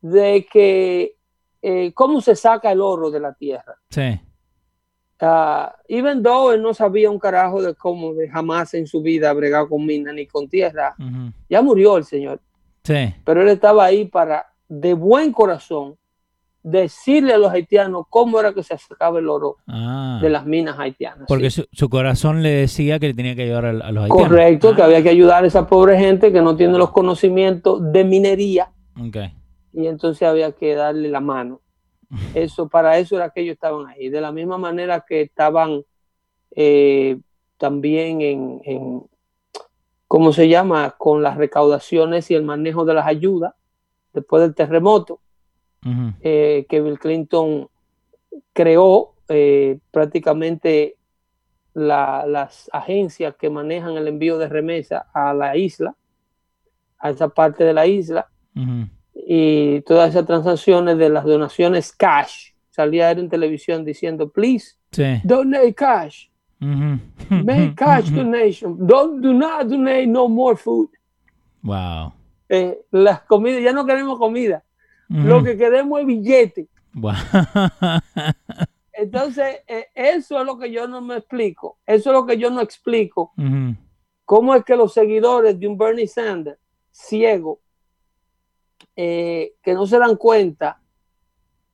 de 0.00 0.46
que 0.50 1.16
eh, 1.62 1.92
cómo 1.94 2.20
se 2.20 2.36
saca 2.36 2.70
el 2.72 2.80
oro 2.80 3.10
de 3.10 3.20
la 3.20 3.34
tierra. 3.34 3.76
Sí. 3.90 4.20
Ah, 5.18 5.74
even 5.88 6.22
though 6.22 6.52
él 6.52 6.60
no 6.62 6.74
sabía 6.74 7.10
un 7.10 7.18
carajo 7.18 7.62
de 7.62 7.74
cómo, 7.74 8.12
de 8.12 8.28
jamás 8.28 8.74
en 8.74 8.86
su 8.86 9.00
vida 9.00 9.32
bregar 9.32 9.66
con 9.68 9.84
minas 9.86 10.14
ni 10.14 10.26
con 10.26 10.46
tierra, 10.48 10.94
ya 11.48 11.62
murió 11.62 11.96
el 11.96 12.04
señor, 12.04 12.40
Sí. 12.84 13.14
pero 13.24 13.40
él 13.42 13.48
estaba 13.48 13.84
ahí 13.86 14.04
para, 14.04 14.46
de 14.68 14.92
buen 14.92 15.32
corazón, 15.32 15.96
decirle 16.68 17.32
a 17.32 17.38
los 17.38 17.52
haitianos 17.52 18.06
cómo 18.10 18.40
era 18.40 18.52
que 18.52 18.64
se 18.64 18.76
sacaba 18.76 19.20
el 19.20 19.28
oro 19.28 19.56
Ah. 19.68 20.18
de 20.20 20.28
las 20.28 20.44
minas 20.46 20.76
haitianas. 20.78 21.26
Porque 21.28 21.48
sí. 21.48 21.62
su, 21.62 21.68
su 21.70 21.88
corazón 21.88 22.42
le 22.42 22.50
decía 22.50 22.98
que 22.98 23.06
le 23.06 23.14
tenía 23.14 23.36
que 23.36 23.44
ayudar 23.44 23.66
a, 23.66 23.68
a 23.70 23.72
los 23.92 24.02
haitianos. 24.04 24.08
Correcto, 24.28 24.74
que 24.74 24.82
Ah, 24.82 24.86
había 24.86 25.00
que 25.02 25.10
ayudar 25.10 25.44
a 25.44 25.46
esa 25.46 25.68
pobre 25.68 25.96
gente 25.96 26.32
que 26.32 26.42
no 26.42 26.56
tiene 26.56 26.76
los 26.76 26.90
conocimientos 26.90 27.80
de 27.92 28.02
minería 28.02 28.72
ok. 29.00 29.16
y 29.74 29.86
entonces 29.86 30.26
había 30.26 30.50
que 30.52 30.74
darle 30.74 31.08
la 31.08 31.20
mano. 31.20 31.60
Eso, 32.34 32.68
para 32.68 32.98
eso 32.98 33.14
era 33.16 33.30
que 33.30 33.42
ellos 33.42 33.54
estaban 33.54 33.86
ahí. 33.86 34.08
De 34.08 34.20
la 34.20 34.32
misma 34.32 34.58
manera 34.58 35.04
que 35.08 35.20
estaban 35.22 35.82
eh, 36.56 37.18
también 37.58 38.20
en, 38.22 38.60
en, 38.64 39.02
¿cómo 40.08 40.32
se 40.32 40.48
llama? 40.48 40.96
Con 40.98 41.22
las 41.22 41.36
recaudaciones 41.36 42.28
y 42.30 42.34
el 42.34 42.42
manejo 42.42 42.84
de 42.84 42.94
las 42.94 43.06
ayudas 43.06 43.54
después 44.12 44.42
del 44.42 44.54
terremoto 44.54 45.20
Ujú, 45.86 46.12
eh, 46.20 46.66
que 46.68 46.80
Bill 46.80 46.98
Clinton 46.98 47.68
creó 48.52 49.12
eh, 49.28 49.78
prácticamente 49.90 50.96
la- 51.74 52.24
las 52.26 52.70
agencias 52.72 53.34
que 53.36 53.50
manejan 53.50 53.96
el 53.96 54.06
envío 54.08 54.38
de 54.38 54.48
remesa 54.48 55.06
a 55.12 55.34
la 55.34 55.56
isla, 55.56 55.94
a 56.98 57.10
esa 57.10 57.28
parte 57.28 57.64
de 57.64 57.72
la 57.72 57.86
isla, 57.86 58.28
y 59.14 59.80
todas 59.82 60.10
esas 60.10 60.26
transacciones 60.26 60.96
de 60.98 61.08
las 61.08 61.24
donaciones 61.24 61.92
cash. 61.92 62.52
Salía 62.70 63.10
él 63.10 63.18
en 63.20 63.28
televisión 63.28 63.84
diciendo, 63.84 64.28
please, 64.30 64.76
Sí. 64.92 65.20
donate 65.24 65.74
cash, 65.74 66.28
make 66.60 67.74
cash 67.74 68.10
donation, 68.10 68.76
don't 68.86 69.20
do 69.22 69.32
not 69.32 69.66
donate 69.66 70.06
no 70.06 70.28
more 70.28 70.56
food. 70.56 70.88
Wow. 71.62 72.12
Eh, 72.48 72.78
las 72.92 73.22
comidas, 73.22 73.62
ya 73.62 73.72
no 73.72 73.84
queremos 73.84 74.18
comida, 74.18 74.62
Lo 75.08 75.42
que 75.42 75.56
queremos 75.56 76.00
es 76.00 76.06
billete. 76.06 76.68
Wow. 76.94 77.12
Entonces, 78.92 79.60
eh, 79.66 79.88
eso 79.94 80.40
es 80.40 80.46
lo 80.46 80.58
que 80.58 80.70
yo 80.70 80.88
no 80.88 81.00
me 81.02 81.16
explico. 81.18 81.78
Eso 81.86 82.10
es 82.10 82.14
lo 82.14 82.24
que 82.26 82.38
yo 82.38 82.50
no 82.50 82.60
explico. 82.60 83.32
¿Cómo 84.24 84.54
es 84.54 84.64
que 84.64 84.74
los 84.74 84.92
seguidores 84.92 85.58
de 85.60 85.68
un 85.68 85.76
Bernie 85.76 86.08
Sanders 86.08 86.58
ciego, 86.90 87.60
eh, 88.96 89.52
que 89.62 89.74
no 89.74 89.86
se 89.86 89.98
dan 89.98 90.16
cuenta 90.16 90.80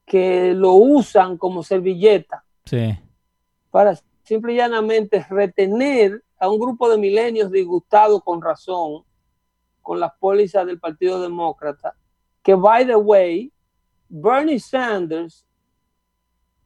que 0.05 0.53
lo 0.53 0.75
usan 0.75 1.39
como 1.39 1.63
servilleta 1.63 2.45
Sí. 2.65 2.99
para 3.71 3.97
simple 4.25 4.53
y 4.53 4.57
llanamente 4.57 5.25
retener 5.31 6.23
a 6.39 6.49
un 6.51 6.59
grupo 6.59 6.91
de 6.91 6.99
milenios 6.99 7.51
disgustados 7.53 8.23
con 8.25 8.43
razón 8.43 9.05
con 9.81 10.01
las 10.01 10.13
pólizas 10.19 10.67
del 10.67 10.79
Partido 10.81 11.21
Demócrata, 11.23 11.95
que, 12.43 12.55
by 12.55 12.87
the 12.87 12.97
way, 12.97 13.53
Bernie 14.09 14.59
Sanders 14.59 15.47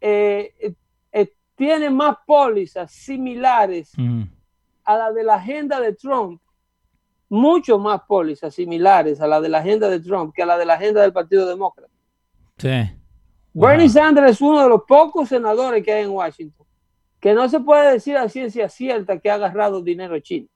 eh, 0.00 0.54
eh, 0.58 0.74
eh, 1.12 1.32
tiene 1.54 1.90
más 1.90 2.16
pólizas 2.26 2.90
similares 2.90 3.92
a 4.84 4.96
la 4.96 5.12
de 5.12 5.24
la 5.24 5.34
agenda 5.34 5.80
de 5.80 5.92
Trump, 5.92 6.40
mucho 7.28 7.78
más 7.78 8.02
pólizas 8.06 8.54
similares 8.54 9.20
a 9.20 9.26
la 9.26 9.40
de 9.40 9.48
la 9.48 9.58
agenda 9.58 9.88
de 9.88 10.00
Trump 10.00 10.34
que 10.34 10.42
a 10.42 10.46
la 10.46 10.58
de 10.58 10.64
la 10.64 10.74
agenda 10.74 11.02
del 11.02 11.12
Partido 11.12 11.46
Demócrata. 11.46 11.92
Sí. 12.56 12.90
Bernie 13.52 13.86
Wow. 13.86 13.92
Sanders 13.92 14.30
es 14.32 14.40
uno 14.40 14.62
de 14.62 14.68
los 14.68 14.82
pocos 14.86 15.28
senadores 15.28 15.82
que 15.82 15.92
hay 15.92 16.04
en 16.04 16.10
Washington 16.10 16.66
que 17.20 17.34
no 17.34 17.48
se 17.48 17.60
puede 17.60 17.92
decir 17.92 18.16
a 18.16 18.28
ciencia 18.28 18.68
cierta 18.68 19.18
que 19.18 19.30
ha 19.30 19.34
agarrado 19.34 19.82
dinero 19.82 20.18
chino. 20.20 20.48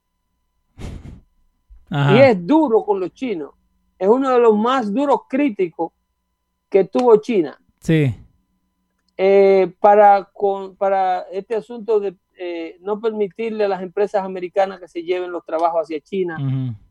Ajá. 1.91 2.17
Y 2.17 2.21
es 2.21 2.47
duro 2.47 2.85
con 2.85 3.01
los 3.01 3.13
chinos. 3.13 3.51
Es 4.01 4.09
uno 4.09 4.31
de 4.31 4.39
los 4.39 4.57
más 4.57 4.93
duros 4.95 5.21
críticos 5.29 5.93
que 6.71 6.85
tuvo 6.85 7.17
China 7.19 7.61
Sí. 7.81 8.15
eh, 9.19 9.71
para, 9.79 10.25
con, 10.33 10.75
para 10.77 11.21
este 11.31 11.55
asunto 11.55 12.01
de 12.01 12.17
eh, 12.39 12.79
no 12.81 12.99
permitirle 12.99 13.65
a 13.65 13.69
las 13.69 13.83
empresas 13.83 14.25
americanas 14.25 14.81
que 14.81 14.89
se 14.89 15.03
lleven 15.03 15.31
los 15.31 15.45
trabajos 15.45 15.83
hacia 15.83 16.01
China. 16.01 16.39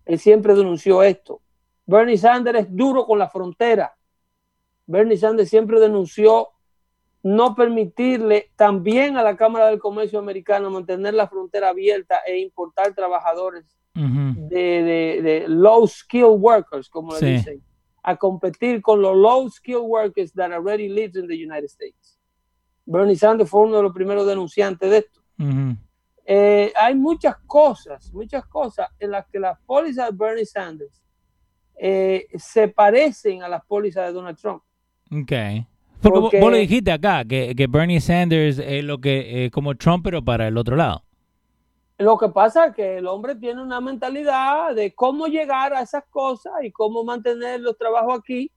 Él 0.06 0.20
siempre 0.20 0.54
denunció 0.54 1.02
esto. 1.02 1.42
Bernie 1.88 2.18
Sanders 2.20 2.60
es 2.60 2.76
duro 2.76 3.08
con 3.08 3.18
la 3.18 3.28
frontera. 3.28 3.96
Bernie 4.86 5.18
Sanders 5.18 5.50
siempre 5.50 5.80
denunció 5.80 6.50
no 7.24 7.56
permitirle 7.56 8.52
también 8.56 9.18
a 9.18 9.24
la 9.24 9.36
Cámara 9.36 9.66
del 9.68 9.80
Comercio 9.80 10.20
Americano 10.20 10.70
mantener 10.70 11.16
la 11.16 11.28
frontera 11.28 11.70
abierta 11.70 12.20
e 12.28 12.38
importar 12.38 12.94
trabajadores 12.94 13.66
De, 14.50 14.58
de- 14.84 15.22
de 15.22 15.48
low 15.48 15.88
skill 15.88 16.36
workers, 16.38 16.90
como 16.90 17.14
le 17.14 17.20
dicen, 17.38 17.62
a 18.04 18.16
competir 18.16 18.82
con 18.82 19.02
los 19.02 19.16
low 19.16 19.50
skill 19.50 19.82
workers 19.84 20.32
that 20.34 20.52
already 20.52 20.88
live 20.88 21.12
in 21.20 21.28
the 21.28 21.36
United 21.36 21.66
States. 21.66 22.18
Bernie 22.86 23.16
Sanders 23.16 23.50
fue 23.50 23.62
uno 23.62 23.78
de 23.78 23.84
los 23.84 23.94
primeros 23.94 24.26
denunciantes 24.26 24.90
de 24.90 24.98
esto. 24.98 25.22
Eh, 26.26 26.72
hay 26.76 26.96
muchas 26.96 27.36
cosas, 27.48 28.12
muchas 28.14 28.46
cosas 28.46 28.88
en 29.00 29.12
las 29.12 29.26
que 29.28 29.40
las 29.40 29.60
pólizas 29.66 30.10
de 30.12 30.16
Bernie 30.18 30.46
Sanders 30.46 31.02
eh, 31.82 32.28
se 32.38 32.68
parecen 32.68 33.42
a 33.44 33.48
las 33.48 33.64
pólizas 33.66 34.08
de 34.08 34.14
Donald 34.14 34.38
Trump. 34.38 34.62
Ok. 35.12 35.32
Porque, 36.02 36.20
vos- 36.20 36.22
Porque- 36.22 36.40
vos 36.40 36.52
lo 36.52 36.58
dijiste 36.58 36.92
acá, 36.92 37.26
que, 37.26 37.54
que 37.56 37.68
Bernie 37.68 38.00
Sanders 38.00 38.60
es 38.60 38.84
lo 38.84 39.00
que 39.00 39.46
eh, 39.46 39.52
como 39.52 39.76
Trump, 39.76 40.04
pero 40.04 40.24
para 40.24 40.48
el 40.48 40.58
otro 40.58 40.76
lado. 40.76 41.04
Lo 42.00 42.18
que 42.18 42.30
pasa 42.30 42.68
es 42.68 42.76
que 42.76 42.98
el 42.98 43.08
hombre 43.08 43.36
tiene 43.36 43.62
una 43.62 43.82
mentalidad 43.82 44.74
de 44.74 44.96
cómo 44.96 45.28
llegar 45.28 45.74
a 45.74 45.82
esas 45.82 46.04
cosas 46.10 46.54
y 46.64 46.72
cómo 46.72 47.04
mantener 47.04 47.60
los 47.60 47.78
trabajos 47.78 48.18
aquí. 48.20 48.52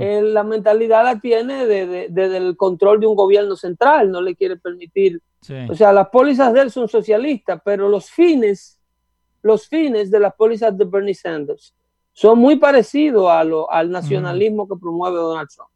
Eh, 0.00 0.22
la 0.22 0.44
mentalidad 0.44 1.02
la 1.02 1.18
tiene 1.18 1.66
desde 1.66 1.86
de, 1.86 2.08
de- 2.10 2.28
del 2.28 2.56
control 2.56 3.00
de 3.00 3.08
un 3.08 3.16
gobierno 3.16 3.56
central, 3.56 4.08
no 4.10 4.20
le 4.20 4.36
quiere 4.36 4.56
permitir. 4.56 5.20
Sí. 5.40 5.54
O 5.68 5.74
sea, 5.74 5.92
las 5.92 6.08
pólizas 6.10 6.52
de 6.52 6.60
él 6.60 6.70
son 6.70 6.86
socialistas, 6.88 7.60
pero 7.64 7.88
los 7.88 8.08
fines, 8.10 8.78
los 9.42 9.66
fines 9.66 10.10
de 10.12 10.20
las 10.20 10.34
pólizas 10.34 10.76
de 10.78 10.84
Bernie 10.84 11.14
Sanders 11.14 11.74
son 12.12 12.38
muy 12.38 12.54
parecidos 12.56 13.28
a 13.28 13.42
lo, 13.42 13.68
al 13.68 13.90
nacionalismo 13.90 14.68
que 14.68 14.76
promueve 14.80 15.16
Donald 15.16 15.48
Trump. 15.52 15.70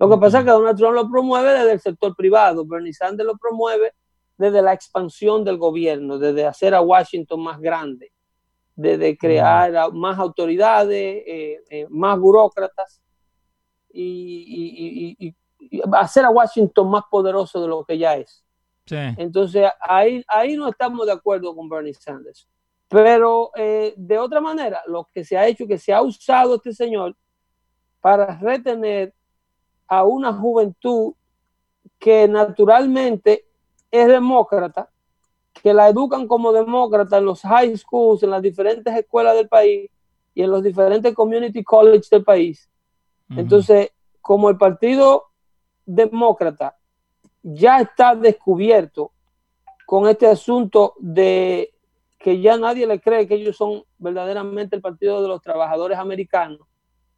Lo 0.00 0.10
que 0.10 0.16
pasa 0.16 0.38
es 0.40 0.44
que 0.44 0.50
Donald 0.50 0.76
Trump 0.76 0.94
lo 0.94 1.08
promueve 1.08 1.52
desde 1.52 1.72
el 1.72 1.80
sector 1.80 2.16
privado, 2.16 2.66
Bernie 2.66 2.92
Sanders 2.92 3.26
lo 3.28 3.36
promueve 3.36 3.92
desde 4.38 4.62
la 4.62 4.72
expansión 4.72 5.44
del 5.44 5.56
gobierno, 5.58 6.18
desde 6.18 6.46
hacer 6.46 6.74
a 6.74 6.80
Washington 6.80 7.42
más 7.42 7.60
grande, 7.60 8.12
desde 8.74 9.16
crear 9.16 9.92
más 9.92 10.18
autoridades, 10.18 11.22
eh, 11.26 11.62
eh, 11.70 11.86
más 11.88 12.18
burócratas 12.18 13.00
y, 13.92 14.04
y- 15.18 15.26
y- 15.28 15.34
y- 15.70 15.82
hacer 15.92 16.24
a 16.24 16.30
Washington 16.30 16.90
más 16.90 17.04
poderoso 17.10 17.60
de 17.62 17.68
lo 17.68 17.84
que 17.84 17.96
ya 17.98 18.16
es. 18.16 18.44
Sí. 18.84 18.96
Entonces, 19.16 19.68
ahí, 19.80 20.22
ahí 20.28 20.56
no 20.56 20.68
estamos 20.68 21.06
de 21.06 21.12
acuerdo 21.12 21.54
con 21.56 21.68
Bernie 21.68 21.94
Sanders. 21.94 22.46
Pero 22.88 23.50
eh, 23.56 23.94
de 23.96 24.18
otra 24.18 24.40
manera, 24.40 24.80
lo 24.86 25.08
que 25.12 25.24
se 25.24 25.36
ha 25.36 25.46
hecho, 25.48 25.66
que 25.66 25.78
se 25.78 25.92
ha 25.92 26.02
usado 26.02 26.54
este 26.56 26.72
señor 26.72 27.16
para 28.00 28.38
retener 28.38 29.12
a 29.88 30.04
una 30.04 30.32
juventud 30.32 31.14
que 31.98 32.28
naturalmente 32.28 33.45
es 34.00 34.08
demócrata, 34.08 34.90
que 35.62 35.72
la 35.72 35.88
educan 35.88 36.26
como 36.26 36.52
demócrata 36.52 37.18
en 37.18 37.24
los 37.24 37.42
high 37.42 37.76
schools, 37.76 38.22
en 38.22 38.30
las 38.30 38.42
diferentes 38.42 38.94
escuelas 38.94 39.34
del 39.34 39.48
país 39.48 39.90
y 40.34 40.42
en 40.42 40.50
los 40.50 40.62
diferentes 40.62 41.14
community 41.14 41.64
colleges 41.64 42.10
del 42.10 42.24
país. 42.24 42.68
Entonces, 43.30 43.90
como 44.20 44.50
el 44.50 44.56
partido 44.56 45.24
demócrata 45.84 46.76
ya 47.42 47.80
está 47.80 48.14
descubierto 48.14 49.12
con 49.86 50.08
este 50.08 50.26
asunto 50.26 50.94
de 50.98 51.72
que 52.18 52.40
ya 52.40 52.56
nadie 52.56 52.86
le 52.86 53.00
cree 53.00 53.26
que 53.26 53.34
ellos 53.34 53.56
son 53.56 53.84
verdaderamente 53.98 54.76
el 54.76 54.82
partido 54.82 55.22
de 55.22 55.28
los 55.28 55.40
trabajadores 55.40 55.98
americanos 55.98 56.60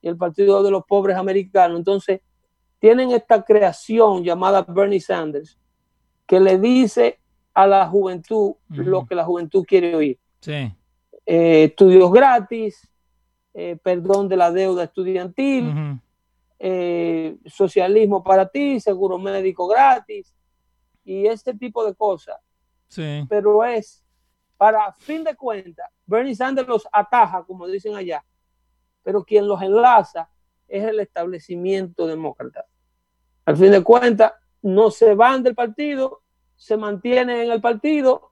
y 0.03 0.09
el 0.09 0.17
partido 0.17 0.63
de 0.63 0.71
los 0.71 0.85
pobres 0.85 1.17
americanos. 1.17 1.79
Entonces, 1.79 2.21
tienen 2.79 3.11
esta 3.11 3.43
creación 3.43 4.23
llamada 4.23 4.63
Bernie 4.63 5.01
Sanders 5.01 5.59
que 6.29 6.39
le 6.39 6.59
dice 6.59 7.19
a 7.55 7.67
la 7.67 7.89
juventud 7.89 8.55
lo 8.69 9.07
que 9.07 9.15
la 9.15 9.25
juventud 9.25 9.65
quiere 9.67 9.97
oír. 9.97 10.19
Sí. 10.41 10.73
Eh, 11.27 11.65
estudios 11.65 12.13
gratis, 12.13 12.89
eh, 13.55 13.77
perdón 13.83 14.29
de 14.29 14.37
la 14.37 14.53
deuda 14.53 14.85
estudiantil, 14.85 15.99
eh, 16.59 17.37
socialismo 17.47 18.23
para 18.23 18.47
ti, 18.47 18.79
seguro 18.79 19.19
médico 19.19 19.67
gratis 19.67 20.35
y 21.03 21.27
ese 21.27 21.55
tipo 21.55 21.85
de 21.85 21.95
cosas. 21.95 22.37
Sí. 22.89 23.25
Pero 23.29 23.65
es, 23.65 24.05
para 24.59 24.93
fin 24.93 25.25
de 25.25 25.35
cuentas, 25.35 25.91
Bernie 26.07 26.35
Sanders 26.35 26.69
los 26.69 26.87
ataja, 26.93 27.43
como 27.45 27.67
dicen 27.67 27.97
allá, 27.97 28.23
pero 29.03 29.25
quien 29.25 29.49
los 29.49 29.63
enlaza 29.63 30.29
es 30.69 30.85
el 30.85 31.01
establecimiento 31.01 32.07
demócrata. 32.07 32.67
Al 33.47 33.57
fin 33.57 33.71
de 33.71 33.83
cuentas, 33.83 34.33
no 34.63 34.91
se 34.91 35.15
van 35.15 35.43
del 35.43 35.55
partido, 35.55 36.23
se 36.57 36.77
mantienen 36.77 37.41
en 37.43 37.51
el 37.53 37.61
partido 37.61 38.31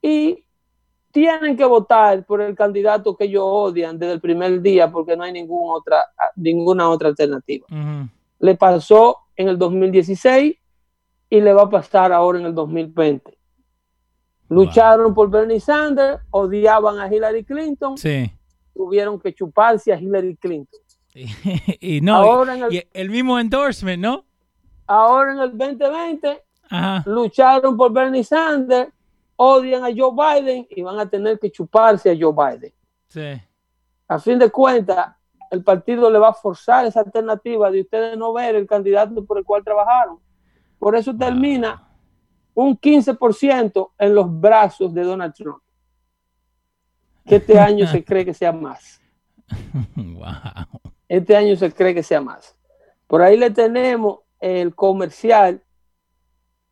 y 0.00 0.44
tienen 1.10 1.56
que 1.56 1.64
votar 1.64 2.24
por 2.26 2.40
el 2.40 2.54
candidato 2.54 3.16
que 3.16 3.24
ellos 3.24 3.42
odian 3.46 3.98
desde 3.98 4.12
el 4.14 4.20
primer 4.20 4.60
día 4.60 4.90
porque 4.90 5.16
no 5.16 5.24
hay 5.24 5.32
ninguna 5.32 5.72
otra, 5.74 6.04
ninguna 6.36 6.88
otra 6.88 7.08
alternativa. 7.08 7.66
Le 8.38 8.54
pasó 8.54 9.16
en 9.36 9.48
el 9.48 9.58
2016 9.58 10.56
y 11.30 11.40
le 11.40 11.52
va 11.52 11.62
a 11.62 11.70
pasar 11.70 12.12
ahora 12.12 12.38
en 12.38 12.46
el 12.46 12.54
2020. 12.54 13.36
Lucharon 14.50 15.14
por 15.14 15.28
Bernie 15.28 15.60
Sanders, 15.60 16.22
odiaban 16.30 16.98
a 17.00 17.12
Hillary 17.14 17.44
Clinton, 17.44 17.98
Sí. 17.98 18.30
tuvieron 18.74 19.20
que 19.20 19.34
chuparse 19.34 19.92
a 19.92 20.00
Hillary 20.00 20.36
Clinton. 20.36 20.80
y 21.80 22.00
no, 22.00 22.14
Ahora 22.16 22.56
en 22.56 22.62
el- 22.64 22.74
y 22.74 22.82
el 22.94 23.10
mismo 23.10 23.38
endorsement, 23.38 24.02
¿no? 24.02 24.24
Ahora 24.88 25.32
en 25.32 25.38
el 25.40 25.56
2020 25.56 26.42
Ajá. 26.70 27.02
lucharon 27.06 27.76
por 27.76 27.92
Bernie 27.92 28.24
Sanders, 28.24 28.90
odian 29.36 29.84
a 29.84 29.88
Joe 29.94 30.12
Biden 30.12 30.66
y 30.70 30.82
van 30.82 30.98
a 30.98 31.08
tener 31.08 31.38
que 31.38 31.50
chuparse 31.50 32.10
a 32.10 32.16
Joe 32.18 32.32
Biden. 32.32 32.72
Sí. 33.06 33.40
A 34.08 34.18
fin 34.18 34.38
de 34.38 34.50
cuentas, 34.50 35.14
el 35.50 35.62
partido 35.62 36.10
le 36.10 36.18
va 36.18 36.30
a 36.30 36.34
forzar 36.34 36.86
esa 36.86 37.00
alternativa 37.00 37.70
de 37.70 37.82
ustedes 37.82 38.16
no 38.16 38.32
ver 38.32 38.54
el 38.54 38.66
candidato 38.66 39.24
por 39.24 39.38
el 39.38 39.44
cual 39.44 39.62
trabajaron. 39.62 40.18
Por 40.78 40.96
eso 40.96 41.14
termina 41.14 41.86
un 42.54 42.78
15% 42.78 43.90
en 43.98 44.14
los 44.14 44.40
brazos 44.40 44.92
de 44.94 45.02
Donald 45.02 45.34
Trump. 45.34 45.62
Que 47.26 47.36
este 47.36 47.58
año 47.60 47.86
se 47.86 48.02
cree 48.02 48.24
que 48.24 48.34
sea 48.34 48.52
más. 48.52 49.00
Wow. 49.94 50.80
Este 51.08 51.36
año 51.36 51.56
se 51.56 51.72
cree 51.72 51.94
que 51.94 52.02
sea 52.02 52.20
más. 52.20 52.56
Por 53.06 53.22
ahí 53.22 53.36
le 53.36 53.50
tenemos 53.50 54.20
el 54.40 54.74
comercial 54.74 55.62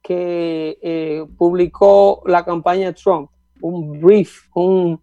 que 0.03 0.79
eh, 0.83 1.27
publicó 1.37 2.23
la 2.27 2.45
campaña 2.45 2.93
Trump, 2.93 3.31
un 3.61 4.01
brief, 4.01 4.49
un, 4.55 5.01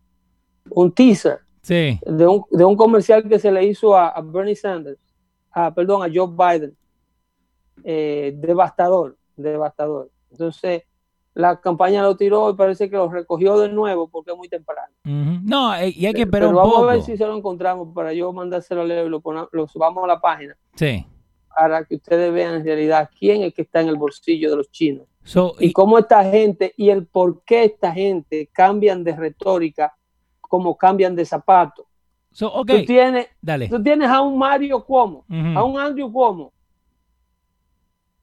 un 0.69 0.91
teaser 0.93 1.39
Sí. 1.61 1.99
de 2.05 2.27
un, 2.27 2.43
de 2.51 2.65
un 2.65 2.75
comercial 2.75 3.27
que 3.27 3.39
se 3.39 3.51
le 3.51 3.65
hizo 3.65 3.95
a, 3.95 4.09
a 4.09 4.21
Bernie 4.21 4.55
Sanders, 4.55 4.99
a, 5.51 5.73
perdón, 5.73 6.03
a 6.03 6.11
Joe 6.13 6.27
Biden. 6.29 6.75
Eh, 7.85 8.33
devastador, 8.37 9.17
devastador. 9.35 10.09
Entonces, 10.31 10.83
la 11.33 11.59
campaña 11.59 12.03
lo 12.03 12.15
tiró 12.15 12.49
y 12.49 12.53
parece 12.55 12.89
que 12.89 12.95
lo 12.95 13.09
recogió 13.09 13.57
de 13.59 13.69
nuevo 13.69 14.07
porque 14.07 14.31
es 14.31 14.37
muy 14.37 14.47
temprano. 14.49 14.93
No, 15.03 15.73
eh, 15.75 15.89
y 15.95 16.05
hay 16.05 16.13
que 16.13 16.21
esperar 16.21 16.47
Pero 16.47 16.49
un 16.49 16.55
vamos 16.55 16.73
poco. 16.75 16.89
a 16.89 16.93
ver 16.93 17.01
si 17.01 17.17
se 17.17 17.25
lo 17.25 17.35
encontramos 17.35 17.89
para 17.93 18.13
yo 18.13 18.31
mandárselo 18.31 18.81
a 18.81 18.85
Leo 18.85 19.05
y 19.07 19.09
lo, 19.09 19.21
lo 19.51 19.67
subamos 19.67 20.03
a 20.03 20.07
la 20.07 20.21
página 20.21 20.55
Sí. 20.75 21.05
Para 21.55 21.85
que 21.85 21.95
ustedes 21.95 22.31
vean 22.33 22.55
en 22.55 22.65
realidad 22.65 23.09
quién 23.17 23.43
es 23.43 23.53
que 23.53 23.61
está 23.63 23.81
en 23.81 23.89
el 23.89 23.95
bolsillo 23.95 24.49
de 24.49 24.55
los 24.57 24.71
chinos 24.71 25.07
So, 25.23 25.55
y 25.59 25.67
y- 25.67 25.73
cómo 25.73 25.97
esta 25.99 26.23
gente 26.29 26.73
y 26.75 26.89
el 26.89 27.05
por 27.07 27.43
qué 27.43 27.63
esta 27.65 27.91
gente 27.93 28.49
cambian 28.51 29.03
de 29.03 29.15
retórica 29.15 29.95
como 30.41 30.77
cambian 30.77 31.15
de 31.15 31.25
zapato. 31.25 31.87
so, 32.31 32.51
Tú, 32.65 32.85
tienes, 32.85 33.27
dale. 33.41 33.69
tú 33.69 33.81
tienes 33.81 34.09
a 34.09 34.21
un 34.21 34.37
Mario 34.37 34.83
Cuomo, 34.83 35.25
a 35.55 35.63
un 35.63 35.79
Andrew 35.79 36.11
Cuomo, 36.11 36.51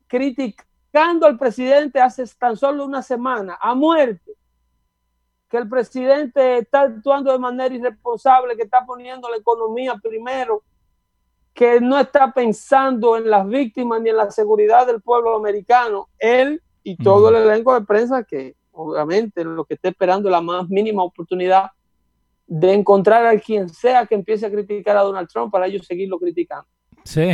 criticando 0.06 1.26
al 1.26 1.38
presidente 1.38 2.00
hace 2.00 2.24
tan 2.38 2.56
solo 2.56 2.84
una 2.84 3.02
semana 3.02 3.58
a 3.60 3.74
muerte, 3.74 4.32
que 5.48 5.56
el 5.56 5.68
presidente 5.68 6.58
está 6.58 6.82
actuando 6.82 7.32
de 7.32 7.38
manera 7.38 7.74
irresponsable, 7.74 8.56
que 8.56 8.62
está 8.64 8.84
poniendo 8.84 9.28
la 9.28 9.36
economía 9.36 9.94
primero, 10.02 10.62
que 11.60 11.78
no 11.78 11.98
está 11.98 12.32
pensando 12.32 13.18
en 13.18 13.28
las 13.28 13.46
víctimas 13.46 14.00
ni 14.00 14.08
en 14.08 14.16
la 14.16 14.30
seguridad 14.30 14.86
del 14.86 15.02
pueblo 15.02 15.36
americano. 15.36 16.08
Él 16.18 16.62
y 16.82 16.96
todo 16.96 17.28
el 17.28 17.34
elenco 17.34 17.74
de 17.74 17.84
prensa 17.84 18.24
que 18.24 18.56
obviamente 18.72 19.44
lo 19.44 19.66
que 19.66 19.74
está 19.74 19.90
esperando 19.90 20.30
es 20.30 20.32
la 20.32 20.40
más 20.40 20.70
mínima 20.70 21.02
oportunidad 21.02 21.70
de 22.46 22.72
encontrar 22.72 23.26
a 23.26 23.38
quien 23.38 23.68
sea 23.68 24.06
que 24.06 24.14
empiece 24.14 24.46
a 24.46 24.50
criticar 24.50 24.96
a 24.96 25.02
Donald 25.02 25.28
Trump 25.28 25.52
para 25.52 25.66
ellos 25.66 25.86
seguirlo 25.86 26.18
criticando. 26.18 26.66
Sí. 27.04 27.28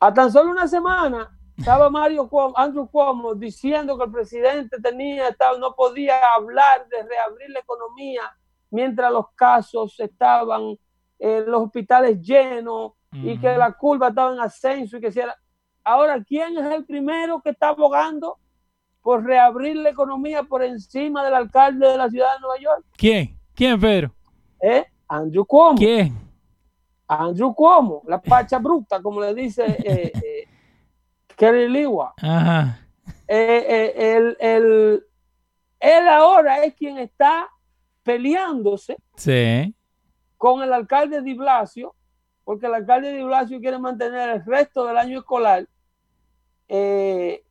A 0.00 0.14
tan 0.14 0.32
solo 0.32 0.52
una 0.52 0.66
semana 0.66 1.28
estaba 1.54 1.90
Mario 1.90 2.30
Cuomo, 2.30 2.56
Andrew 2.56 2.88
Cuomo 2.88 3.34
diciendo 3.34 3.98
que 3.98 4.04
el 4.04 4.10
presidente 4.10 4.80
tenía, 4.82 5.36
no 5.58 5.74
podía 5.74 6.18
hablar 6.34 6.88
de 6.88 7.02
reabrir 7.02 7.50
la 7.50 7.60
economía 7.60 8.22
mientras 8.70 9.12
los 9.12 9.26
casos 9.34 10.00
estaban 10.00 10.78
en 11.18 11.50
los 11.50 11.64
hospitales 11.64 12.22
llenos 12.22 12.92
y 13.12 13.38
que 13.38 13.56
la 13.56 13.72
curva 13.72 14.08
estaba 14.08 14.32
en 14.32 14.40
ascenso 14.40 14.96
y 14.96 15.00
que 15.00 15.10
si 15.12 15.20
era... 15.20 15.36
Ahora, 15.82 16.22
¿quién 16.22 16.56
es 16.58 16.66
el 16.72 16.84
primero 16.84 17.40
que 17.40 17.50
está 17.50 17.68
abogando 17.70 18.38
por 19.02 19.24
reabrir 19.24 19.76
la 19.76 19.90
economía 19.90 20.42
por 20.42 20.62
encima 20.62 21.24
del 21.24 21.34
alcalde 21.34 21.88
de 21.88 21.96
la 21.96 22.08
ciudad 22.08 22.34
de 22.34 22.40
Nueva 22.40 22.58
York? 22.60 22.84
¿Quién? 22.96 23.36
¿Quién, 23.54 23.80
Pedro? 23.80 24.14
¿Eh? 24.62 24.84
Andrew 25.08 25.44
Cuomo. 25.44 25.78
¿Quién? 25.78 26.14
Andrew 27.08 27.52
Cuomo, 27.54 28.02
la 28.06 28.20
pacha 28.20 28.58
bruta, 28.58 29.02
como 29.02 29.20
le 29.20 29.34
dice 29.34 29.64
eh, 29.64 30.12
eh, 30.14 30.48
Kerry 31.34 31.68
Lewa. 31.68 32.14
Ajá. 32.22 32.78
Eh, 33.26 33.66
eh, 33.96 34.16
el, 34.16 34.36
el- 34.38 35.04
él 35.80 36.08
ahora 36.08 36.62
es 36.62 36.74
quien 36.74 36.98
está 36.98 37.48
peleándose 38.02 38.96
Sí. 39.16 39.74
con 40.36 40.62
el 40.62 40.72
alcalde 40.72 41.20
de 41.22 41.34
Blasio, 41.34 41.94
porque 42.50 42.66
el 42.66 42.74
alcalde 42.74 43.12
de 43.12 43.22
Blasio 43.22 43.60
quiere 43.60 43.78
mantener 43.78 44.28
el 44.30 44.44
resto 44.44 44.84
del 44.84 44.96
año 44.96 45.20
escolar 45.20 45.68
eh, 46.68 47.44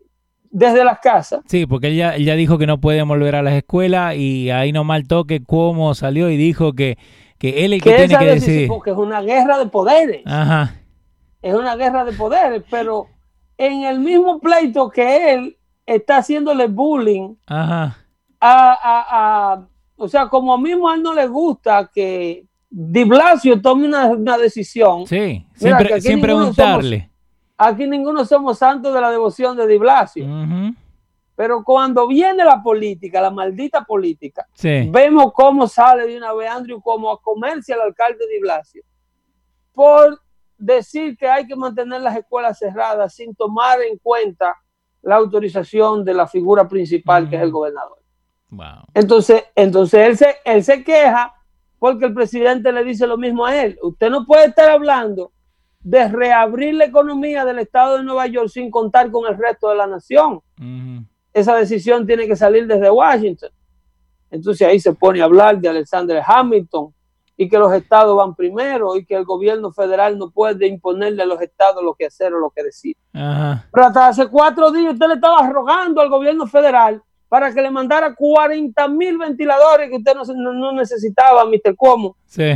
desde 0.52 0.84
las 0.84 1.00
casas. 1.00 1.41
Sí, 1.47 1.66
porque 1.66 1.88
él 1.88 1.95
ya, 1.95 2.16
él 2.16 2.26
ya 2.26 2.36
dijo 2.36 2.58
que 2.58 2.68
no 2.68 2.82
puede 2.82 3.02
volver 3.04 3.36
a 3.36 3.41
las 3.41 3.54
escuelas 3.54 4.16
y 4.18 4.50
ahí 4.52 4.74
nomás 4.74 5.00
el 5.00 5.08
toque 5.08 5.41
cómo 5.41 5.93
salió 5.95 6.30
y 6.30 6.36
dijo 6.36 6.74
que, 6.74 6.97
que 7.38 7.64
él 7.66 7.72
es 7.72 7.78
el 7.78 7.82
que 7.84 7.89
Que 7.91 8.08
tiene 8.08 8.18
que 8.26 8.32
decidir. 8.32 8.68
porque 8.68 8.91
es 8.91 8.97
una 8.97 9.22
guerra 9.22 9.58
de 9.58 9.68
poderes. 9.68 10.22
Ajá. 10.26 10.76
es 11.41 11.54
una 11.54 11.78
guerra 11.78 12.04
de 12.04 12.12
poderes, 12.12 12.64
pero 12.70 13.08
en 13.58 13.84
el 13.84 14.00
mismo 14.02 14.41
pleito 14.41 14.89
que 14.89 15.32
él 15.34 15.58
está 15.86 16.18
haciéndole 16.18 16.68
bullying 16.68 17.36
Ajá. 17.47 17.97
a, 18.41 18.74
a- 18.74 19.54
a- 19.54 19.68
o 19.95 20.08
sea, 20.10 20.28
como 20.28 20.54
a 20.54 20.58
mismo 20.58 20.89
a 20.89 20.95
él 20.95 21.04
no 21.04 21.14
le 21.14 21.26
gusta 21.28 21.89
que 21.93 22.45
Di 22.72 23.03
Blasio 23.03 23.59
tome 23.61 23.88
una, 23.88 24.05
una 24.07 24.38
decisión, 24.38 25.07
Sí. 25.07 25.45
Mira, 25.59 25.99
Sin, 25.99 26.22
preguntarle. 26.22 27.09
aquí 27.57 27.88
ninguno 27.88 28.24
somos 28.26 28.59
santos 28.59 28.93
de 28.93 29.01
la 29.01 29.09
devoción 29.09 29.57
de 29.57 29.65
Di 29.65 29.78
Blasio, 29.78 30.26
pero 31.36 31.63
cuando 31.63 32.05
viene 32.07 32.43
la 32.45 32.61
política, 32.61 33.22
la 33.22 33.32
maldita 33.32 33.84
política, 33.86 34.45
Sí. 34.53 34.88
vemos 34.91 35.32
cómo 35.34 35.67
sale 35.67 36.05
de 36.05 36.17
una 36.17 36.32
vez 36.34 36.49
Andrew 36.51 36.80
como 36.82 37.09
a 37.11 37.20
comerse 37.22 37.74
al 37.74 37.82
alcalde 37.82 38.26
Di 38.32 38.39
Blasio 38.39 38.84
por 39.74 40.20
decir 40.57 41.17
que 41.17 41.28
hay 41.28 41.47
que 41.47 41.55
mantener 41.55 42.01
las 42.01 42.17
escuelas 42.17 42.59
cerradas 42.59 43.15
sin 43.15 43.34
tomar 43.34 43.82
en 43.82 43.97
cuenta 43.97 44.55
la 45.01 45.15
autorización 45.15 46.03
de 46.03 46.13
la 46.13 46.28
figura 46.28 46.67
principal, 46.67 47.30
que 47.30 47.38
es 47.38 47.41
el 47.41 47.49
gobernador. 47.51 47.97
Wow. 48.49 48.84
Entonces, 48.93 49.45
entonces 49.55 50.01
él, 50.05 50.17
se, 50.17 50.36
él 50.43 50.61
se 50.63 50.84
queja 50.84 51.34
porque 51.80 52.06
el 52.06 52.14
presidente 52.14 52.72
le 52.72 52.84
dice 52.84 53.08
lo 53.08 53.18
mismo 53.18 53.46
a 53.46 53.56
él. 53.64 53.80
Usted 53.82 54.10
no 54.10 54.26
puede 54.26 54.48
estar 54.48 54.70
hablando 54.70 55.32
de 55.80 56.08
reabrir 56.10 56.76
la 56.76 56.86
economía 56.86 57.46
del 57.46 57.60
estado 57.60 57.98
de 57.98 58.04
Nueva 58.04 58.28
York 58.28 58.50
sin 58.50 58.70
contar 58.70 59.10
con 59.10 59.26
el 59.32 59.38
resto 59.38 59.70
de 59.70 59.76
la 59.76 59.88
nación. 59.88 60.42
Esa 61.34 61.56
decisión 61.56 62.06
tiene 62.06 62.28
que 62.28 62.36
salir 62.36 62.68
desde 62.68 62.90
Washington. 62.90 63.50
Entonces 64.30 64.68
ahí 64.68 64.80
se 64.80 64.94
pone 64.94 65.22
a 65.22 65.26
hablar 65.26 65.60
de 65.60 65.70
Alexander 65.70 66.22
Hamilton 66.26 66.94
y 67.38 67.48
que 67.48 67.58
los 67.58 67.72
estados 67.72 68.18
van 68.18 68.36
primero 68.36 68.98
y 68.98 69.06
que 69.06 69.16
el 69.16 69.24
gobierno 69.24 69.72
federal 69.72 70.18
no 70.18 70.30
puede 70.30 70.68
imponerle 70.68 71.24
a 71.24 71.26
los 71.26 71.42
estados 71.42 71.82
lo 71.82 71.94
que 71.94 72.06
hacer 72.06 72.34
o 72.34 72.40
lo 72.40 72.50
que 72.50 72.64
decir. 72.64 72.98
Pero 73.14 73.88
hasta 73.88 74.08
hace 74.08 74.28
cuatro 74.28 74.72
días 74.72 74.94
usted 74.94 75.08
le 75.08 75.14
estaba 75.14 75.50
rogando 75.50 76.02
al 76.02 76.10
gobierno 76.10 76.46
federal 76.46 77.02
para 77.30 77.54
que 77.54 77.62
le 77.62 77.70
mandara 77.70 78.14
40 78.16 78.88
mil 78.90 79.18
ventiladores 79.18 79.90
que 79.90 79.98
usted 79.98 80.14
no, 80.36 80.72
necesitaba, 80.74 81.46
Mr. 81.46 81.76
Cuomo, 81.76 82.18
Sí. 82.26 82.52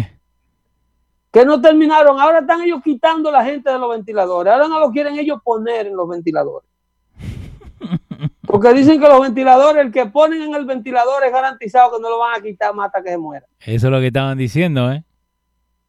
que 1.31 1.45
no 1.45 1.61
terminaron. 1.61 2.19
Ahora 2.19 2.39
están 2.39 2.61
ellos 2.63 2.81
quitando 2.83 3.31
la 3.31 3.45
gente 3.45 3.71
de 3.71 3.77
los 3.77 3.89
ventiladores. 3.89 4.51
Ahora 4.51 4.67
no 4.67 4.79
lo 4.79 4.91
quieren 4.91 5.17
ellos 5.17 5.39
poner 5.43 5.87
en 5.87 5.95
los 5.95 6.09
ventiladores. 6.09 6.67
Porque 8.47 8.73
dicen 8.73 8.99
que 8.99 9.07
los 9.07 9.21
ventiladores, 9.21 9.85
el 9.85 9.91
que 9.91 10.07
ponen 10.07 10.41
en 10.41 10.55
el 10.55 10.65
ventilador 10.65 11.23
es 11.23 11.31
garantizado 11.31 11.95
que 11.95 12.01
no 12.01 12.09
lo 12.09 12.19
van 12.19 12.39
a 12.39 12.43
quitar 12.43 12.73
más 12.73 12.87
hasta 12.87 13.03
que 13.03 13.09
se 13.09 13.17
muera. 13.17 13.45
Eso 13.59 13.87
es 13.87 13.91
lo 13.91 13.99
que 13.99 14.07
estaban 14.07 14.37
diciendo, 14.37 14.91
¿eh? 14.91 15.03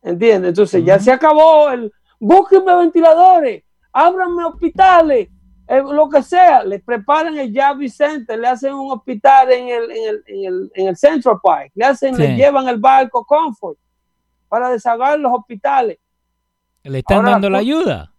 ¿Entiendes? 0.02 0.50
Entonces 0.50 0.84
ya 0.84 0.98
se 0.98 1.10
acabó 1.10 1.70
el 1.70 1.90
búsquenme 2.20 2.74
ventiladores, 2.76 3.64
ábranme 3.92 4.44
hospitales, 4.44 5.28
eh, 5.66 5.82
lo 5.82 6.08
que 6.08 6.22
sea, 6.22 6.62
le 6.62 6.78
preparan 6.78 7.38
el 7.38 7.52
Javi 7.54 7.88
Center, 7.88 8.38
le 8.38 8.48
hacen 8.48 8.74
un 8.74 8.92
hospital 8.92 9.50
en 9.50 9.68
el, 9.68 9.90
en 9.90 10.08
el, 10.08 10.24
en 10.26 10.44
el, 10.44 10.72
en 10.74 10.88
el 10.88 10.96
Central 10.96 11.38
Park, 11.42 11.72
le 11.74 11.84
hacen, 11.86 12.16
le 12.16 12.36
llevan 12.36 12.68
el 12.68 12.78
barco 12.78 13.24
Comfort 13.24 13.78
para 14.48 14.68
deshagar 14.70 15.18
los 15.18 15.32
hospitales. 15.32 15.98
Le 16.82 16.98
están 16.98 17.18
Ahora, 17.18 17.30
dando 17.30 17.50
la 17.50 17.58
ayuda. 17.58 18.12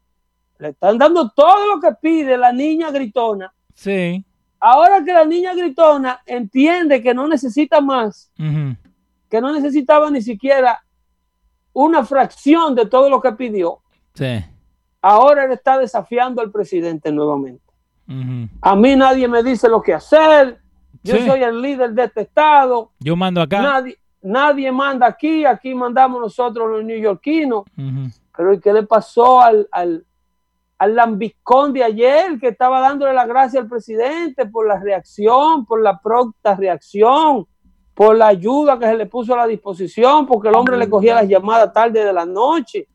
Le 0.58 0.70
están 0.70 0.98
dando 0.98 1.30
todo 1.30 1.76
lo 1.76 1.80
que 1.80 1.94
pide 2.02 2.38
la 2.38 2.52
niña 2.52 2.90
gritona. 2.90 3.54
Sí. 3.76 4.26
Ahora 4.60 5.04
que 5.04 5.14
la 5.14 5.26
niña 5.26 5.54
gritona 5.54 6.22
entiende 6.26 7.04
que 7.04 7.14
no 7.14 7.28
necesita 7.28 7.80
más, 7.82 8.32
que 8.36 9.42
no 9.42 9.54
necesitaba 9.54 10.10
ni 10.10 10.22
siquiera 10.22 10.84
una 11.74 12.04
fracción 12.04 12.74
de 12.74 12.88
todo 12.88 13.10
lo 13.10 13.22
que 13.22 13.34
pidió, 13.34 13.82
Sí. 14.16 14.44
Ahora 15.08 15.46
él 15.46 15.52
está 15.52 15.78
desafiando 15.78 16.42
al 16.42 16.52
presidente 16.52 17.12
nuevamente. 17.12 17.62
A 18.62 18.76
mí 18.76 18.96
nadie 18.96 19.28
me 19.28 19.44
dice 19.44 19.68
lo 19.70 19.82
que 19.82 19.94
hacer, 19.94 20.60
yo 21.04 21.16
Sí. 21.16 21.26
soy 21.28 21.44
el 21.44 21.62
líder 21.62 21.92
de 21.94 22.04
este 22.06 22.22
estado, 22.22 22.92
Yo 23.00 23.16
mando 23.16 23.42
acá. 23.42 23.62
nadie, 23.62 23.98
nadie 24.22 24.72
manda 24.72 25.06
aquí, 25.08 25.46
aquí 25.46 25.74
mandamos 25.76 26.20
nosotros 26.22 26.70
los 26.70 26.84
neoyorquinos. 26.84 27.64
Ujú. 27.78 28.10
Pero 28.36 28.54
¿y 28.54 28.60
qué 28.60 28.74
le 28.74 28.84
pasó 28.84 29.42
al, 29.42 29.68
al, 29.72 30.06
al 30.80 30.96
lambiscón 30.96 31.72
de 31.74 31.84
ayer 31.84 32.40
que 32.40 32.48
estaba 32.50 32.80
dándole 32.80 33.14
la 33.14 33.26
gracia 33.28 33.60
al 33.62 33.68
presidente 33.68 34.46
por 34.48 34.68
la 34.68 34.80
reacción, 34.80 35.66
por 35.66 35.82
la 35.82 36.00
pronta 36.00 36.56
reacción, 36.56 37.46
por 37.94 38.16
la 38.18 38.28
ayuda 38.28 38.78
que 38.80 38.86
se 38.88 38.96
le 38.98 39.06
puso 39.06 39.34
a 39.34 39.38
la 39.38 39.48
disposición, 39.48 40.26
porque 40.26 40.50
el 40.50 40.56
hombre 40.56 40.78
le 40.78 40.90
cogía 40.90 41.16
las 41.16 41.28
llamadas 41.28 41.72
tarde 41.72 42.04
de 42.04 42.12
la 42.14 42.26
noche 42.26 42.88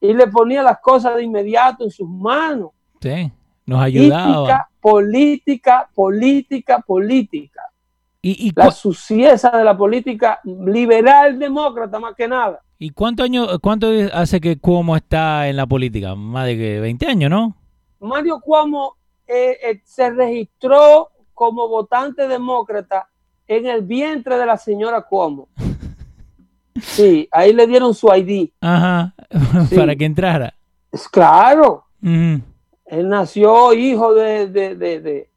y 0.00 0.14
le 0.14 0.26
ponía 0.26 0.62
las 0.62 0.80
cosas 0.80 1.16
de 1.16 1.24
inmediato 1.24 1.84
en 1.84 1.90
sus 1.90 2.08
manos? 2.08 2.70
Sí. 3.00 3.30
Nos 3.66 3.82
ayudaba. 3.82 4.68
Política, 4.80 5.88
política, 5.90 5.90
política, 5.94 6.78
política. 6.80 7.62
¿Y, 8.22 8.48
y, 8.48 8.52
La 8.54 8.70
suciedad 8.70 9.52
de 9.52 9.64
la 9.64 9.76
política 9.76 10.40
liberal 10.44 11.38
demócrata 11.38 11.98
más 11.98 12.14
que 12.14 12.28
nada. 12.28 12.60
y 12.78 12.90
cuánto 12.90 13.22
años, 13.22 13.58
cuánto 13.62 13.88
hace 14.12 14.40
que 14.40 14.58
Cuomo 14.58 14.96
está 14.96 15.48
en 15.48 15.56
la 15.56 15.66
política? 15.66 16.14
Más 16.14 16.46
de 16.46 16.56
que 16.56 16.80
20 16.80 17.06
años, 17.06 17.30
¿no? 17.30 17.56
Mario 18.00 18.40
Cuomo 18.40 18.96
eh, 19.26 19.56
eh, 19.62 19.80
se 19.84 20.10
registró 20.10 21.10
como 21.34 21.68
votante 21.68 22.26
demócrata 22.26 23.08
en 23.46 23.66
el 23.66 23.82
vientre 23.82 24.36
de 24.36 24.46
la 24.46 24.56
señora 24.56 25.02
Cuomo. 25.02 25.48
Sí, 26.82 27.28
ahí 27.32 27.52
le 27.52 27.66
dieron 27.66 27.94
su 27.94 28.08
ID. 28.14 28.50
Ajá. 28.60 29.14
Sí. 29.68 29.76
Para 29.76 29.94
que 29.96 30.04
entrara. 30.04 30.54
Es 30.92 31.08
claro, 31.08 31.84
él 32.02 33.08
nació 33.08 33.72
hijo 33.72 34.12
de, 34.14 34.48
de- 34.48 34.74
de- 34.74 35.00
de- 35.00 35.30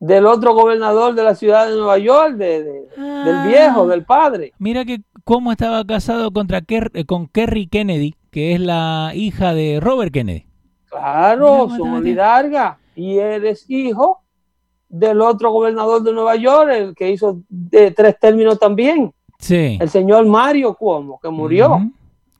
del 0.00 0.26
otro 0.26 0.54
gobernador 0.54 1.14
de 1.14 1.22
la 1.24 1.34
ciudad 1.34 1.68
de 1.68 1.76
Nueva 1.76 1.98
York, 1.98 2.34
de- 2.36 2.62
de- 2.64 2.88
del 2.96 3.48
viejo, 3.48 3.86
del 3.86 4.04
padre. 4.04 4.52
Mira 4.58 4.84
que 4.84 5.00
Cuomo 5.24 5.52
estaba 5.52 5.84
casado 5.84 6.30
contra 6.32 6.60
Ker- 6.62 6.90
eh, 6.94 7.04
con 7.04 7.26
Kerry 7.28 7.66
Kennedy, 7.68 8.14
que 8.30 8.54
es 8.54 8.60
la 8.60 9.12
hija 9.14 9.54
de 9.54 9.78
Robert 9.80 10.12
Kennedy. 10.12 10.46
Claro, 10.90 11.68
su 11.76 11.84
mira, 11.84 11.96
oligarga. 11.98 12.78
Y 12.96 13.18
eres 13.18 13.64
hijo 13.68 14.20
del 14.88 15.20
otro 15.20 15.50
gobernador 15.52 16.02
de 16.02 16.12
Nueva 16.12 16.34
York, 16.36 16.70
el 16.72 16.94
que 16.94 17.10
hizo 17.10 17.40
de 17.48 17.90
tres 17.90 18.18
términos 18.18 18.58
también. 18.58 19.12
Sí. 19.38 19.78
el 19.80 19.88
señor 19.88 20.26
Mario 20.26 20.74
Cuomo, 20.74 21.18
que 21.22 21.28
murió. 21.28 21.80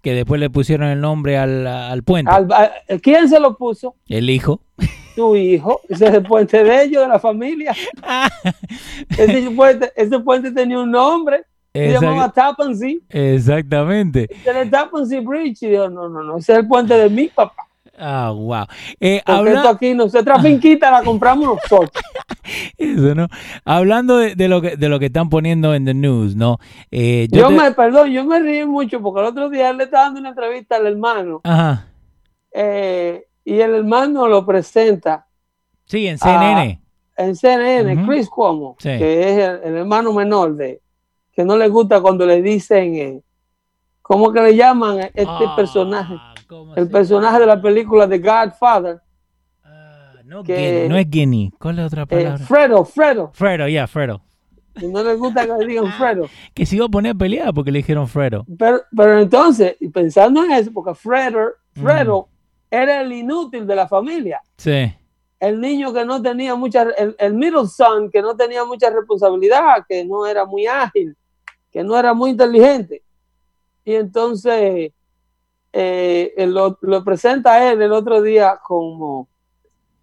Que 0.02 0.14
después 0.14 0.40
le 0.40 0.48
pusieron 0.50 0.88
el 0.88 1.00
nombre 1.00 1.36
al, 1.38 1.66
al 1.66 2.02
puente. 2.02 2.30
Al- 2.30 2.50
a- 2.52 2.70
¿Quién 3.02 3.28
se 3.28 3.38
lo 3.40 3.56
puso? 3.56 3.94
El 4.08 4.30
hijo. 4.30 4.60
Tu 5.16 5.34
hijo. 5.36 5.80
Ese 5.88 6.06
es 6.08 6.14
el 6.14 6.22
puente 6.22 6.62
de 6.62 6.84
ellos, 6.84 7.02
de 7.02 7.08
la 7.08 7.18
familia. 7.18 7.74
Ese 9.10 9.50
puente, 9.50 9.92
ese 9.96 10.18
puente 10.20 10.52
tenía 10.52 10.78
un 10.78 10.90
nombre. 10.90 11.44
Se 11.74 11.92
llamaba 11.92 12.30
Tappan 12.30 12.74
exactamente. 13.08 14.28
Era 14.44 14.62
el 14.62 14.70
Tappan 14.70 15.06
Zee 15.06 15.20
Bridge. 15.20 15.62
Y 15.62 15.68
dijo, 15.70 15.88
no, 15.88 16.08
no, 16.08 16.22
no, 16.22 16.38
ese 16.38 16.52
es 16.52 16.58
el 16.60 16.66
puente 16.68 16.94
de 16.94 17.08
mi 17.10 17.28
papá. 17.28 17.67
Ah, 17.98 18.30
wow. 18.34 18.64
Eh, 19.00 19.20
Porque 19.24 19.38
habla- 19.38 19.52
esto 19.54 19.68
aquí, 19.68 19.94
nuestra 19.94 20.40
finquita 20.40 20.90
la 20.90 21.02
compramos 21.02 21.48
nosotros. 21.62 21.90
Eso, 22.78 23.14
¿no? 23.14 23.28
Hablando 23.64 24.16
de, 24.18 24.34
de 24.34 24.48
lo 24.48 24.60
que, 24.62 24.76
de 24.76 24.88
lo 24.88 24.98
que 24.98 25.06
están 25.06 25.28
poniendo 25.28 25.74
en 25.74 25.84
the 25.84 25.94
news, 25.94 26.34
¿no? 26.36 26.58
Eh, 26.90 27.28
yo 27.30 27.40
Yo 27.42 27.48
te- 27.48 27.54
me, 27.54 27.70
perdón, 27.72 28.10
yo 28.10 28.24
me 28.24 28.38
río 28.40 28.66
mucho 28.68 29.00
porque 29.02 29.20
el 29.20 29.26
otro 29.26 29.50
día 29.50 29.70
él 29.70 29.76
le 29.78 29.84
estaba 29.84 30.04
dando 30.04 30.20
una 30.20 30.28
entrevista 30.30 30.76
al 30.76 30.86
hermano 30.86 31.40
Ajá. 31.44 31.86
eh, 32.52 33.24
y 33.44 33.60
el 33.60 33.74
hermano 33.74 34.28
lo 34.28 34.44
presenta 34.46 35.26
Sí, 35.86 36.06
en 36.06 36.18
CNN. 36.18 36.80
en 37.16 37.34
CNN. 37.36 38.06
Chris 38.06 38.28
Cuomo, 38.28 38.76
Sí. 38.78 38.90
que 38.90 39.20
es 39.22 39.38
el, 39.38 39.60
el 39.64 39.76
hermano 39.78 40.12
menor 40.12 40.54
de 40.56 40.80
que 41.32 41.44
no 41.44 41.56
le 41.56 41.68
gusta 41.68 42.00
cuando 42.00 42.26
le 42.26 42.42
dicen, 42.42 42.94
eh, 42.96 43.20
¿cómo 44.08 44.32
que 44.32 44.40
le 44.40 44.56
llaman 44.56 44.98
a 44.98 45.02
este 45.04 45.24
Ah, 45.28 45.54
personaje? 45.54 46.14
¿cómo 46.48 46.74
El 46.74 46.88
personaje 46.90 47.38
de 47.38 47.46
la 47.46 47.60
película 47.62 48.08
The 48.08 48.18
Godfather, 48.18 49.00
Ah, 49.62 50.14
no, 50.24 50.42
que- 50.42 50.86
no 50.88 50.96
es 50.96 51.08
Guinea. 51.08 51.50
¿Cuál 51.60 51.78
es 51.78 51.86
otra 51.86 52.02
eh, 52.02 52.06
palabra? 52.06 52.38
Fredo, 52.38 52.84
Fredo, 52.84 53.30
Fredo, 53.34 53.68
ya, 53.68 53.86
Fredo. 53.86 54.20
y 54.80 54.86
no 54.88 55.02
le 55.04 55.14
gusta 55.14 55.44
que 55.46 55.52
le 55.58 55.66
digan 55.66 55.92
Fredo. 55.92 56.26
Que 56.54 56.64
se 56.66 56.76
iba 56.76 56.86
a 56.86 56.88
poner 56.88 57.12
a 57.12 57.14
pelear 57.18 57.52
porque 57.54 57.70
le 57.70 57.78
dijeron 57.78 58.08
Fredo. 58.08 58.44
Pero, 58.58 58.80
pero 58.96 59.20
entonces, 59.20 59.76
pensando 59.92 60.42
en 60.44 60.52
eso, 60.52 60.70
porque 60.72 60.94
Fredo, 60.94 61.50
Fredo 61.74 62.28
era 62.70 63.00
el 63.02 63.12
inútil 63.12 63.66
de 63.66 63.76
la 63.76 63.86
familia. 63.88 64.40
Sí. 64.56 64.92
el 65.40 65.60
niño 65.60 65.92
que 65.92 66.04
no 66.04 66.20
tenía 66.20 66.54
mucha, 66.56 66.82
el, 66.98 67.14
el 67.18 67.34
middle 67.34 67.66
son 67.68 68.10
que 68.10 68.20
no 68.20 68.34
tenía 68.36 68.64
mucha 68.64 68.90
responsabilidad, 68.90 69.84
que 69.88 70.04
no 70.04 70.26
era 70.26 70.44
muy 70.44 70.66
ágil, 70.66 71.16
que 71.70 71.84
no 71.84 71.96
era 71.96 72.12
muy 72.14 72.30
inteligente. 72.30 73.02
Y 73.88 73.94
entonces 73.94 74.92
eh, 75.72 76.46
lo, 76.46 76.78
lo 76.82 77.02
presenta 77.02 77.72
él 77.72 77.80
el 77.80 77.92
otro 77.92 78.20
día 78.20 78.58
como, 78.62 79.28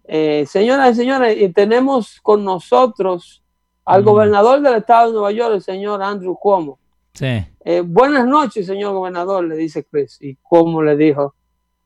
eh, 0.02 0.44
señoras 0.48 0.90
y 0.90 0.94
señores, 0.96 1.40
y 1.40 1.48
tenemos 1.50 2.20
con 2.20 2.44
nosotros 2.44 3.44
al 3.84 4.02
Mm. 4.02 4.04
gobernador 4.04 4.60
del 4.60 4.74
estado 4.74 5.06
de 5.06 5.12
Nueva 5.12 5.30
York, 5.30 5.54
el 5.54 5.62
señor 5.62 6.02
Andrew 6.02 6.36
Cuomo. 6.36 6.80
Sí. 7.14 7.44
Eh, 7.64 7.80
buenas 7.86 8.26
noches, 8.26 8.66
señor 8.66 8.92
gobernador, 8.92 9.44
le 9.44 9.54
dice 9.54 9.84
Chris. 9.84 10.18
Y 10.20 10.34
Cuomo 10.34 10.82
le 10.82 10.96
dijo, 10.96 11.36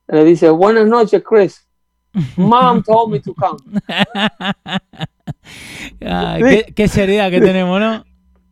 le 0.07 0.23
dice, 0.23 0.49
buenas 0.49 0.87
noches, 0.87 1.21
Chris. 1.23 1.67
Mom 2.35 2.81
told 2.81 3.11
me 3.11 3.19
to 3.19 3.35
come. 3.35 3.79
Ay, 6.03 6.41
qué, 6.49 6.73
qué 6.75 6.87
seriedad 6.87 7.29
que 7.29 7.41
tenemos, 7.41 7.79
¿no? 7.79 8.10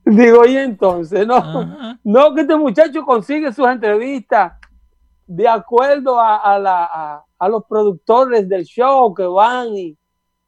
Digo, 0.10 0.45
y 0.45 0.57
entonces, 0.57 1.26
no, 1.28 1.36
Ajá. 1.36 1.99
no 2.03 2.34
que 2.34 2.41
este 2.41 2.55
muchacho 2.57 3.05
consigue 3.05 3.53
sus 3.53 3.68
entrevistas 3.68 4.53
de 5.28 5.47
acuerdo 5.47 6.20
a, 6.20 6.38
a 6.38 6.57
la, 6.57 6.84
a, 6.86 7.26
a 7.38 7.49
los 7.49 7.64
productores 7.66 8.49
del 8.49 8.64
show 8.66 9.14
que 9.14 9.24
van 9.24 9.76
y, 9.76 9.97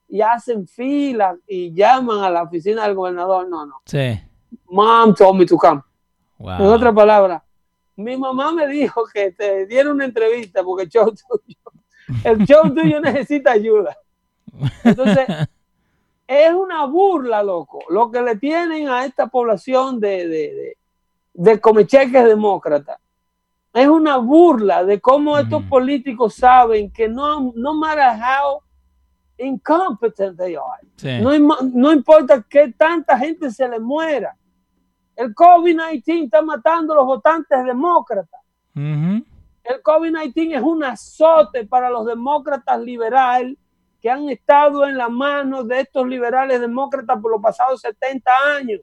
y 0.08 0.22
hacen 0.22 0.68
fila 0.68 1.38
y 1.48 1.74
llaman 1.74 2.24
a 2.24 2.30
la 2.30 2.44
oficina 2.44 2.84
del 2.84 2.96
gobernador. 2.96 3.48
No, 3.48 3.66
no. 3.66 3.76
Sí. 3.86 4.20
Mom 4.68 5.14
told 5.14 5.38
me 5.38 5.46
to 5.46 5.58
come. 5.58 5.82
Wow. 6.40 6.56
En 6.60 6.66
otras 6.66 6.94
palabras, 6.94 7.44
mi 7.96 8.18
mamá 8.18 8.52
me 8.52 8.68
dijo 8.68 9.04
que 9.14 9.32
te 9.32 9.68
dieron 9.68 9.94
una 9.94 10.06
entrevista 10.06 10.64
porque 10.64 10.84
el 10.86 10.90
show 10.90 11.06
tuyo, 11.06 11.60
el 12.24 12.46
show 12.46 12.74
tuyo 12.74 13.00
necesita 13.02 13.52
ayuda. 13.52 13.96
Entonces, 14.84 15.28
es 16.32 16.54
una 16.54 16.86
burla, 16.86 17.44
loco, 17.44 17.80
lo 17.90 18.10
que 18.10 18.22
le 18.22 18.38
tienen 18.38 18.88
a 18.88 19.04
esta 19.04 19.28
población 19.28 20.00
de, 20.00 20.30
de, 20.30 20.54
de, 20.54 20.78
de 21.34 21.60
comecheques 21.60 22.24
demócratas. 22.24 23.00
Es 23.74 23.90
una 23.90 24.16
burla 24.16 24.86
de 24.86 25.02
cómo 25.02 25.38
estos 25.38 25.62
políticos 25.64 26.36
saben 26.36 26.90
que 26.90 27.10
no, 27.10 27.52
no 27.54 27.74
matter 27.74 28.14
how 28.16 28.62
incompetent 29.38 30.38
they 30.38 30.56
are. 30.56 30.88
Sí. 30.96 31.20
No, 31.20 31.58
no 31.64 31.92
importa 31.92 32.42
que 32.50 32.72
tanta 32.78 33.18
gente 33.18 33.52
se 33.52 33.68
le 33.68 33.82
muera. 33.82 34.34
El 35.18 35.36
COVID-19 35.36 36.24
está 36.24 36.42
matando 36.42 36.94
a 36.94 36.96
los 36.98 37.06
votantes 37.08 37.62
demócratas. 37.66 38.40
El 38.74 39.84
COVID-19 39.84 40.56
es 40.56 40.62
un 40.62 40.82
azote 40.86 41.66
para 41.66 41.90
los 41.90 42.06
demócratas 42.06 42.80
liberales 42.80 43.58
que 44.02 44.10
han 44.10 44.28
estado 44.30 44.86
en 44.86 44.98
la 44.98 45.10
mano 45.10 45.64
de 45.64 45.82
estos 45.82 46.08
liberales 46.08 46.60
demócratas 46.60 47.20
por 47.22 47.32
los 47.32 47.42
pasados 47.42 47.82
70 47.82 48.32
años. 48.56 48.82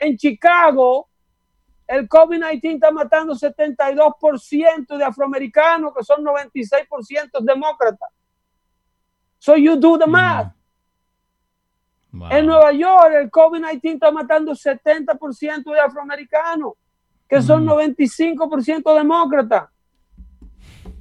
En 0.00 0.16
Chicago, 0.16 1.08
el 1.86 2.08
COVID-19 2.08 2.74
está 2.74 2.90
matando 2.90 3.34
72% 3.34 4.96
de 4.96 5.04
afroamericanos, 5.04 5.92
que 5.94 6.02
son 6.02 6.24
96% 6.24 7.40
demócratas. 7.40 8.08
So 9.38 9.56
you 9.56 9.76
do 9.76 9.98
the 9.98 10.06
math. 10.06 10.54
Wow. 12.10 12.28
En 12.30 12.46
Nueva 12.46 12.72
York, 12.72 13.12
el 13.14 13.30
COVID-19 13.30 13.94
está 13.94 14.10
matando 14.10 14.54
70% 14.54 15.72
de 15.72 15.80
afroamericanos, 15.80 16.72
que 17.28 17.42
son 17.42 17.64
Mm. 17.64 17.68
95% 17.68 18.94
demócratas. 18.94 19.68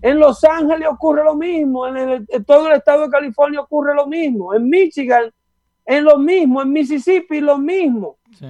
En 0.04 0.20
Los 0.20 0.44
Ángeles 0.44 0.88
ocurre 0.90 1.24
lo 1.24 1.34
mismo, 1.36 1.88
en, 1.88 1.98
el- 1.98 2.26
en 2.28 2.44
todo 2.46 2.68
el 2.68 2.74
estado 2.74 3.04
de 3.04 3.10
California 3.10 3.62
ocurre 3.62 3.96
lo 3.96 4.06
mismo, 4.06 4.54
en 4.54 4.70
Michigan, 4.70 5.32
en 5.86 6.04
lo 6.04 6.18
mismo, 6.18 6.62
en 6.62 6.72
Mississippi 6.72 7.40
lo 7.42 7.58
mismo. 7.58 8.18
Sí. 8.38 8.46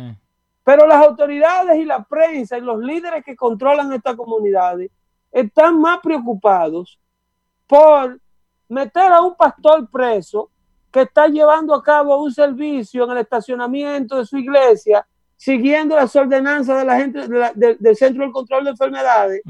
Pero 0.63 0.87
las 0.87 1.05
autoridades 1.05 1.77
y 1.77 1.85
la 1.85 2.03
prensa 2.03 2.57
y 2.57 2.61
los 2.61 2.79
líderes 2.79 3.23
que 3.23 3.35
controlan 3.35 3.91
estas 3.93 4.15
comunidades 4.15 4.89
están 5.31 5.79
más 5.79 5.99
preocupados 6.01 6.99
por 7.67 8.19
meter 8.69 9.11
a 9.11 9.21
un 9.21 9.35
pastor 9.35 9.89
preso 9.89 10.49
que 10.91 11.01
está 11.01 11.27
llevando 11.27 11.73
a 11.75 11.83
cabo 11.83 12.21
un 12.23 12.31
servicio 12.31 13.03
en 13.05 13.11
el 13.11 13.17
estacionamiento 13.19 14.17
de 14.17 14.25
su 14.25 14.37
iglesia, 14.37 15.05
siguiendo 15.35 15.95
las 15.95 16.15
ordenanzas 16.15 16.79
de 16.79 16.85
la 16.85 16.97
gente 16.97 17.27
de 17.27 17.39
la- 17.39 17.51
de- 17.53 17.75
del 17.79 17.95
Centro 17.95 18.23
del 18.23 18.31
Control 18.31 18.63
de 18.63 18.69
Enfermedades. 18.71 19.41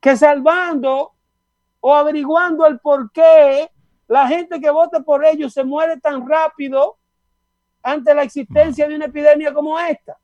Que 0.00 0.16
salvando 0.16 1.12
o 1.80 1.94
averiguando 1.94 2.66
el 2.66 2.78
por 2.80 3.12
qué 3.12 3.70
la 4.08 4.26
gente 4.26 4.60
que 4.60 4.70
vota 4.70 5.00
por 5.00 5.24
ellos 5.24 5.52
se 5.52 5.62
muere 5.62 5.98
tan 6.00 6.28
rápido 6.28 6.98
ante 7.82 8.14
la 8.14 8.22
existencia 8.22 8.88
de 8.88 8.96
una 8.96 9.06
epidemia 9.06 9.52
como 9.54 9.78
esta. 9.78 10.18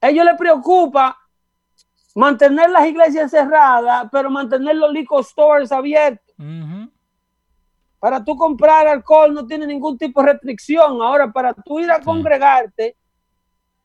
A 0.00 0.08
ellos 0.08 0.24
les 0.24 0.36
preocupa 0.36 1.16
mantener 2.14 2.70
las 2.70 2.86
iglesias 2.86 3.30
cerradas, 3.30 4.08
pero 4.10 4.30
mantener 4.30 4.76
los 4.76 4.92
liquor 4.92 5.24
stores 5.24 5.70
abiertos. 5.70 6.34
Para 7.98 8.24
tú 8.24 8.34
comprar 8.34 8.86
alcohol 8.86 9.34
no 9.34 9.46
tiene 9.46 9.66
ningún 9.66 9.96
tipo 9.98 10.22
de 10.22 10.32
restricción. 10.32 11.02
Ahora, 11.02 11.30
para 11.30 11.52
tú 11.52 11.80
ir 11.80 11.90
a 11.90 12.00
congregarte, 12.00 12.96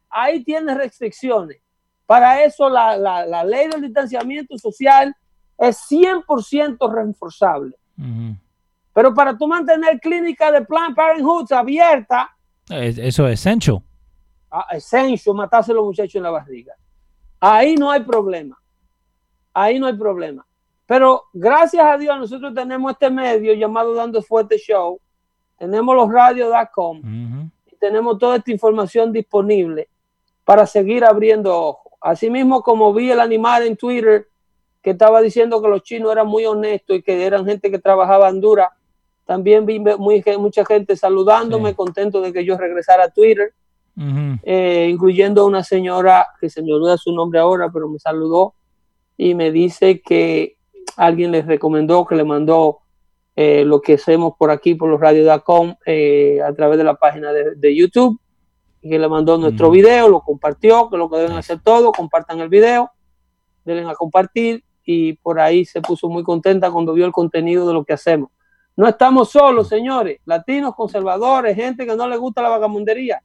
ahí 0.10 0.44
tienes 0.44 0.78
restricciones. 0.78 1.62
Para 2.06 2.44
eso 2.44 2.70
la, 2.70 2.96
la- 2.98 3.26
la 3.26 3.44
ley 3.44 3.68
del 3.68 3.82
distanciamiento 3.82 4.58
social 4.58 5.16
es 5.58 5.78
100% 5.90 6.92
reforzable. 6.94 7.76
Pero 8.94 9.14
para 9.14 9.38
tú 9.38 9.48
mantener 9.48 10.00
clínica 10.00 10.52
de 10.52 10.62
Planned 10.62 10.96
Parenthood 10.96 11.52
abierta, 11.54 12.30
Es- 12.70 12.98
Eso 12.98 13.28
es 13.28 13.34
essential. 13.40 13.80
a 14.52 14.68
Essential, 14.76 15.36
matarse 15.36 15.72
a 15.72 15.76
los 15.76 15.86
muchachos 15.86 16.16
en 16.16 16.24
la 16.24 16.32
barriga. 16.32 16.74
Ahí 17.40 17.76
no 17.76 17.92
hay 17.92 18.02
problema. 18.04 18.58
Ahí 19.54 19.80
no 19.80 19.88
hay 19.88 19.94
problema. 19.98 20.46
Pero 20.86 21.24
gracias 21.34 21.84
a 21.86 21.98
Dios 21.98 22.18
nosotros 22.18 22.54
tenemos 22.54 22.92
este 22.92 23.10
medio 23.10 23.54
llamado 23.54 23.94
Dando 23.96 24.22
Fuerte 24.22 24.58
Show. 24.58 25.00
Tenemos 25.58 25.96
los 25.96 26.12
radios.com 26.12 27.02
y 27.72 27.76
tenemos 27.78 28.18
toda 28.20 28.38
esta 28.38 28.52
información 28.52 29.12
disponible 29.12 29.90
para 30.44 30.66
seguir 30.66 31.04
abriendo 31.06 31.56
ojos. 31.56 31.85
Asimismo, 32.06 32.62
como 32.62 32.94
vi 32.94 33.10
el 33.10 33.20
animal 33.20 33.64
en 33.64 33.76
Twitter 33.78 34.28
que 34.84 34.92
estaba 34.92 35.22
diciendo 35.22 35.60
que 35.62 35.68
los 35.68 35.82
chinos 35.82 36.12
eran 36.12 36.28
muy 36.28 36.46
honestos 36.46 36.98
y 36.98 37.02
que 37.02 37.26
eran 37.26 37.46
gente 37.46 37.72
que 37.72 37.80
trabajaba 37.80 38.30
en 38.30 38.40
dura, 38.40 38.70
también 39.26 39.66
vi 39.66 39.80
muy, 39.80 40.24
mucha 40.38 40.64
gente 40.64 40.96
saludándome, 40.96 41.70
Sí. 41.72 41.76
contento 41.76 42.22
de 42.22 42.32
que 42.32 42.46
yo 42.46 42.58
regresara 42.58 43.06
a 43.06 43.10
Twitter 43.10 43.54
eh, 44.44 44.88
incluyendo 44.92 45.42
a 45.42 45.46
una 45.46 45.64
señora 45.64 46.28
que 46.40 46.50
se 46.50 46.62
me 46.62 46.74
olvida 46.74 46.98
su 46.98 47.12
nombre 47.14 47.40
ahora, 47.40 47.72
pero 47.72 47.88
me 47.88 47.98
saludó 47.98 48.54
y 49.18 49.34
me 49.34 49.52
dice 49.52 50.02
que 50.02 50.58
alguien 50.98 51.32
les 51.32 51.46
recomendó, 51.48 52.06
que 52.06 52.16
le 52.16 52.24
mandó 52.24 52.80
eh, 53.36 53.64
lo 53.66 53.82
que 53.82 53.94
hacemos 53.94 54.34
por 54.38 54.52
aquí, 54.52 54.76
por 54.76 54.90
los 54.90 55.00
radios.com, 55.00 55.76
eh, 55.86 56.40
a 56.46 56.54
través 56.54 56.78
de 56.78 56.84
la 56.84 56.96
página 56.96 57.34
de, 57.34 57.56
de 57.56 57.76
YouTube, 57.76 58.20
y 58.86 58.90
que 58.92 59.00
le 59.00 59.10
mandó 59.10 59.36
nuestro 59.40 59.70
Mm. 59.70 59.72
video, 59.72 60.08
lo 60.10 60.22
compartió, 60.22 60.88
que 60.92 60.96
es 60.96 61.00
lo 61.00 61.10
que 61.10 61.18
deben 61.18 61.36
hacer 61.38 61.60
todos, 61.60 61.92
compartan 61.92 62.40
el 62.40 62.50
video, 62.50 62.92
denle 63.64 63.90
a 63.90 63.96
compartir, 63.96 64.64
y 64.84 65.14
por 65.14 65.40
ahí 65.40 65.66
se 65.66 65.82
puso 65.82 66.08
muy 66.08 66.22
contenta 66.22 66.70
cuando 66.70 66.94
vio 66.94 67.08
el 67.08 67.12
contenido 67.12 67.68
de 67.68 67.74
lo 67.74 67.84
que 67.84 67.94
hacemos. 67.94 68.30
No 68.76 68.88
estamos 68.88 69.32
solos, 69.32 69.70
señores, 69.70 70.20
latinos, 70.26 70.76
conservadores, 70.76 71.56
gente 71.56 71.88
que 71.88 71.96
no 71.96 72.08
le 72.08 72.16
gusta 72.18 72.44
la 72.44 72.50
vagamundería. 72.50 73.24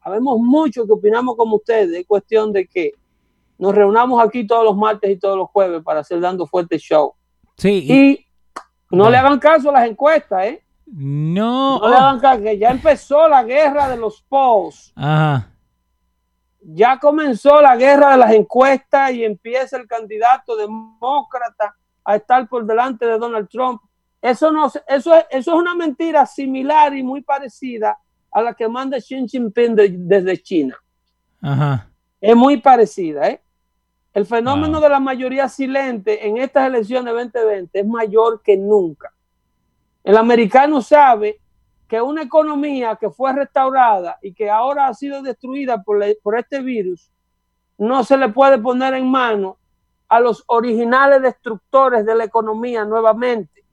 Habemos 0.00 0.40
muchos 0.40 0.86
que 0.86 0.92
opinamos 0.92 1.36
como 1.36 1.56
ustedes. 1.56 1.96
Es 2.00 2.06
cuestión 2.06 2.52
de 2.52 2.66
que 2.66 2.90
nos 3.58 3.72
reunamos 3.72 4.20
aquí 4.20 4.44
todos 4.44 4.64
los 4.64 4.76
martes 4.76 5.08
y 5.08 5.16
todos 5.20 5.36
los 5.38 5.48
jueves 5.50 5.84
para 5.84 6.00
hacer 6.00 6.18
dando 6.18 6.48
fuerte 6.48 6.78
show. 6.78 7.12
Sí, 7.56 7.86
y- 7.88 8.26
no 8.90 9.04
Ya. 9.04 9.10
le 9.10 9.16
hagan 9.18 9.38
caso 9.38 9.68
a 9.70 9.74
las 9.74 9.88
encuestas, 9.88 10.46
¿eh? 10.46 10.64
No. 10.92 11.78
No 11.80 12.42
que 12.42 12.58
ya 12.58 12.70
empezó 12.70 13.28
la 13.28 13.42
guerra 13.44 13.88
de 13.88 13.96
los 13.96 14.22
polls. 14.22 14.92
Ajá. 14.96 15.48
Ya 16.62 16.98
comenzó 16.98 17.60
la 17.60 17.76
guerra 17.76 18.10
de 18.12 18.16
las 18.18 18.32
encuestas 18.32 19.12
y 19.12 19.24
empieza 19.24 19.76
el 19.78 19.86
candidato 19.86 20.56
demócrata 20.56 21.74
a 22.04 22.16
estar 22.16 22.48
por 22.48 22.66
delante 22.66 23.06
de 23.06 23.18
Donald 23.18 23.48
Trump. 23.48 23.80
Eso, 24.20 24.52
no, 24.52 24.66
eso, 24.66 24.82
es, 24.86 25.24
eso 25.30 25.52
es 25.54 25.58
una 25.58 25.74
mentira 25.74 26.26
similar 26.26 26.94
y 26.94 27.02
muy 27.02 27.22
parecida 27.22 27.96
a 28.30 28.42
la 28.42 28.52
que 28.54 28.68
manda 28.68 28.98
Xi 28.98 29.26
Jinping 29.26 29.74
de- 29.74 29.94
desde 29.96 30.36
China. 30.42 30.76
Ajá. 31.42 31.88
es 32.20 32.36
muy 32.36 32.58
parecida. 32.58 33.28
¿eh? 33.28 33.40
El 34.12 34.26
fenómeno 34.26 34.74
Wow. 34.74 34.82
de 34.82 34.88
la 34.90 35.00
mayoría 35.00 35.48
silente 35.48 36.26
en 36.26 36.36
estas 36.36 36.66
elecciones 36.66 37.14
2020 37.14 37.80
es 37.80 37.86
mayor 37.86 38.42
que 38.42 38.58
nunca. 38.58 39.10
El 40.04 40.16
americano 40.16 40.80
sabe 40.82 41.40
que 41.88 42.00
una 42.00 42.22
economía 42.22 42.96
que 42.96 43.10
fue 43.10 43.32
restaurada 43.32 44.18
y 44.22 44.32
que 44.32 44.48
ahora 44.48 44.86
ha 44.86 44.94
sido 44.94 45.22
destruida 45.22 45.82
por, 45.82 45.98
la- 45.98 46.14
por 46.22 46.38
este 46.38 46.60
virus, 46.60 47.10
no 47.78 48.04
se 48.04 48.16
le 48.16 48.28
puede 48.28 48.58
poner 48.58 48.94
en 48.94 49.10
mano 49.10 49.56
a 50.08 50.20
los 50.20 50.44
originales 50.46 51.22
destructores 51.22 52.04
de 52.06 52.14
la 52.14 52.24
economía 52.24 52.84
nuevamente. 52.84 53.64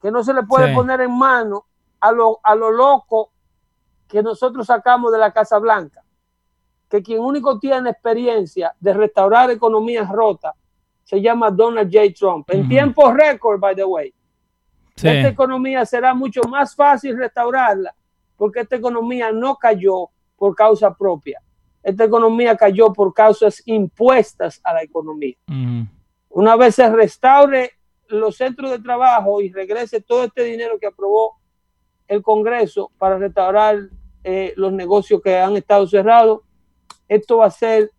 Que 0.00 0.10
no 0.10 0.22
se 0.24 0.32
le 0.34 0.42
puede 0.42 0.68
Sí. 0.68 0.74
poner 0.74 1.00
en 1.00 1.16
mano 1.16 1.64
a 2.00 2.12
lo, 2.12 2.40
a 2.42 2.54
lo 2.54 2.70
loco 2.70 3.30
que 4.08 4.22
nosotros 4.22 4.66
sacamos 4.66 5.12
de 5.12 5.18
la 5.18 5.32
Casa 5.32 5.58
Blanca 5.58 6.02
que 6.88 7.02
quien 7.02 7.20
único 7.20 7.58
tiene 7.58 7.88
experiencia 7.88 8.74
de 8.78 8.92
restaurar 8.92 9.50
economías 9.50 10.10
rotas 10.10 10.52
se 11.04 11.22
llama 11.22 11.50
Donald 11.50 11.90
J. 11.90 12.12
Trump. 12.14 12.50
En 12.50 12.60
Ujú. 12.60 12.68
tiempo 12.68 13.10
récord, 13.12 13.58
by 13.58 13.74
the 13.74 13.84
way. 13.84 14.12
Sí. 14.96 15.08
Esta 15.08 15.28
economía 15.28 15.84
será 15.86 16.14
mucho 16.14 16.42
más 16.42 16.74
fácil 16.74 17.16
restaurarla 17.16 17.94
porque 18.36 18.60
esta 18.60 18.76
economía 18.76 19.32
no 19.32 19.56
cayó 19.56 20.10
por 20.36 20.54
causa 20.54 20.94
propia. 20.94 21.40
Esta 21.82 22.04
economía 22.04 22.56
cayó 22.56 22.92
por 22.92 23.12
causas 23.12 23.62
impuestas 23.66 24.60
a 24.62 24.74
la 24.74 24.82
economía. 24.82 25.36
Una 26.28 26.56
vez 26.56 26.74
se 26.76 26.88
restaure 26.90 27.72
los 28.08 28.36
centros 28.36 28.70
de 28.70 28.78
trabajo 28.78 29.40
y 29.40 29.50
regrese 29.50 30.00
todo 30.00 30.24
este 30.24 30.44
dinero 30.44 30.78
que 30.78 30.86
aprobó 30.86 31.38
el 32.06 32.22
Congreso 32.22 32.90
para 32.98 33.18
restaurar 33.18 33.88
eh, 34.24 34.52
los 34.56 34.72
negocios 34.72 35.20
que 35.22 35.38
han 35.38 35.56
estado 35.56 35.86
cerrados, 35.86 36.42
esto 37.08 37.38
va 37.38 37.46
a 37.46 37.50
ser 37.50 37.90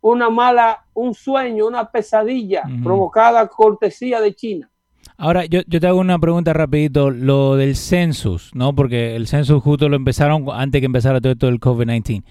una 0.00 0.28
mala, 0.28 0.84
un 0.94 1.14
sueño, 1.14 1.66
una 1.66 1.90
pesadilla 1.90 2.62
Ujú. 2.66 2.82
provocada 2.84 3.46
cortesía 3.48 4.20
de 4.20 4.34
China. 4.34 4.70
Ahora, 5.16 5.44
yo, 5.46 5.60
yo 5.66 5.80
te 5.80 5.86
hago 5.86 6.00
una 6.00 6.18
pregunta 6.18 6.52
rapidito, 6.52 7.10
lo 7.10 7.56
del 7.56 7.76
census, 7.76 8.54
¿no? 8.54 8.74
Porque 8.74 9.16
el 9.16 9.26
census 9.26 9.62
justo 9.62 9.88
lo 9.88 9.96
empezaron 9.96 10.46
antes 10.52 10.80
que 10.80 10.86
empezara 10.86 11.20
todo 11.20 11.32
esto 11.32 11.46
del 11.46 11.60
COVID-19. 11.60 12.22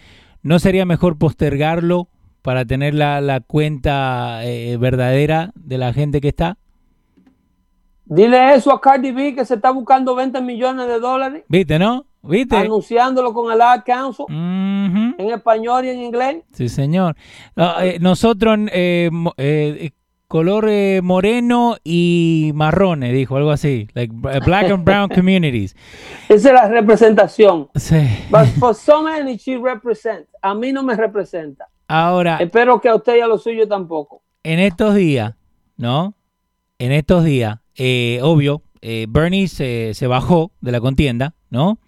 ¿no 0.46 0.60
sería 0.60 0.86
mejor 0.86 1.18
postergarlo 1.18 2.08
para 2.44 2.66
tener 2.66 2.94
la, 2.94 3.20
la 3.20 3.40
cuenta 3.40 4.46
eh, 4.46 4.78
verdadera 4.78 5.52
de 5.56 5.80
la 5.80 5.92
gente 5.92 6.22
que 6.22 6.28
está? 6.28 6.60
Dile 8.06 8.54
eso 8.54 8.72
a 8.72 8.80
Cardi 8.80 9.12
B 9.12 9.34
que 9.34 9.44
se 9.44 9.56
está 9.56 9.72
buscando 9.72 10.14
20 10.14 10.40
millones 10.42 10.88
de 10.88 11.00
dólares. 11.00 11.44
¿Viste, 11.50 11.80
no? 11.80 12.06
¿Viste? 12.22 12.56
Anunciándolo 12.56 13.34
con 13.34 13.52
el 13.52 13.60
Ad 13.60 13.84
Council 13.84 14.26
en 14.30 15.32
español 15.32 15.86
y 15.86 15.90
en 15.90 16.04
inglés. 16.04 16.44
Sí, 16.54 16.70
señor. 16.70 17.16
Eh, 17.82 17.98
nosotros, 18.00 18.60
eh, 18.72 19.10
eh, 19.38 19.92
color 20.28 20.68
eh, 20.70 21.02
moreno 21.04 21.78
y 21.84 22.52
marrones, 22.56 23.14
dijo, 23.14 23.38
algo 23.38 23.52
así. 23.52 23.88
Like 23.94 24.14
b- 24.16 24.40
black 24.46 24.70
and 24.72 24.84
brown 24.84 25.10
communities. 25.10 25.76
Esa 26.30 26.48
es 26.50 26.54
la 26.54 26.68
representación. 26.68 27.70
Sí. 27.76 27.98
But 28.30 28.46
for 28.60 28.74
so 28.76 29.02
many 29.04 29.38
she 29.38 29.58
represents. 29.58 30.30
A 30.42 30.54
mí 30.56 30.72
no 30.74 30.84
me 30.84 30.96
representa. 30.96 31.68
Ahora, 31.88 32.38
Espero 32.38 32.82
que 32.82 32.90
a 32.90 32.96
usted 32.96 33.18
y 33.18 33.20
a 33.22 33.28
lo 33.28 33.38
suyo 33.38 33.68
tampoco. 33.68 34.24
en 34.44 34.60
estos 34.60 34.96
días, 34.96 35.36
¿no? 35.78 36.16
En 36.80 36.92
estos 36.92 37.24
días, 37.24 37.60
eh, 37.76 38.20
obvio, 38.24 38.64
eh, 38.82 39.06
Bernie 39.10 39.48
se, 39.48 39.94
se 39.94 40.08
bajó 40.08 40.52
de 40.62 40.72
la 40.72 40.82
contienda, 40.82 41.36
¿no? 41.50 41.80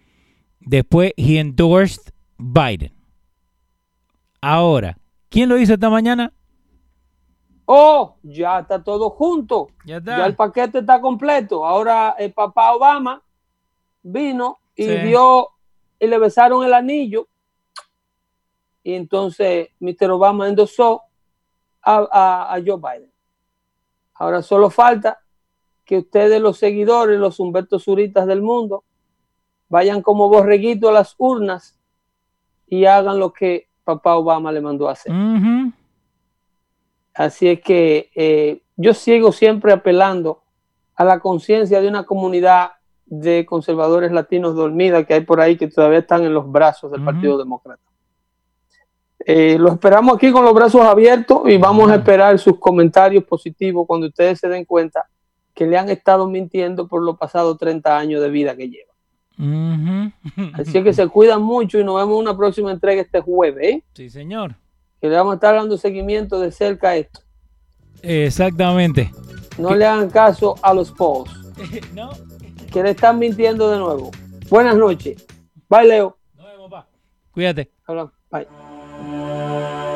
Después, 0.59 1.13
he 1.17 1.39
endorsed 1.39 2.11
Biden. 2.37 2.93
Ahora, 4.41 4.97
¿quién 5.29 5.49
lo 5.49 5.57
hizo 5.57 5.73
esta 5.73 5.89
mañana? 5.89 6.33
Oh, 7.69 8.15
ya 8.23 8.59
está 8.59 8.81
todo 8.81 9.09
junto. 9.09 9.67
Ya 9.85 10.01
Ya 10.01 10.25
el 10.25 10.35
paquete 10.35 10.79
está 10.79 11.01
completo. 11.01 11.65
Ahora 11.65 12.15
el 12.17 12.33
papá 12.33 12.73
Obama 12.73 13.21
vino 14.01 14.59
y 14.73 14.83
Sí. 14.85 14.97
dio 14.99 15.49
y 15.99 16.07
le 16.07 16.17
besaron 16.17 16.63
el 16.63 16.73
anillo. 16.73 17.27
Y 18.83 18.93
entonces 18.93 19.69
Mr. 19.81 20.11
Obama 20.11 20.47
endosó 20.47 21.01
a, 21.81 22.07
a- 22.09 22.53
a 22.55 22.61
Joe 22.65 22.77
Biden. 22.77 23.11
Ahora 24.13 24.41
solo 24.41 24.69
falta 24.69 25.19
que 25.83 25.97
ustedes, 25.97 26.39
los 26.41 26.57
seguidores, 26.57 27.19
los 27.19 27.37
Humberto 27.39 27.79
Zuritas 27.79 28.25
del 28.27 28.41
mundo, 28.41 28.85
vayan 29.67 30.01
como 30.01 30.29
borreguito 30.29 30.87
a 30.87 30.93
las 30.93 31.15
urnas 31.17 31.77
y 32.65 32.85
hagan 32.85 33.19
lo 33.19 33.33
que 33.33 33.67
papá 33.83 34.15
Obama 34.15 34.51
le 34.53 34.61
mandó 34.61 34.87
a 34.87 34.93
hacer. 34.93 35.11
Así 37.17 37.49
es 37.49 37.61
que 37.61 38.11
eh, 38.13 38.61
yo 38.75 38.93
sigo 38.93 39.31
siempre 39.31 39.73
apelando 39.73 40.43
a 40.95 41.03
la 41.03 41.19
conciencia 41.19 41.81
de 41.81 41.87
una 41.87 42.03
comunidad 42.03 42.73
de 43.07 43.43
conservadores 43.43 44.11
latinos 44.11 44.55
dormida 44.55 45.03
que 45.03 45.15
hay 45.15 45.21
por 45.21 45.41
ahí 45.41 45.57
que 45.57 45.67
todavía 45.67 45.99
están 45.99 46.23
en 46.25 46.33
los 46.33 46.51
brazos 46.51 46.91
del. 46.91 47.03
Partido 47.03 47.39
Demócrata. 47.39 47.81
Eh, 49.25 49.57
los 49.57 49.73
esperamos 49.73 50.15
aquí 50.15 50.31
con 50.31 50.45
los 50.45 50.53
brazos 50.53 50.81
abiertos 50.81 51.41
y 51.45 51.57
vamos 51.57 51.89
a 51.89 51.95
esperar 51.95 52.37
sus 52.37 52.59
comentarios 52.59 53.23
positivos 53.23 53.87
cuando 53.87 54.07
ustedes 54.07 54.39
se 54.39 54.47
den 54.47 54.63
cuenta 54.63 55.07
que 55.55 55.65
le 55.65 55.75
han 55.75 55.89
estado 55.89 56.29
mintiendo 56.29 56.87
por 56.87 57.01
los 57.01 57.17
pasados 57.17 57.57
30 57.57 57.97
años 57.97 58.21
de 58.21 58.29
vida 58.29 58.55
que 58.55 58.69
llevan. 58.69 58.95
Ujú. 59.39 60.51
Así 60.53 60.77
es 60.77 60.83
que 60.83 60.93
se 60.93 61.07
cuidan 61.07 61.41
mucho 61.41 61.79
y 61.79 61.83
nos 61.83 61.95
vemos 61.95 62.13
en 62.13 62.21
una 62.21 62.37
próxima 62.37 62.71
entrega 62.71 63.01
este 63.01 63.21
jueves, 63.21 63.63
¿eh? 63.63 63.83
Sí, 63.93 64.07
señor. 64.09 64.55
Que 65.01 65.09
le 65.09 65.15
vamos 65.15 65.33
a 65.33 65.35
estar 65.35 65.55
dando 65.55 65.77
seguimiento 65.77 66.39
de 66.39 66.51
cerca 66.51 66.89
a 66.89 66.95
esto. 66.97 67.21
Exactamente. 68.01 69.11
No 69.57 69.75
le 69.75 69.85
hagan 69.85 70.09
caso 70.09 70.55
a 70.61 70.73
los 70.73 70.91
posts. 70.91 71.35
no, 71.93 72.11
que 72.71 72.83
le 72.83 72.91
están 72.91 73.19
mintiendo 73.19 73.69
de 73.71 73.79
nuevo. 73.79 74.11
Buenas 74.49 74.75
noches. 74.77 75.25
Bye, 75.69 75.87
Leo. 75.87 76.17
nos 76.35 76.45
vemos, 76.45 76.69
pa. 76.69 76.87
Cuídate. 77.31 77.71
Hablamos. 77.85 78.13
Bye. 78.29 79.86